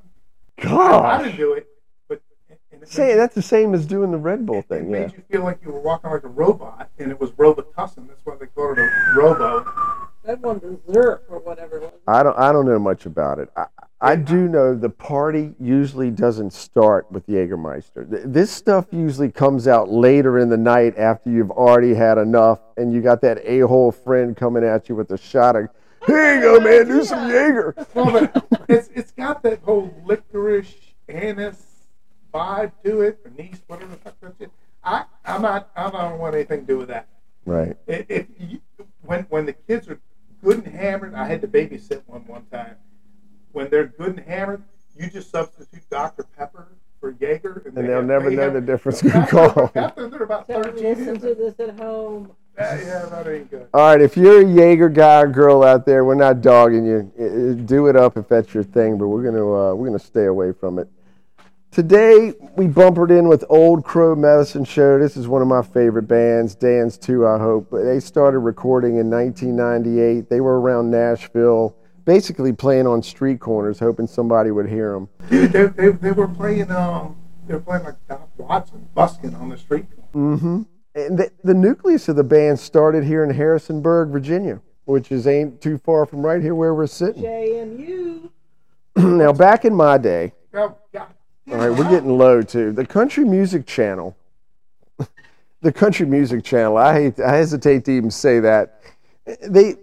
I, 0.63 1.17
I 1.17 1.23
didn't 1.23 1.37
do 1.37 1.53
it, 1.53 1.66
but 1.66 1.66
and 1.66 1.66
it 1.66 1.66
say 2.91 3.15
that's 3.15 3.35
the 3.35 3.41
same 3.41 3.73
as 3.73 3.85
doing 3.85 4.11
the 4.11 4.17
Red 4.17 4.45
Bull 4.45 4.61
thing. 4.61 4.77
it 4.77 4.81
thing. 4.81 4.91
made 4.91 4.99
Yeah. 5.11 5.17
you 5.17 5.23
feel 5.31 5.43
like 5.43 5.59
you 5.65 5.71
were 5.71 5.79
walking 5.81 6.11
like 6.11 6.23
a 6.23 6.27
robot, 6.27 6.89
and 6.99 7.11
it 7.11 7.19
was 7.19 7.31
Robitussin. 7.31 8.07
That's 8.07 8.25
why 8.25 8.35
they 8.39 8.47
called 8.47 8.77
it 8.77 8.81
a 8.81 9.13
robo. 9.15 9.65
That 10.23 10.41
one 10.41 10.59
dessert 10.59 11.23
or 11.29 11.39
whatever 11.39 11.77
it. 11.77 12.01
I 12.07 12.21
don't. 12.23 12.37
I 12.37 12.51
don't 12.51 12.65
know 12.65 12.79
much 12.79 13.05
about 13.05 13.39
it. 13.39 13.49
I, 13.55 13.65
I 14.01 14.15
do 14.17 14.47
know 14.49 14.75
the 14.75 14.89
party 14.89 15.55
usually 15.59 16.11
doesn't 16.11 16.51
start 16.53 17.09
with 17.11 17.25
Jägermeister. 17.27 18.05
This 18.31 18.51
stuff 18.51 18.85
usually 18.91 19.31
comes 19.31 19.67
out 19.69 19.89
later 19.89 20.37
in 20.37 20.49
the 20.49 20.57
night 20.57 20.97
after 20.97 21.29
you've 21.31 21.49
already 21.51 21.93
had 21.93 22.17
enough, 22.17 22.59
and 22.75 22.93
you 22.93 23.01
got 23.01 23.21
that 23.21 23.39
a-hole 23.43 23.91
friend 23.93 24.35
coming 24.35 24.63
at 24.65 24.89
you 24.89 24.95
with 24.95 25.09
a 25.11 25.17
shot 25.17 25.55
of, 25.55 25.69
"Here 26.05 26.35
you 26.35 26.41
go, 26.41 26.59
man, 26.59 26.87
do 26.87 27.03
some 27.05 27.29
Jaeger." 27.29 27.73
Well, 27.93 28.11
but 28.11 28.45
it's 28.67 28.89
it's 28.93 29.11
got 29.11 29.41
that 29.43 29.59
whole 29.63 29.93
licorice 30.05 30.75
anise 31.07 31.76
vibe 32.37 32.71
to 32.83 33.01
it, 33.01 33.19
anise, 33.25 33.61
whatever 33.67 33.91
the 33.91 33.97
fuck 33.97 34.19
that 34.21 34.33
shit. 34.39 34.51
I 34.83 35.05
I'm 35.25 35.41
not 35.41 35.69
I 35.75 35.89
don't 35.89 36.19
want 36.19 36.35
anything 36.35 36.61
to 36.61 36.67
do 36.67 36.77
with 36.77 36.89
that. 36.89 37.07
Right. 37.45 37.75
If, 37.87 38.05
if 38.09 38.25
you, 38.39 38.59
when 39.03 39.23
when 39.29 39.45
the 39.45 39.53
kids 39.53 39.87
are 39.87 39.99
good 40.43 40.65
and 40.65 40.67
hammered, 40.75 41.13
I 41.15 41.25
had 41.27 41.41
to 41.41 41.47
babysit 41.47 42.01
one 42.05 42.21
one 42.27 42.45
time. 42.51 42.75
When 43.51 43.69
they're 43.69 43.87
good 43.87 44.17
and 44.17 44.19
hammered, 44.19 44.63
you 44.95 45.09
just 45.09 45.31
substitute 45.31 45.89
Dr 45.89 46.23
Pepper 46.37 46.67
for 46.99 47.11
Jaeger, 47.11 47.63
And 47.65 47.75
they 47.75 47.83
they'll 47.83 48.01
never 48.03 48.29
they 48.29 48.35
know 48.35 48.49
the 48.51 48.61
difference. 48.61 49.01
Good 49.01 49.27
call. 49.29 49.71
after 49.75 50.07
they're 50.09 50.23
about 50.23 50.47
Don't 50.47 50.63
thirteen, 50.63 50.97
listen 50.97 51.19
to 51.21 51.35
this 51.35 51.59
at 51.59 51.79
home. 51.79 52.31
yeah, 52.57 52.79
yeah, 52.79 53.05
that 53.05 53.27
ain't 53.27 53.49
good. 53.51 53.67
All 53.73 53.81
right, 53.91 54.01
if 54.01 54.17
you're 54.17 54.41
a 54.41 54.45
Jaeger 54.45 54.89
guy 54.89 55.21
or 55.21 55.27
girl 55.27 55.63
out 55.63 55.85
there, 55.85 56.03
we're 56.05 56.15
not 56.15 56.41
dogging 56.41 56.85
you. 56.85 57.11
I- 57.19 57.23
I- 57.51 57.53
Do 57.65 57.87
it 57.87 57.95
up 57.95 58.17
if 58.17 58.27
that's 58.27 58.53
your 58.53 58.63
thing, 58.63 58.97
but 58.97 59.07
we're 59.07 59.23
gonna 59.23 59.43
uh, 59.71 59.73
we're 59.75 59.87
gonna 59.87 59.99
stay 59.99 60.25
away 60.25 60.51
from 60.53 60.79
it. 60.79 60.87
Today 61.71 62.33
we 62.55 62.67
bumpered 62.67 63.11
in 63.11 63.27
with 63.27 63.43
Old 63.49 63.83
Crow 63.83 64.15
Medicine 64.15 64.65
Show. 64.65 64.97
This 64.97 65.15
is 65.15 65.27
one 65.27 65.41
of 65.41 65.47
my 65.47 65.61
favorite 65.61 66.07
bands, 66.07 66.55
Dan's 66.55 66.97
too, 66.97 67.27
I 67.27 67.37
hope. 67.37 67.67
But 67.69 67.83
they 67.83 67.99
started 67.99 68.39
recording 68.39 68.97
in 68.97 69.09
1998. 69.09 70.29
They 70.29 70.41
were 70.41 70.59
around 70.59 70.89
Nashville, 70.89 71.75
basically 72.05 72.51
playing 72.53 72.87
on 72.87 73.03
street 73.03 73.39
corners, 73.39 73.79
hoping 73.79 74.07
somebody 74.07 74.49
would 74.49 74.67
hear 74.67 74.93
them. 74.93 75.09
Dude, 75.29 75.51
they, 75.51 75.65
they, 75.67 75.89
they 75.89 76.11
were 76.11 76.27
playing 76.27 76.71
um 76.71 77.17
they 77.47 77.53
were 77.53 77.59
playing 77.59 77.83
like 77.83 78.07
Doc 78.07 78.27
Watson 78.37 78.87
busking 78.95 79.35
on 79.35 79.49
the 79.49 79.57
street. 79.57 79.85
Mm-hmm. 80.13 80.63
And 80.95 81.17
the, 81.19 81.31
the 81.43 81.53
nucleus 81.53 82.09
of 82.09 82.15
the 82.15 82.23
band 82.23 82.59
started 82.59 83.03
here 83.03 83.23
in 83.23 83.29
Harrisonburg, 83.29 84.09
Virginia, 84.09 84.61
which 84.85 85.11
is 85.11 85.27
ain't 85.27 85.61
too 85.61 85.77
far 85.77 86.05
from 86.07 86.25
right 86.25 86.41
here 86.41 86.55
where 86.55 86.73
we're 86.73 86.87
sitting. 86.87 87.21
JMU. 87.21 88.29
now, 88.95 89.31
back 89.31 89.63
in 89.63 89.75
my 89.75 89.97
day, 89.97 90.33
Oh, 90.53 90.75
God. 90.91 91.13
All 91.49 91.55
right, 91.55 91.69
we're 91.69 91.89
getting 91.89 92.17
low 92.17 92.41
too. 92.41 92.73
The 92.73 92.85
Country 92.85 93.23
Music 93.23 93.65
Channel, 93.65 94.17
the 95.61 95.71
Country 95.71 96.05
Music 96.05 96.43
Channel. 96.43 96.75
I 96.75 96.93
hate, 96.93 97.19
I 97.21 97.37
hesitate 97.37 97.85
to 97.85 97.91
even 97.91 98.11
say 98.11 98.41
that. 98.41 98.81
They 99.47 99.75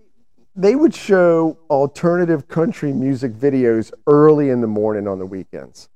they 0.55 0.75
would 0.75 0.95
show 0.95 1.59
alternative 1.71 2.49
country 2.49 2.93
music 2.93 3.33
videos 3.33 3.93
early 4.07 4.51
in 4.51 4.61
the 4.61 4.67
morning 4.67 5.09
on 5.09 5.19
the 5.19 5.25
weekends. 5.25 5.89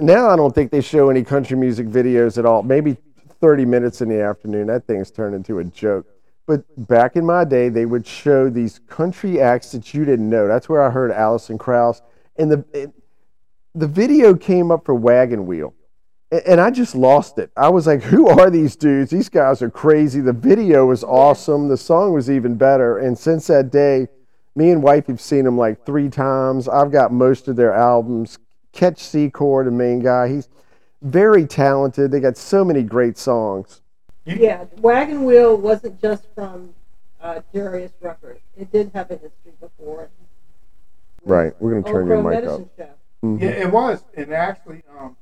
Now 0.00 0.30
I 0.30 0.36
don't 0.36 0.54
think 0.54 0.70
they 0.70 0.80
show 0.80 1.10
any 1.10 1.24
country 1.24 1.58
music 1.58 1.86
videos 1.86 2.38
at 2.38 2.46
all. 2.46 2.62
Maybe 2.62 2.96
30 3.40 3.66
minutes 3.66 4.00
in 4.00 4.08
the 4.08 4.22
afternoon. 4.22 4.68
That 4.68 4.86
thing's 4.86 5.10
turned 5.10 5.34
into 5.34 5.58
a 5.58 5.64
joke. 5.64 6.06
But 6.46 6.64
back 6.88 7.16
in 7.16 7.26
my 7.26 7.44
day, 7.44 7.68
they 7.68 7.84
would 7.84 8.06
show 8.06 8.48
these 8.48 8.80
country 8.88 9.40
acts 9.42 9.72
that 9.72 9.92
you 9.92 10.06
didn't 10.06 10.28
know. 10.28 10.48
That's 10.48 10.70
where 10.70 10.82
I 10.82 10.90
heard 10.90 11.12
Alison 11.12 11.58
Krauss. 11.58 12.00
And 12.36 12.50
the 12.50 12.92
the 13.74 13.86
video 13.86 14.34
came 14.34 14.70
up 14.70 14.84
for 14.84 14.94
Wagon 14.94 15.46
Wheel, 15.46 15.74
a- 16.32 16.48
and 16.50 16.60
I 16.60 16.70
just 16.70 16.94
lost 16.94 17.38
it. 17.38 17.50
I 17.56 17.68
was 17.68 17.86
like, 17.86 18.02
"Who 18.02 18.28
are 18.28 18.50
these 18.50 18.76
dudes? 18.76 19.10
These 19.10 19.28
guys 19.28 19.62
are 19.62 19.70
crazy." 19.70 20.20
The 20.20 20.32
video 20.32 20.86
was 20.86 21.04
awesome. 21.04 21.68
The 21.68 21.76
song 21.76 22.12
was 22.12 22.30
even 22.30 22.56
better. 22.56 22.98
And 22.98 23.18
since 23.18 23.46
that 23.48 23.70
day, 23.70 24.08
me 24.56 24.70
and 24.70 24.82
wife 24.82 25.06
have 25.06 25.20
seen 25.20 25.44
them 25.44 25.56
like 25.56 25.84
three 25.86 26.08
times. 26.08 26.68
I've 26.68 26.90
got 26.90 27.12
most 27.12 27.48
of 27.48 27.56
their 27.56 27.72
albums. 27.72 28.38
Ketch 28.72 29.02
Secor, 29.02 29.64
the 29.64 29.70
main 29.70 30.00
guy, 30.00 30.28
he's 30.28 30.48
very 31.02 31.44
talented. 31.46 32.10
They 32.10 32.20
got 32.20 32.36
so 32.36 32.64
many 32.64 32.82
great 32.82 33.18
songs. 33.18 33.80
Yeah, 34.24 34.64
Wagon 34.80 35.24
Wheel 35.24 35.56
wasn't 35.56 36.00
just 36.00 36.26
from 36.34 36.74
uh, 37.20 37.40
Darius 37.52 37.92
Rucker. 38.00 38.38
It 38.56 38.70
did 38.70 38.90
have 38.94 39.10
a 39.10 39.14
history 39.14 39.52
before. 39.60 40.08
Right. 41.24 41.52
We're 41.58 41.70
gonna 41.70 41.86
Old 41.86 41.94
turn 41.94 42.06
Crow 42.06 42.20
your 42.22 42.30
mic 42.30 42.48
up. 42.48 42.60
Show. 42.76 42.88
Mhm. 43.22 43.40
Yeah, 43.40 43.48
it 43.50 43.70
was, 43.70 44.02
and 44.14 44.32
actually, 44.32 44.82
um, 44.98 45.16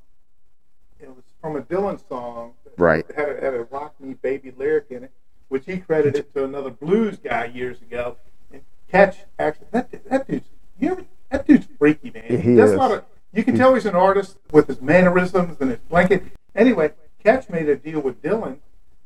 it 1.00 1.08
was 1.08 1.24
from 1.40 1.56
a 1.56 1.62
Dylan 1.62 2.00
song. 2.08 2.52
that 2.64 2.72
Right. 2.78 3.04
Had 3.16 3.28
a, 3.28 3.40
had 3.40 3.54
a 3.54 3.64
"Rock 3.64 3.94
Me 4.00 4.14
Baby" 4.14 4.52
lyric 4.56 4.86
in 4.90 5.04
it, 5.04 5.10
which 5.48 5.64
he 5.66 5.78
credited 5.78 6.32
to 6.34 6.44
another 6.44 6.70
blues 6.70 7.18
guy 7.18 7.46
years 7.46 7.80
ago. 7.82 8.16
And 8.52 8.62
Ketch 8.90 9.24
actually, 9.38 9.66
that 9.72 9.90
that 10.08 10.28
dude's 10.28 10.46
you 10.78 10.92
ever, 10.92 11.04
that 11.30 11.46
dude's 11.46 11.66
freaky 11.78 12.10
man. 12.12 12.24
Yeah, 12.30 12.36
he 12.38 12.54
That's 12.54 12.70
is. 12.72 12.76
not 12.76 12.92
a. 12.92 13.04
You 13.32 13.42
can 13.44 13.56
tell 13.56 13.74
he's 13.74 13.84
an 13.86 13.94
artist 13.96 14.38
with 14.52 14.68
his 14.68 14.80
mannerisms 14.80 15.56
and 15.60 15.70
his 15.70 15.80
blanket. 15.80 16.22
Anyway, 16.54 16.92
Ketch 17.22 17.48
made 17.50 17.68
a 17.68 17.76
deal 17.76 18.00
with 18.00 18.22
Dylan 18.22 18.58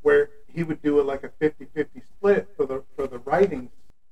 where 0.02 0.30
he 0.46 0.62
would 0.62 0.80
do 0.82 1.00
it 1.00 1.06
like 1.06 1.24
a 1.24 1.28
50-50 1.28 2.02
split 2.16 2.48
for 2.56 2.66
the 2.66 2.82
for 2.94 3.06
the 3.06 3.18
writing. 3.20 3.70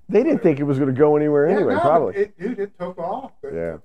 They 0.09 0.23
didn't 0.25 0.43
think 0.43 0.59
it 0.59 0.65
was 0.65 0.79
going 0.79 0.93
to 0.93 0.99
go 0.99 1.17
anywhere 1.17 1.49
Yeah, 1.49 1.57
anyway. 1.57 1.75
no, 1.75 1.81
probably. 1.81 2.17
It, 2.17 2.39
dude, 2.39 2.59
it 2.59 2.77
took 2.79 2.99
off. 2.99 3.33
yeah. 3.45 3.77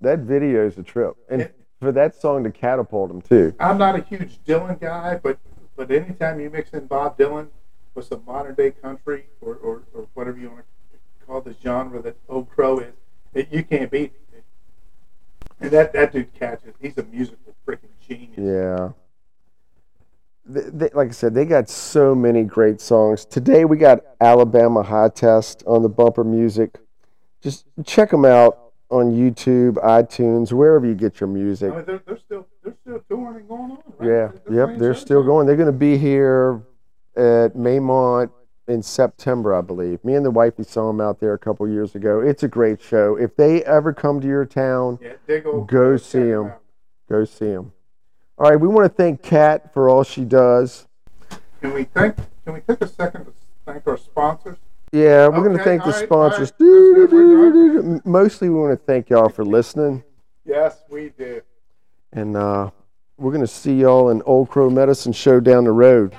That 0.00 0.20
video 0.20 0.66
is 0.66 0.78
a 0.78 0.82
trip, 0.82 1.16
and 1.28 1.42
It- 1.42 1.54
for 1.80 1.92
that 1.92 2.14
song 2.14 2.44
to 2.44 2.50
catapult 2.50 3.10
him 3.10 3.20
too. 3.20 3.54
I'm 3.60 3.78
not 3.78 3.96
a 3.96 4.02
huge 4.02 4.38
Dylan 4.44 4.80
guy, 4.80 5.16
but 5.22 5.38
but 5.76 5.90
anytime 5.90 6.40
you 6.40 6.50
mix 6.50 6.70
in 6.70 6.86
Bob 6.86 7.16
Dylan 7.16 7.48
with 7.94 8.06
some 8.06 8.22
modern 8.26 8.54
day 8.54 8.72
country 8.72 9.26
or, 9.40 9.54
or, 9.56 9.82
or 9.94 10.08
whatever 10.14 10.36
you 10.36 10.50
want 10.50 10.64
to 10.92 11.26
call 11.26 11.40
the 11.40 11.54
genre 11.62 12.02
that 12.02 12.16
Old 12.28 12.48
Crow 12.50 12.80
is, 12.80 12.94
it, 13.32 13.52
you 13.52 13.62
can't 13.62 13.88
beat 13.90 14.12
it. 14.32 14.44
And 15.60 15.70
that, 15.70 15.92
that 15.92 16.12
dude 16.12 16.34
catches. 16.34 16.74
He's 16.80 16.98
a 16.98 17.04
musical 17.04 17.54
freaking 17.66 17.90
genius. 18.00 18.38
Yeah. 18.38 18.90
They, 20.44 20.62
they, 20.70 20.88
like 20.94 21.08
I 21.08 21.12
said, 21.12 21.34
they 21.34 21.44
got 21.44 21.68
so 21.68 22.12
many 22.14 22.42
great 22.42 22.80
songs. 22.80 23.24
Today 23.24 23.64
we 23.64 23.76
got 23.76 24.00
Alabama 24.20 24.82
High 24.82 25.10
Test 25.10 25.62
on 25.66 25.82
the 25.82 25.88
bumper 25.88 26.24
music. 26.24 26.78
Just 27.40 27.66
check 27.84 28.10
them 28.10 28.24
out 28.24 28.67
on 28.90 29.12
YouTube, 29.12 29.74
iTunes, 29.84 30.52
wherever 30.52 30.86
you 30.86 30.94
get 30.94 31.20
your 31.20 31.28
music. 31.28 31.72
I 31.72 31.76
mean, 31.76 31.84
they're, 31.86 32.02
they're 32.06 32.18
still 32.18 32.46
they're 32.62 32.74
still 32.82 33.00
touring 33.08 33.36
and 33.36 33.48
going 33.48 33.70
on. 33.72 33.82
Right? 33.98 34.08
Yeah, 34.08 34.30
They're 34.46 34.70
yep, 34.70 34.78
they're 34.78 34.94
still 34.94 35.22
going. 35.22 35.46
They're 35.46 35.56
going 35.56 35.66
to 35.66 35.72
be 35.72 35.98
here 35.98 36.62
at 37.16 37.54
Maymont 37.54 38.30
in 38.66 38.82
September, 38.82 39.54
I 39.54 39.60
believe. 39.60 40.02
Me 40.04 40.14
and 40.14 40.24
the 40.24 40.30
wife, 40.30 40.54
we 40.58 40.64
saw 40.64 40.86
them 40.88 41.00
out 41.00 41.20
there 41.20 41.32
a 41.34 41.38
couple 41.38 41.68
years 41.68 41.94
ago. 41.94 42.20
It's 42.20 42.42
a 42.42 42.48
great 42.48 42.80
show. 42.80 43.16
If 43.16 43.36
they 43.36 43.62
ever 43.64 43.92
come 43.92 44.20
to 44.20 44.26
your 44.26 44.44
town, 44.46 44.98
Yeah, 45.02 45.38
go 45.38 45.62
Go 45.62 45.96
see 45.96 46.32
'em. 46.32 46.52
go 47.08 47.24
see 47.24 47.46
them. 47.52 47.72
All 48.38 48.48
right, 48.48 48.60
we 48.60 48.68
want 48.68 48.84
to 48.84 48.94
thank 48.94 49.20
Kat 49.22 49.72
for 49.74 49.88
all 49.90 50.04
she 50.04 50.24
does. 50.24 50.86
Can 51.60 51.74
we 51.74 51.84
thank? 51.84 52.16
Can 52.44 52.54
we 52.54 52.60
take 52.60 52.80
a 52.80 52.86
second 52.86 53.24
to 53.26 53.32
thank 53.66 53.86
our 53.86 53.96
sponsors? 53.96 54.58
Yeah, 54.92 55.28
we're 55.28 55.44
going 55.44 55.56
to 55.56 55.64
thank 55.64 55.84
the 55.84 55.90
right, 55.90 56.04
sponsors. 56.04 56.52
right. 56.58 56.58
That's 56.58 57.10
good, 57.10 57.12
we're 57.12 58.00
Mostly, 58.04 58.48
we 58.48 58.58
want 58.58 58.78
to 58.78 58.84
thank 58.86 59.10
y'all 59.10 59.28
for 59.28 59.44
listening. 59.44 60.02
Yes, 60.44 60.82
we 60.88 61.10
do. 61.10 61.42
And 62.12 62.36
uh, 62.36 62.70
we're 63.18 63.32
going 63.32 63.44
to 63.44 63.46
see 63.46 63.74
y'all 63.74 64.08
in 64.08 64.22
Old 64.22 64.48
Crow 64.48 64.70
Medicine 64.70 65.12
Show 65.12 65.40
down 65.40 65.64
the 65.64 65.72
road. 65.72 66.16